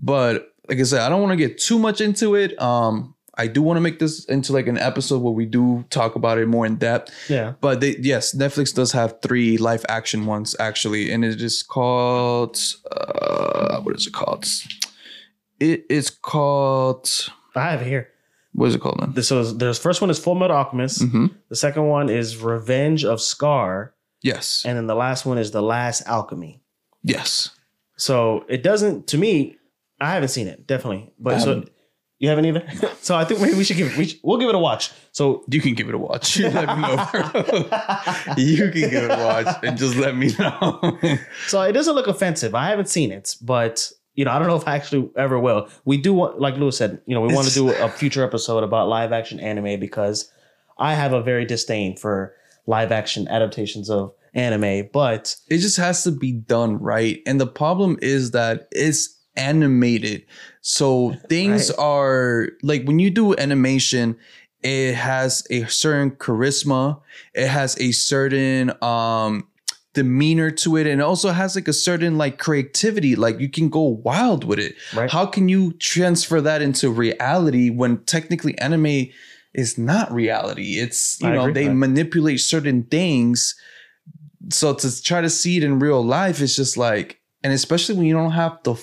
[0.00, 2.60] But like I said, I don't want to get too much into it.
[2.60, 6.14] Um, I do want to make this into like an episode where we do talk
[6.16, 7.12] about it more in depth.
[7.28, 7.54] Yeah.
[7.60, 12.58] But they, yes, Netflix does have three live action ones actually, and it is called
[12.90, 14.46] uh, what is it called?
[15.60, 17.08] It is called
[17.54, 18.08] I have it here.
[18.52, 19.12] what is it called then?
[19.14, 21.00] This was there's first one is Full Metal Alchemist.
[21.02, 21.34] Mhm.
[21.48, 25.62] The second one is Revenge of Scar, Yes, and then the last one is The
[25.62, 26.60] Last Alchemy.
[27.02, 27.50] yes.
[27.98, 29.56] So it doesn't to me.
[30.00, 31.64] I haven't seen it definitely, but so
[32.18, 32.62] you haven't either.
[33.00, 33.96] so I think maybe we should give it.
[33.96, 34.90] We should, we'll give it a watch.
[35.12, 36.38] So You can give it a watch.
[36.40, 36.98] let me know.
[38.36, 40.98] you can give it a watch and just let me know.
[41.46, 42.54] so it doesn't look offensive.
[42.54, 45.68] I haven't seen it, but you know I don't know if I actually ever will.
[45.84, 48.64] We do want, like Lewis said, you know, we want to do a future episode
[48.64, 50.30] about live action anime because
[50.78, 52.34] I have a very disdain for
[52.66, 57.22] live action adaptations of anime, but it just has to be done right.
[57.26, 60.24] And the problem is that it's animated.
[60.60, 61.78] So things Right.
[61.78, 64.16] are like when you do animation,
[64.62, 67.00] it has a certain charisma,
[67.34, 69.46] it has a certain um
[69.96, 73.70] demeanor to it and it also has like a certain like creativity like you can
[73.70, 74.76] go wild with it.
[74.94, 75.10] Right.
[75.10, 79.08] how can you transfer that into reality when technically anime
[79.54, 80.78] is not reality?
[80.78, 83.56] It's you I know they manipulate certain things.
[84.52, 88.04] So to try to see it in real life it's just like and especially when
[88.04, 88.76] you don't have the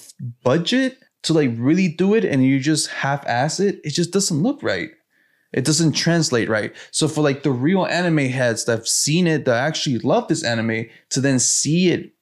[0.44, 4.64] budget to like really do it and you just half-ass it it just doesn't look
[4.64, 4.90] right
[5.54, 9.46] it doesn't translate right so for like the real anime heads that have seen it
[9.46, 12.14] that actually love this anime to then see it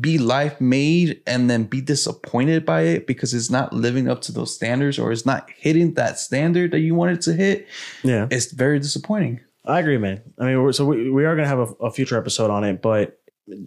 [0.00, 4.32] be life made and then be disappointed by it because it's not living up to
[4.32, 7.68] those standards or it's not hitting that standard that you wanted to hit
[8.02, 10.22] yeah, it's very disappointing I agree, man.
[10.38, 12.80] I mean, we're, so we, we are gonna have a, a future episode on it,
[12.80, 13.18] but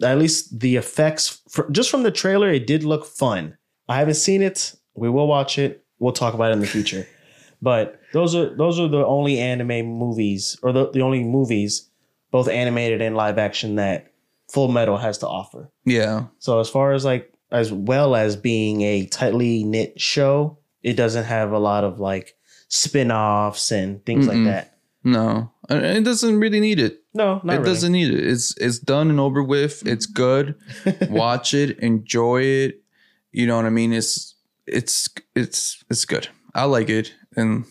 [0.02, 3.56] at least the effects, for, just from the trailer, it did look fun.
[3.88, 4.74] I haven't seen it.
[4.94, 5.84] We will watch it.
[5.98, 7.06] We'll talk about it in the future.
[7.62, 11.88] But those are those are the only anime movies, or the, the only movies,
[12.30, 14.12] both animated and live action, that
[14.50, 15.70] Full Metal has to offer.
[15.84, 16.26] yeah.
[16.38, 21.24] So as far as like as well as being a tightly knit show, it doesn't
[21.24, 22.34] have a lot of like
[22.68, 24.28] spin-offs and things Mm-mm.
[24.28, 24.78] like that.
[25.04, 25.50] no.
[25.72, 27.04] It doesn't really need it.
[27.14, 27.64] No, not it really.
[27.70, 28.26] doesn't need it.
[28.26, 29.86] It's it's done and over with.
[29.86, 30.56] It's good.
[31.08, 31.78] Watch it.
[31.78, 32.82] Enjoy it.
[33.30, 33.92] You know what i mean?
[33.92, 34.34] It's
[34.66, 36.26] it's it's it's good.
[36.56, 37.64] I like it and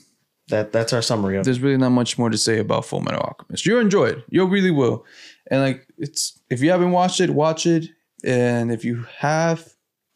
[0.49, 3.21] That that's our summary of there's really not much more to say about Full Metal
[3.21, 3.65] Alchemist.
[3.65, 4.23] You'll enjoy it.
[4.29, 5.05] You'll really will.
[5.51, 7.85] And like it's if you haven't watched it, watch it.
[8.23, 9.73] And if you have,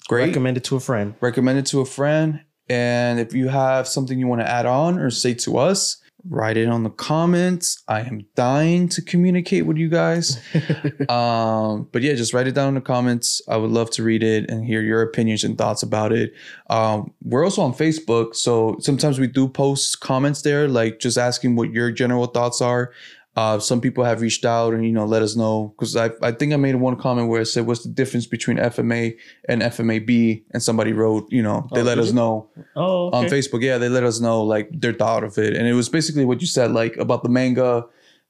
[0.08, 0.28] great.
[0.28, 1.16] Recommend it to a friend.
[1.22, 2.42] Recommend it to a friend.
[2.70, 6.58] And if you have something you want to add on or say to us, write
[6.58, 7.84] it on the comments.
[7.88, 10.38] I am dying to communicate with you guys.
[11.10, 13.42] um, but yeah, just write it down in the comments.
[13.48, 16.34] I would love to read it and hear your opinions and thoughts about it.
[16.70, 21.56] Um, we're also on Facebook, so sometimes we do post comments there, like just asking
[21.56, 22.92] what your general thoughts are.
[23.36, 26.32] Uh, some people have reached out and you know let us know because I I
[26.32, 29.16] think I made one comment where it said what's the difference between FMA
[29.50, 32.14] and FMAB and somebody wrote you know they Oh, let us you?
[32.14, 33.26] know Oh, on.
[33.26, 33.64] Facebook.
[33.64, 36.42] Yeah, they let us know like their thought of it, and it was basically what
[36.42, 37.86] you said, like about the manga.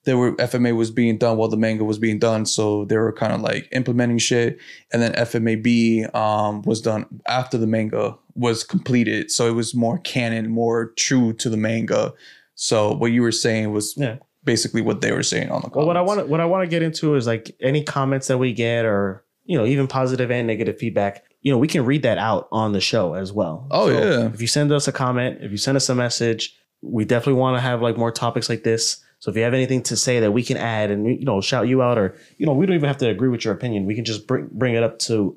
[0.06, 3.14] There were FMA was being done while the manga was being done, so they were
[3.14, 4.58] kind of like implementing shit,
[4.92, 10.00] and then FMAB um, was done after the manga was completed, so it was more
[10.00, 12.14] canon, more true to the manga.
[12.56, 14.18] So what you were saying was Yeah.
[14.46, 15.70] Basically what they were saying on the.
[15.70, 18.28] Well, what I want to what I want to get into is like any comments
[18.28, 21.24] that we get, or you know, even positive and negative feedback.
[21.42, 23.68] You know, we can read that out on the show as well.
[23.70, 24.28] Oh, yeah.
[24.34, 27.58] If you send us a comment, if you send us a message, we definitely want
[27.58, 29.04] to have like more topics like this.
[29.20, 31.68] So if you have anything to say that we can add and you know shout
[31.68, 33.86] you out, or you know, we don't even have to agree with your opinion.
[33.86, 35.36] We can just bring bring it up to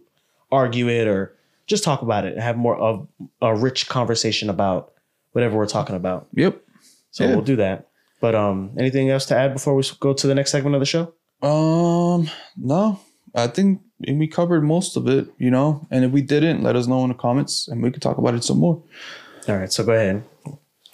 [0.52, 3.08] argue it or just talk about it and have more of
[3.42, 4.92] a rich conversation about
[5.32, 6.28] whatever we're talking about.
[6.34, 6.62] Yep.
[7.10, 7.30] So Yeah.
[7.30, 7.85] we'll do that.
[8.20, 10.86] But um, anything else to add before we go to the next segment of the
[10.86, 11.12] show?
[11.42, 12.98] Um, no,
[13.34, 15.86] I think we covered most of it, you know.
[15.90, 18.34] And if we didn't, let us know in the comments, and we could talk about
[18.34, 18.82] it some more.
[19.48, 20.24] All right, so go ahead.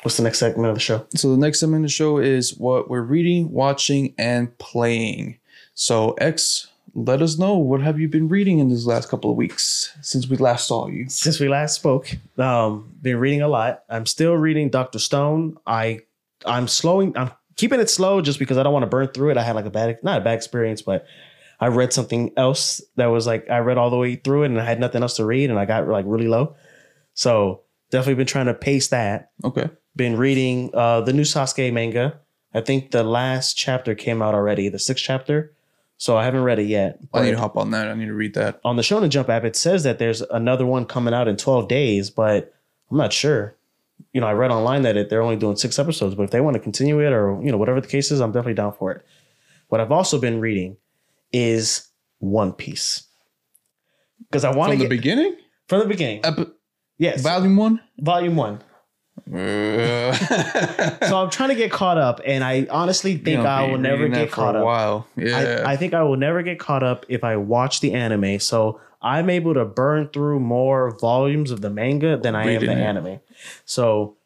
[0.03, 1.07] What's the next segment of the show?
[1.15, 5.39] So the next segment of the show is what we're reading, watching, and playing.
[5.75, 9.37] So X, let us know what have you been reading in these last couple of
[9.37, 11.09] weeks since we last saw you.
[11.09, 13.85] Since we last spoke, um, been reading a lot.
[13.89, 15.57] I'm still reading Doctor Stone.
[15.67, 16.01] I
[16.47, 17.17] I'm slowing.
[17.17, 19.37] I'm keeping it slow just because I don't want to burn through it.
[19.37, 21.07] I had like a bad, not a bad experience, but
[21.61, 24.61] I read something else that was like I read all the way through it and
[24.61, 26.57] I had nothing else to read and I got like really low.
[27.15, 29.31] So definitely been trying to pace that.
[29.45, 29.71] Okay.
[29.95, 32.19] Been reading uh the new Sasuke manga.
[32.55, 35.55] I think the last chapter came out already, the sixth chapter.
[35.99, 36.99] So I haven't read it yet.
[37.15, 37.87] I need to hop on that.
[37.87, 38.61] I need to read that.
[38.65, 41.69] on the Shonen Jump app, it says that there's another one coming out in 12
[41.69, 42.53] days, but
[42.91, 43.55] I'm not sure.
[44.13, 46.41] You know, I read online that it, they're only doing six episodes, but if they
[46.41, 48.93] want to continue it or, you know, whatever the case is, I'm definitely down for
[48.93, 49.05] it.
[49.69, 50.77] What I've also been reading
[51.33, 53.05] is One Piece.
[54.31, 54.77] Because I want to.
[54.77, 55.37] From the get beginning?
[55.69, 56.21] from the beginning.
[56.25, 56.51] Epi-
[56.99, 57.81] yes, volume one?
[57.99, 58.61] volume one.
[61.09, 64.31] So I'm trying to get caught up, and I honestly think I will never get
[64.31, 64.65] caught up.
[64.65, 65.07] while.
[65.17, 65.63] Yeah.
[65.67, 68.39] I, I think I will never get caught up if I watch the anime.
[68.41, 72.71] So I'm able to burn through more volumes of the manga than I am the
[72.73, 72.79] it.
[72.79, 73.21] anime.
[73.65, 74.17] So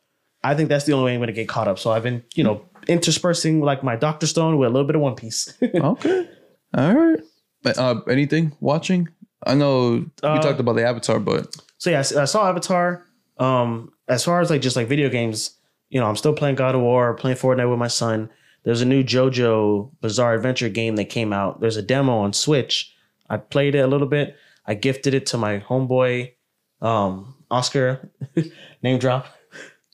[0.44, 1.78] I think that's the only way I'm going to get caught up.
[1.78, 5.02] So I've been, you know, interspersing like my Doctor Stone with a little bit of
[5.02, 5.52] One Piece.
[5.74, 6.28] okay.
[6.76, 7.20] All right.
[7.62, 9.08] But, uh, anything watching?
[9.46, 13.04] I know we Uh, talked about the Avatar, but so yeah, I saw Avatar.
[13.38, 15.56] Um, as far as like just like video games,
[15.90, 18.30] you know, I'm still playing God of War, playing Fortnite with my son.
[18.64, 21.60] There's a new JoJo Bizarre Adventure game that came out.
[21.60, 22.92] There's a demo on Switch.
[23.30, 24.36] I played it a little bit.
[24.66, 26.32] I gifted it to my homeboy,
[26.80, 28.10] um, Oscar,
[28.82, 29.26] name drop,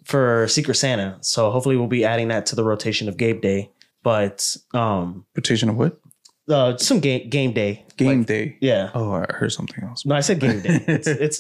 [0.05, 1.19] for Secret Santa.
[1.21, 3.71] So hopefully we'll be adding that to the rotation of Game Day.
[4.03, 5.99] But um, rotation of what?
[6.49, 7.85] uh, some game game day.
[7.97, 8.57] Game Like, day.
[8.61, 8.91] Yeah.
[8.95, 10.05] Oh, I heard something else.
[10.05, 10.85] No, I said game day.
[10.89, 11.37] It's, it's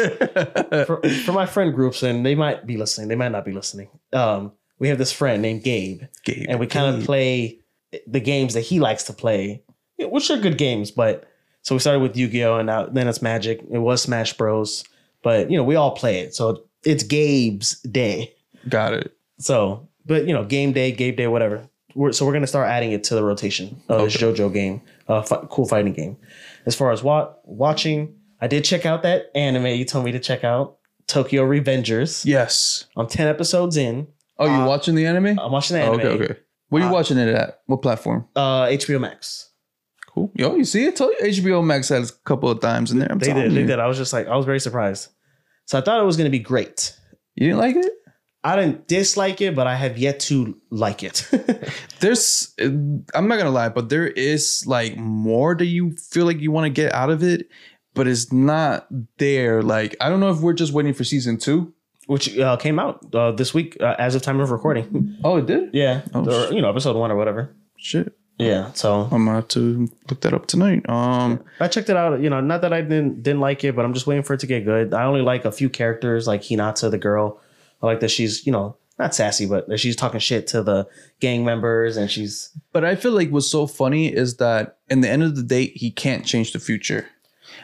[0.86, 3.08] for, for my friend groups, and they might be listening.
[3.08, 3.88] They might not be listening.
[4.12, 6.46] Um, we have this friend named Gabe, Gabe.
[6.48, 7.60] and we kind of play
[8.06, 9.62] the games that he likes to play,
[9.98, 10.90] which are good games.
[10.90, 11.24] But
[11.62, 13.60] so we started with Yu Gi Oh, and now then it's Magic.
[13.70, 14.84] It was Smash Bros,
[15.22, 18.34] but you know we all play it, so it's Gabe's day.
[18.68, 19.16] Got it.
[19.38, 21.68] So, but you know, game day, Gabe day, whatever.
[21.94, 25.22] We're, so we're gonna start adding it to the rotation of this JoJo game, uh,
[25.22, 26.16] fi- cool fighting game.
[26.64, 30.18] As far as wa- watching, I did check out that anime you told me to
[30.20, 32.24] check out, Tokyo Revengers.
[32.24, 32.86] Yes.
[32.96, 34.06] I'm ten episodes in.
[34.38, 35.38] Oh, you Uh, watching the anime?
[35.38, 36.00] I'm watching the Oh, anime.
[36.06, 36.40] okay, okay.
[36.70, 37.60] What are you Uh, watching it at?
[37.66, 38.26] What platform?
[38.34, 39.50] Uh, HBO Max.
[40.14, 40.30] Cool.
[40.34, 40.96] Yo, you see it?
[40.96, 43.10] Told you HBO Max has a couple of times in there.
[43.10, 43.52] I'm They did.
[43.52, 43.66] They you.
[43.66, 43.78] did.
[43.78, 45.08] I was just like, I was very surprised.
[45.66, 46.94] So I thought it was gonna be great.
[47.34, 47.92] You didn't like it?
[48.44, 51.28] I didn't dislike it, but I have yet to like it.
[52.00, 56.50] There's, I'm not gonna lie, but there is like more that you feel like you
[56.50, 57.48] want to get out of it,
[57.94, 59.62] but it's not there.
[59.62, 61.72] Like I don't know if we're just waiting for season two.
[62.08, 65.16] Which uh, came out uh, this week uh, as of time of recording.
[65.22, 65.70] Oh, it did.
[65.72, 67.54] yeah, Oh, or, you know, episode one or whatever.
[67.78, 70.88] Shit, Yeah, so I'm gonna have to look that up tonight.
[70.88, 72.20] Um, I checked it out.
[72.20, 74.40] You know, not that I didn't didn't like it, but I'm just waiting for it
[74.40, 74.94] to get good.
[74.94, 77.40] I only like a few characters, like Hinata, the girl.
[77.82, 80.88] I like that she's you know not sassy, but that she's talking shit to the
[81.20, 85.08] gang members, and she's but I feel like what's so funny is that in the
[85.08, 87.06] end of the day, he can't change the future.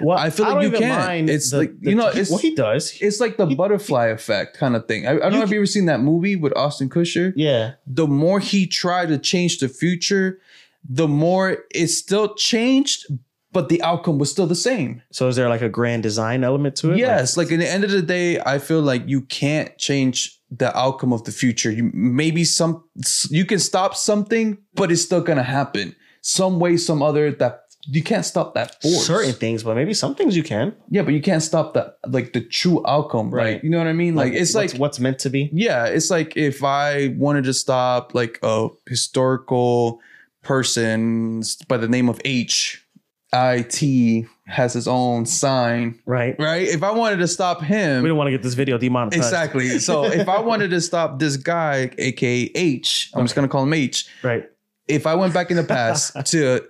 [0.01, 0.19] well.
[0.19, 0.99] I feel like don't you even can.
[1.07, 2.97] mind It's the- like- the- you know, it's- what he does.
[3.01, 5.07] It's like the butterfly effect kind of thing.
[5.07, 7.33] I, I don't know if you ever seen that movie with Ashton Kutcher.
[7.37, 10.41] yeah, the more he tried to change the future,
[10.89, 13.07] the more it still changed,
[13.53, 15.03] but the outcome was still the same.
[15.11, 16.99] So is there like a grand design element to it?
[16.99, 20.77] Yes, like, in the end of the day, I feel like you can't change the
[20.79, 21.71] outcome of the future.
[21.71, 22.85] You maybe some
[23.31, 27.31] you can stop something, but it's still gonna happen some way, some other.
[27.33, 27.61] That
[27.91, 29.07] you can't stop that Like force.
[29.07, 30.75] certain things, but maybe some things you can.
[30.91, 33.63] yeah, but you can't stop the like the true outcome, right?
[33.65, 34.15] You know what I mean?
[34.15, 35.51] Like, it's what's, like what's meant to be.
[35.53, 40.01] yeah, it's like if I wanted to stop like a historical
[40.43, 42.85] person by the name of H,
[43.33, 46.35] I T has his own sign, Right.
[46.39, 46.67] right?
[46.67, 49.17] If I wanted to stop him, We don't want to get this video demonetized.
[49.23, 49.79] Exactly.
[49.79, 53.73] So if I wanted to stop this guy, aka H, I'm just gonna call him
[53.75, 54.07] H.
[54.23, 54.49] Right.
[54.87, 56.65] If I went back in the past to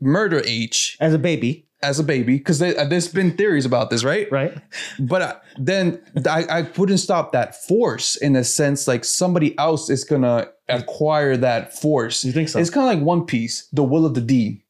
[0.00, 1.64] murder H As a baby.
[1.82, 4.30] As a baby, because there's been theories about this, right?
[4.30, 4.56] Right.
[4.98, 9.90] But I, then I, I wouldn't stop that force in a sense, like somebody else
[9.90, 12.24] is gonna acquire that force.
[12.24, 12.58] You think so?
[12.58, 14.60] It's kind of like One Piece, the will of the D.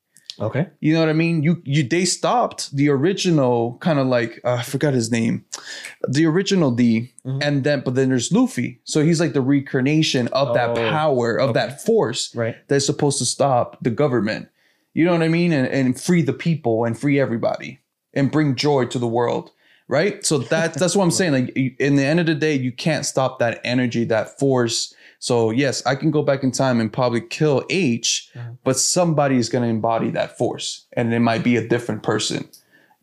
[0.40, 0.66] Okay.
[0.80, 1.42] You know what I mean?
[1.42, 5.44] You you they stopped the original kind of like uh, I forgot his name,
[6.08, 7.42] the original D, Mhm.
[7.44, 8.80] and then but then there's Luffy.
[8.84, 11.60] So he's like the reincarnation of that Oh, power of okay.
[11.60, 12.56] that force Right.
[12.68, 14.48] that's supposed to stop the government.
[14.94, 15.52] You know what I mean?
[15.52, 17.80] And and free the people and free everybody
[18.14, 19.50] and bring joy to the world.
[19.88, 20.24] Right.
[20.24, 21.32] So that's that's what I'm saying.
[21.32, 24.94] Like in the end of the day, you can't stop that energy, that force.
[25.18, 28.58] So yes, I can go back in time and probably kill H, Mhm.
[28.64, 32.48] but somebody is going to embody that force, and it might be a different person.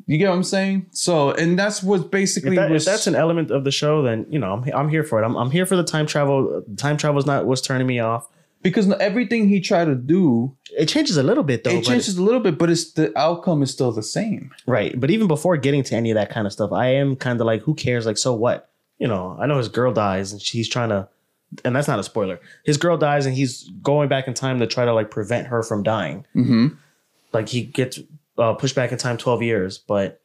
[0.05, 0.87] You get what I'm saying?
[0.91, 4.25] So, and that's what If, basically that, if that's an element of the show, then
[4.29, 5.25] you know I'm, I'm here for it.
[5.25, 6.63] I'm, I'm here for the time travel.
[6.77, 8.27] Time travel is not what's turning me off.
[8.61, 11.71] Because everything he tried to do, It changes a little bit though.
[11.71, 14.51] it changes a little bit, but it's the outcome is still the same.
[14.65, 14.99] Right.
[14.99, 17.45] But even before getting to any of that kind of stuff, I am kind of
[17.47, 18.05] like, who cares?
[18.05, 18.69] Like, so what?
[18.97, 21.07] You know, I know his girl dies and she's trying to,
[21.63, 22.39] and that's not a spoiler.
[22.65, 25.63] His girl dies and he's going back in time to try to like prevent her
[25.63, 26.25] from dying.
[26.35, 26.67] Mm-hmm.
[27.31, 27.99] Like he gets
[28.37, 29.77] uh, pushed back in time 12 years.
[29.77, 30.21] But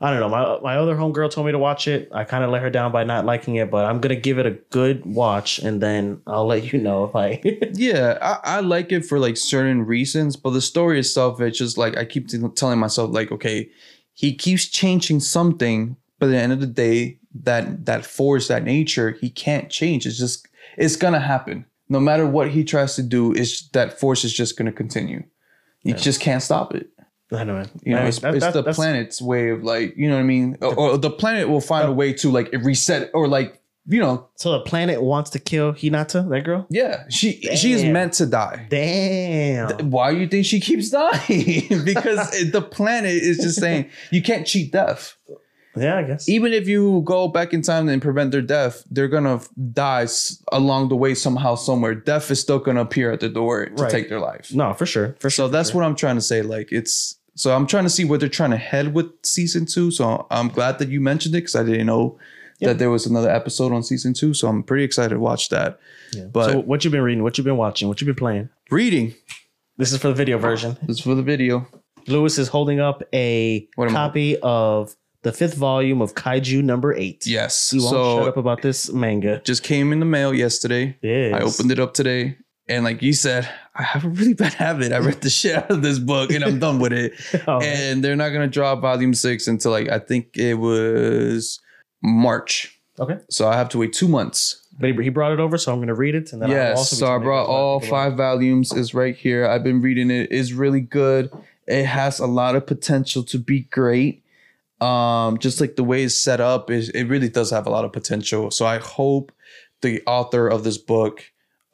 [0.00, 0.28] I don't know.
[0.28, 2.08] My, my other homegirl told me to watch it.
[2.12, 4.38] I kind of let her down by not liking it, but I'm going to give
[4.38, 7.40] it a good watch and then I'll let you know if I.
[7.74, 11.76] Yeah, I, I like it for like certain reasons, but the story itself, it's just
[11.78, 13.68] like I keep t- telling myself, like, okay,
[14.14, 18.64] he keeps changing something, but at the end of the day, that that force, that
[18.64, 20.06] nature, he can't change.
[20.06, 21.66] It's just it's gonna happen.
[21.88, 25.22] No matter what he tries to do, is that force is just gonna continue.
[25.82, 25.96] You Yeah.
[26.00, 26.88] just can't stop it.
[27.32, 27.62] I know.
[27.82, 30.20] You know, it's, that- it's that- the that's- planet's way of like, you know what
[30.20, 30.56] I mean?
[30.62, 33.60] Or, or the planet will find uh, a way to like reset or like,
[33.90, 36.66] you know, So the planet wants to kill Hinata, that girl?
[36.68, 38.66] yeah, she she is meant to die.
[38.68, 39.90] Damn.
[39.90, 41.66] Why do you think she keeps dying?
[41.84, 45.16] because the planet is just saying you can't cheat death.
[45.76, 46.28] Yeah, I guess.
[46.28, 49.40] Even if you go back in time and prevent their death, they're gonna
[49.72, 50.06] die
[50.50, 51.94] along the way somehow, somewhere.
[51.94, 53.90] Death is still gonna appear at the door to Right.
[53.90, 54.52] take their life.
[54.52, 55.14] No, for sure.
[55.20, 55.46] For sure.
[55.46, 56.42] So that's what I'm trying to say.
[56.42, 59.90] Like it's so I'm trying to see where they're trying to head with season two.
[59.90, 62.18] So I'm glad that you mentioned it because I didn't know
[62.60, 62.68] Yep.
[62.72, 64.34] that there was another episode on season two.
[64.34, 65.78] So I'm pretty excited to watch that.
[66.12, 66.24] Yeah.
[66.24, 67.22] But- so what you've been reading?
[67.22, 67.86] What you've been watching?
[67.86, 68.48] What you've been playing?
[68.70, 69.14] Reading
[69.76, 70.76] This is for the video version.
[70.82, 71.68] this is for the video.
[72.08, 76.92] Lewis is holding up a am I- copy of the fifth volume of Kaiju number
[76.94, 77.26] eight.
[77.28, 77.72] Yes.
[77.72, 79.40] You won't so shut up about this manga.
[79.44, 80.96] just came in the mail yesterday.
[81.00, 81.34] Yes.
[81.34, 82.38] I opened it up today,
[82.68, 84.92] and like you said, I have a really bad habit.
[84.92, 87.12] I read the shit out of this book, and I'm done with it.
[87.46, 91.60] Oh, And they're not gonna drop volume six until like I think it was
[92.02, 92.78] March.
[92.98, 93.18] okay.
[93.30, 94.64] So I have to wait two months.
[94.80, 96.32] But he, he brought it over, so I'm going to read it.
[96.32, 96.78] And then I'll yes.
[96.78, 98.72] also So I brought guys what I all five volumes.
[98.72, 99.44] Is right here.
[99.44, 100.28] I've been reading it.
[100.30, 101.32] It's really good.
[101.66, 104.22] It has a lot of potential to be great.
[104.80, 107.84] Um, just like the way it's set up, is it really does have a lot
[107.84, 108.52] of potential.
[108.52, 109.32] So I hope
[109.82, 111.24] the author of this book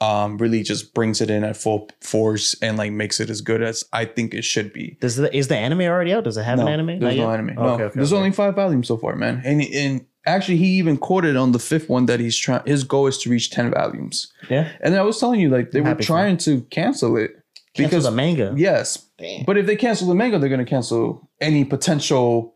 [0.04, 3.62] um really just brings it in at full force and like makes it as good
[3.62, 4.96] as I think it should be.
[5.00, 6.24] Does the, is the anime already out?
[6.24, 6.98] Does it have no, an anime?
[7.00, 7.34] There's Not no yet?
[7.38, 7.50] anime.
[7.50, 8.18] Okay, no, okay, there's okay.
[8.18, 9.40] only five volumes so far, man.
[9.44, 12.62] And and actually, he even quoted on the fifth one that he's trying.
[12.66, 14.32] His goal is to reach ten volumes.
[14.50, 14.70] Yeah.
[14.80, 17.30] And I was telling you, like they I'm were trying to cancel it
[17.74, 18.54] Because because the manga.
[18.56, 19.44] yes, Damn.
[19.44, 22.54] but if they cancel the manga, they're going to cancel any potential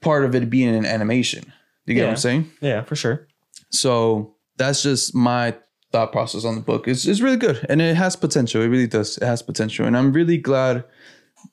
[0.00, 1.52] part of it being an animation.
[1.86, 2.50] You get what I'm saying?
[2.60, 3.28] Yeah, for sure.
[3.70, 5.54] So that's just my
[5.92, 6.88] thought process on the book.
[6.88, 8.60] is it's really good and it has potential.
[8.62, 9.18] It really does.
[9.18, 9.86] It has potential.
[9.86, 10.84] And I'm really glad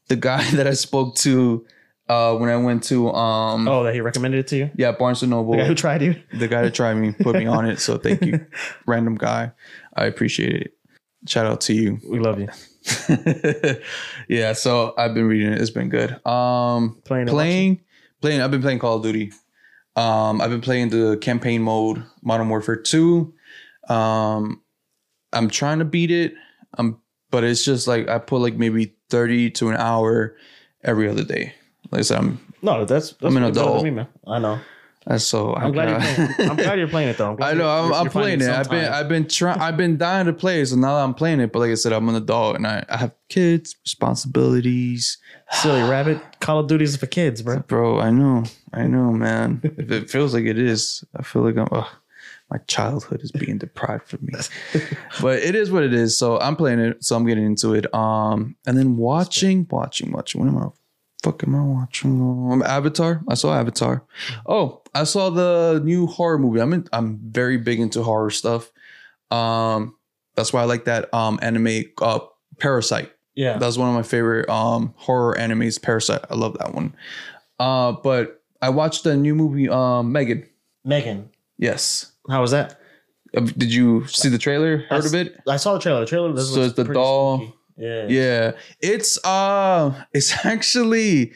[0.07, 1.65] the guy that I spoke to
[2.09, 4.69] uh, when I went to um Oh, that he recommended it to you?
[4.75, 6.15] yeah Barnes and Noble, The guy who tried you?
[6.37, 7.79] the guy that tried me put me on it.
[7.79, 8.45] So thank you,
[8.87, 9.51] random guy.
[9.95, 10.73] I appreciate it.
[11.27, 11.99] Shout out to you.
[12.09, 12.49] We love you.
[14.27, 15.61] yeah, so I've been reading it.
[15.61, 16.11] It's been good.
[16.27, 17.81] Um Playing playing
[18.21, 19.31] playing I've been playing Call of Duty.
[19.95, 23.33] Um I've been playing the campaign mode Modern Warfare 2.
[23.89, 24.61] Um
[25.31, 26.33] I'm trying to beat it.
[26.77, 26.99] Um
[27.31, 30.35] but it's just like I put like maybe 30 to an hour
[30.83, 31.53] every other day.
[31.91, 33.83] Like I said, I'm No, that's, that's I'm an what it does to adult.
[33.83, 34.07] me, man.
[34.27, 34.59] I know.
[35.05, 35.53] that's so.
[35.55, 36.49] I'm glad you're playing.
[36.51, 37.29] I'm glad you're playing it though.
[37.31, 37.69] I'm glad I know.
[37.69, 38.49] I'm, I'm playing it.
[38.49, 38.85] I've been.
[38.85, 39.59] I've been trying.
[39.59, 40.67] I've been dying to play it.
[40.67, 42.85] So now that I'm playing it, but like I said, I'm an adult and I,
[42.87, 45.17] I have kids, responsibilities.
[45.51, 46.21] silly rabbit.
[46.39, 47.59] Call of Duty is for kids, bro.
[47.59, 48.43] Bro, I know.
[48.73, 49.59] I know, man.
[49.63, 51.67] if it feels like it is, I feel like I'm.
[51.71, 51.87] ugh,
[52.53, 54.33] my childhood is being deprived from me.
[55.21, 56.15] but it is what it is.
[56.15, 57.03] So I'm playing it.
[57.03, 57.93] So I'm getting into it.
[57.95, 60.41] Um, and then watching, watching, watching.
[60.41, 60.67] What am I?
[61.23, 62.21] Fuck am I watching?
[62.51, 63.23] Um, Avatar.
[63.27, 64.03] I saw Avatar.
[64.45, 66.61] Oh, I saw the new horror movie.
[66.61, 68.71] I'm in, I'm very big into horror stuff.
[69.31, 69.95] Um,
[70.35, 72.19] that's why I like that um anime uh
[72.57, 73.09] Parasyte.
[73.35, 73.57] Yeah.
[73.57, 76.25] That's one of my favorite um horror animes, Parasyte.
[76.29, 76.95] I love that one.
[77.59, 80.47] Uh, but I watched the new movie, um, Megan.
[80.85, 81.29] Megan.
[81.57, 82.12] Yes.
[82.29, 82.79] How was that?
[83.35, 84.79] Uh, Did you see the trailer?
[84.89, 85.35] Heard of it?
[85.47, 86.01] I saw the trailer.
[86.01, 86.37] The trailer.
[86.37, 87.53] So it's the doll- spooky.
[87.77, 88.05] Yeah.
[88.07, 88.51] Yeah.
[88.81, 91.33] It's uh it's actually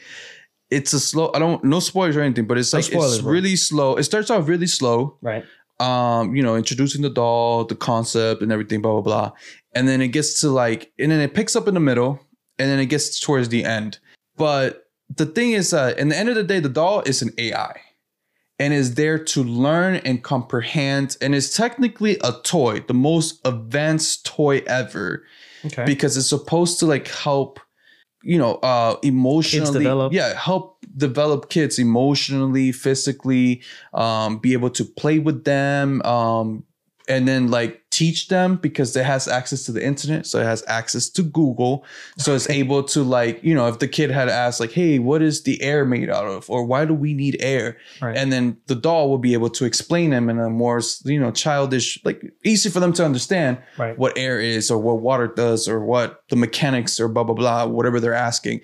[0.70, 3.22] it's a slow I don't no spoilers or anything, but it's No like spoilers, it's
[3.22, 3.32] bro.
[3.32, 3.96] really slow.
[3.96, 5.16] It starts off really slow.
[5.22, 5.44] Right.
[5.80, 9.32] um, you know, introducing the doll, the concept and everything, blah, blah, blah.
[9.74, 12.18] And then it gets to like, and then it picks up in the middle
[12.58, 13.98] and then it gets towards the end.
[14.36, 17.30] But the thing is, uh, in the end of the day, the doll is an
[17.38, 17.80] AI
[18.58, 24.26] and is there to learn and comprehend and is technically a toy, the most advanced
[24.26, 25.24] toy ever
[25.64, 25.84] Okay.
[25.84, 27.58] because it's supposed to like help
[28.22, 30.12] you know uh emotionally develop.
[30.12, 33.60] yeah help develop kids emotionally physically
[33.94, 36.64] um be able to play with them um
[37.08, 40.62] and then like teach them because it has access to the internet so it has
[40.68, 41.84] access to google.
[42.18, 45.22] So it's able to like you know if the kid had asked like hey what
[45.22, 46.48] is the air made out of?
[46.50, 47.76] Or why do we need air?
[48.00, 48.16] Right.
[48.16, 51.30] and then the doll will be able to explain them in a more you know
[51.30, 53.98] childish like easy for them to understand right.
[53.98, 57.66] what air is or what water does or what the mechanics or blah blah blah
[57.66, 58.60] whatever they're asking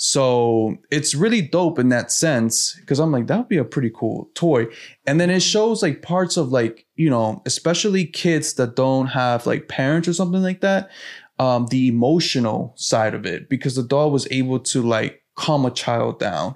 [0.00, 3.90] so it's really dope in that sense because i'm like that would be a pretty
[3.94, 4.66] cool toy.
[5.06, 9.44] And then it shows like parts of like you know especially kids that don't have
[9.44, 10.90] like parents or something like that
[11.38, 15.70] um the emotional side of it because the doll was able to like calm a
[15.70, 16.54] child down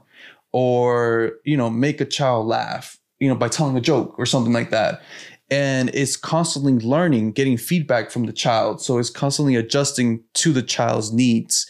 [0.52, 4.52] or you know make a child laugh you know by telling a joke or something
[4.52, 5.01] like that.
[5.48, 8.81] And it's constantly learning getting feedback from the child.
[8.81, 11.66] So it's constantly adjusting to the child's needs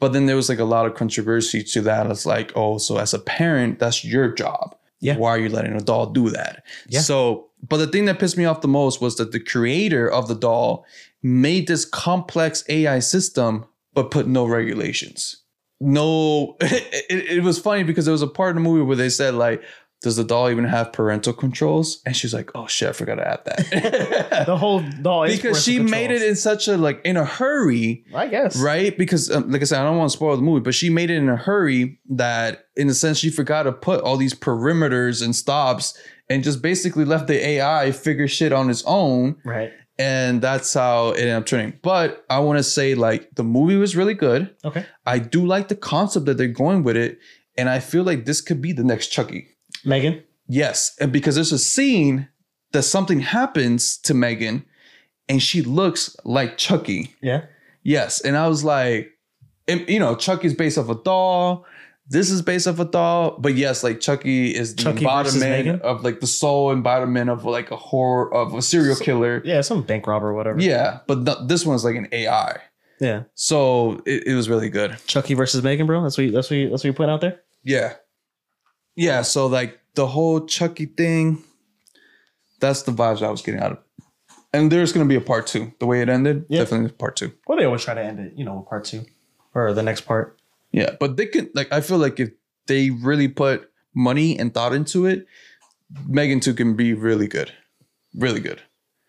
[0.00, 2.98] but then there was like a lot of controversy to that it's like oh so
[2.98, 5.16] as a parent that's your job Yeah.
[5.16, 7.00] why are you letting a doll do that Yeah.
[7.00, 10.28] so but the thing that pissed me off the most was that the creator of
[10.28, 10.84] the doll
[11.22, 13.64] made this complex ai system
[13.94, 15.36] but put no regulations
[15.80, 19.08] no it, it was funny because there was a part in the movie where they
[19.10, 19.62] said like
[20.04, 23.26] does the doll even have parental controls and she's like oh shit i forgot to
[23.26, 27.00] add that the whole doll is because she parental made it in such a like
[27.04, 28.56] in a hurry I guess.
[28.60, 30.90] right because um, like i said i don't want to spoil the movie but she
[30.90, 34.34] made it in a hurry that in a sense she forgot to put all these
[34.34, 35.98] perimeters and stops
[36.30, 39.72] and just basically left the ai figure shit on its own Right.
[39.98, 43.76] and that's how it ended up turning but i want to say like the movie
[43.76, 44.84] was really good Okay.
[45.06, 47.18] I do like the concept that they're going with it,
[47.58, 49.48] and I feel like this could be the next Chucky.
[49.84, 50.22] Megan.
[50.46, 52.28] Yes, and because there's a scene
[52.72, 54.64] that something happens to Megan,
[55.28, 57.14] and she looks like Chucky.
[57.22, 57.44] Yeah.
[57.82, 59.10] Yes, and I was like,
[59.68, 61.64] and, you know, Chucky's based off a doll.
[62.06, 66.04] This is based off a doll, but yes, like Chucky is the Chucky embodiment of
[66.04, 69.40] like the soul embodiment of like a horror of a serial killer.
[69.44, 69.62] Yeah.
[69.62, 70.60] Some bank robber or whatever.
[70.60, 72.58] Yeah, but th- this one's like an AI,
[73.00, 73.22] Yeah.
[73.34, 74.98] so it, it was really good.
[75.06, 76.02] Chucky versus Megan, bro.
[76.02, 77.40] That's what you, that's what you, that's what you put out there.
[77.62, 77.94] Yeah.
[78.96, 79.22] Yeah.
[79.22, 81.42] So like the whole Chucky thing,
[82.60, 83.84] that's the vibes I was getting out of it.
[84.52, 85.72] And there's gonna be a part two.
[85.80, 86.60] The way it ended, Yeah.
[86.60, 87.32] definitely part two.
[87.46, 89.04] Well, they always try to end it, you know, with part two
[89.54, 90.38] or the next part.
[90.72, 90.94] Yeah.
[91.00, 92.30] But they could like I feel like if
[92.66, 95.26] they really put money and thought into it,
[96.06, 97.52] Megan 2 can be really good.
[98.16, 98.62] Really good.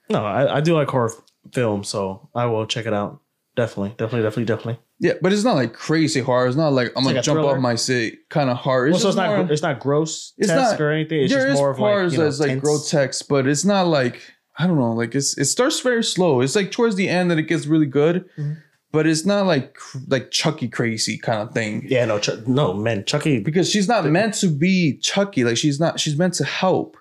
[0.09, 1.11] No, I, I do like horror
[1.51, 3.21] films, so I will check it out.
[3.55, 4.79] Definitely, definitely, definitely, definitely.
[4.99, 6.47] Yeah, but it's not like crazy hard.
[6.47, 7.55] It's not like I'm It's gonna like jump thriller?
[7.57, 8.89] off my seat kind of hard.
[8.89, 11.21] It's Well, so it's not more- it's not gross It's not- or anything.
[11.23, 12.61] It's there just is more of like parts you know, that's like tense.
[12.61, 14.21] grotesque, but it's not like
[14.57, 14.93] I don't know.
[14.93, 16.39] Like it's it starts very slow.
[16.39, 18.55] It's like towards the end that it gets really good, Mhm.
[18.93, 19.75] but it's not like
[20.07, 21.85] like Chucky crazy kind of thing.
[21.89, 23.39] Yeah, no, Ch- no, man, Chucky.
[23.39, 25.43] Because she's not meant to be Chucky.
[25.43, 25.99] Like she's not.
[25.99, 26.95] She's meant to help,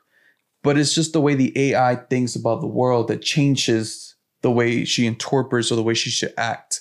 [0.64, 4.84] but it's just the way the AI thinks about the world that changes the way
[4.84, 6.80] she interprets or the way she should act.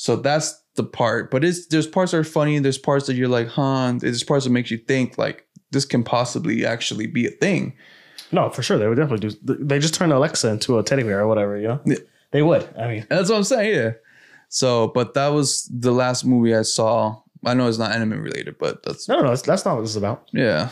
[0.00, 1.28] So that's the part.
[1.28, 2.60] But it's there's parts that are funny.
[2.60, 3.94] There's parts that you're like, huh.
[3.98, 7.74] There's parts that makes you think like this can possibly actually be a thing.
[8.30, 9.56] No, for sure, they would definitely do.
[9.64, 11.58] They just turned Alexa into a teddy bear or whatever.
[11.58, 11.96] You know, Yeah.
[12.30, 12.68] they would.
[12.78, 13.74] I mean, that's what I'm saying.
[13.74, 13.90] Yeah.
[14.50, 18.56] So, but that was the last movie I saw I know it's not anime related,
[18.58, 19.28] but that's No, no.
[19.30, 20.28] That's, that's not what this is about.
[20.32, 20.68] yeah.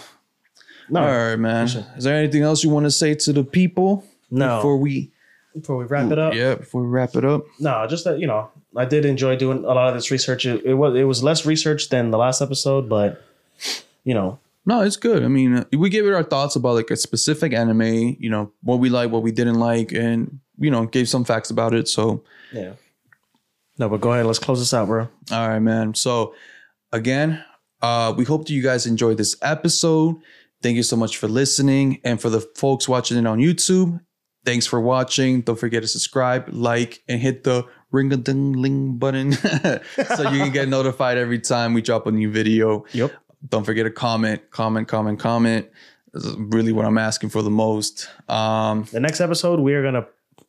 [0.88, 1.66] No, All right, man.
[1.66, 4.58] Is there anything else you want to say to the people no.
[4.58, 5.12] before we?
[5.58, 7.44] Before we wrap it up, Yeah, before we wrap it up.
[7.58, 10.44] no, just that you know, I did enjoy doing a lot of this research.
[10.46, 13.22] It, it was it was less research than the last episode, but
[14.04, 15.22] you know, No, it's good.
[15.24, 18.52] I mean, uh, we gave it our thoughts about like a specific anime, you know,
[18.62, 21.88] what we like, what we didn't like, and you know, gave some facts about it.
[21.88, 22.22] So,
[22.52, 22.72] yeah.
[23.78, 24.26] No, but go ahead.
[24.26, 25.08] Let's close this out, bro.
[25.30, 25.94] all right, man.
[25.94, 26.34] So,
[26.92, 27.42] again,
[27.82, 30.16] uh, we hope that you guys enjoyed this episode.
[30.62, 34.00] Thank you so much for listening, and for the folks watching it on YouTube,
[34.46, 35.42] thanks for watching.
[35.42, 39.32] Don't forget to subscribe, like, and hit the ring a ding ling button
[40.16, 42.84] so you can get notified every time we drop a new video.
[42.92, 43.12] Yep.
[43.50, 45.66] don't forget to comment, comment, comment, comment.
[46.14, 48.08] This is really what I'm asking for the most.
[48.28, 50.06] Um, The next episode, we are gonna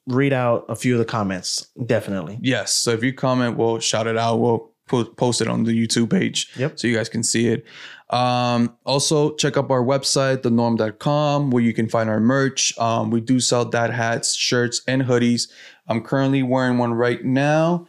[0.07, 1.67] read out a few of the comments.
[1.85, 2.39] Definitely.
[2.41, 2.71] yes.
[2.73, 4.37] So if you comment, we'll shout it out.
[4.39, 6.79] We'll po- post it on the YouTube page Yep.
[6.79, 7.65] so you guys can see it.
[8.09, 12.77] Um, also, check out our website, thenorm.com, where you can find our merch.
[12.79, 15.49] Um, we do sell dad hats, shirts, and hoodies.
[15.87, 17.87] I'm currently wearing one right now.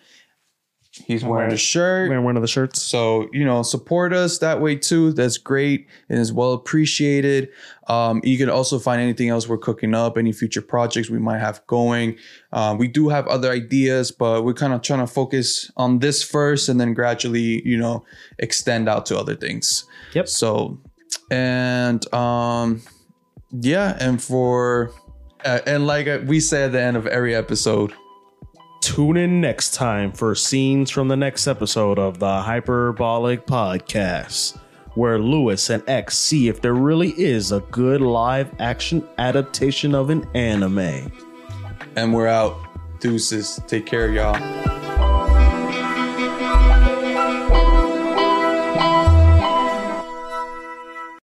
[1.07, 2.09] He's wearing wearing- a shirt.
[2.09, 2.83] Wearing one of the shirts.
[2.83, 5.13] So, you know, support us that way too.
[5.13, 7.49] That's great and is well appreciated.
[7.89, 11.39] Um, you can also find anything else we're cooking up, any future projects we might
[11.39, 12.17] have going.
[12.53, 16.23] Um, we do have other ideas, but we're kind of trying to focus on this
[16.23, 18.05] first and then gradually, you know,
[18.39, 19.85] extend out to other things.
[20.15, 20.29] Yep.
[20.29, 20.79] So,
[21.31, 22.83] and um,
[23.51, 24.91] yeah, and for,
[25.45, 27.93] uh, and like we say at the end of every episode,
[28.89, 34.59] Tune in next time for scenes from the next episode of the Hyperbolic Podcast,
[34.95, 40.09] where Lewis and X see if there really is a good live action adaptation of
[40.09, 41.13] an anime.
[41.97, 42.57] and we're out.
[42.99, 43.61] Deuces.
[43.67, 44.78] Take care, y'all.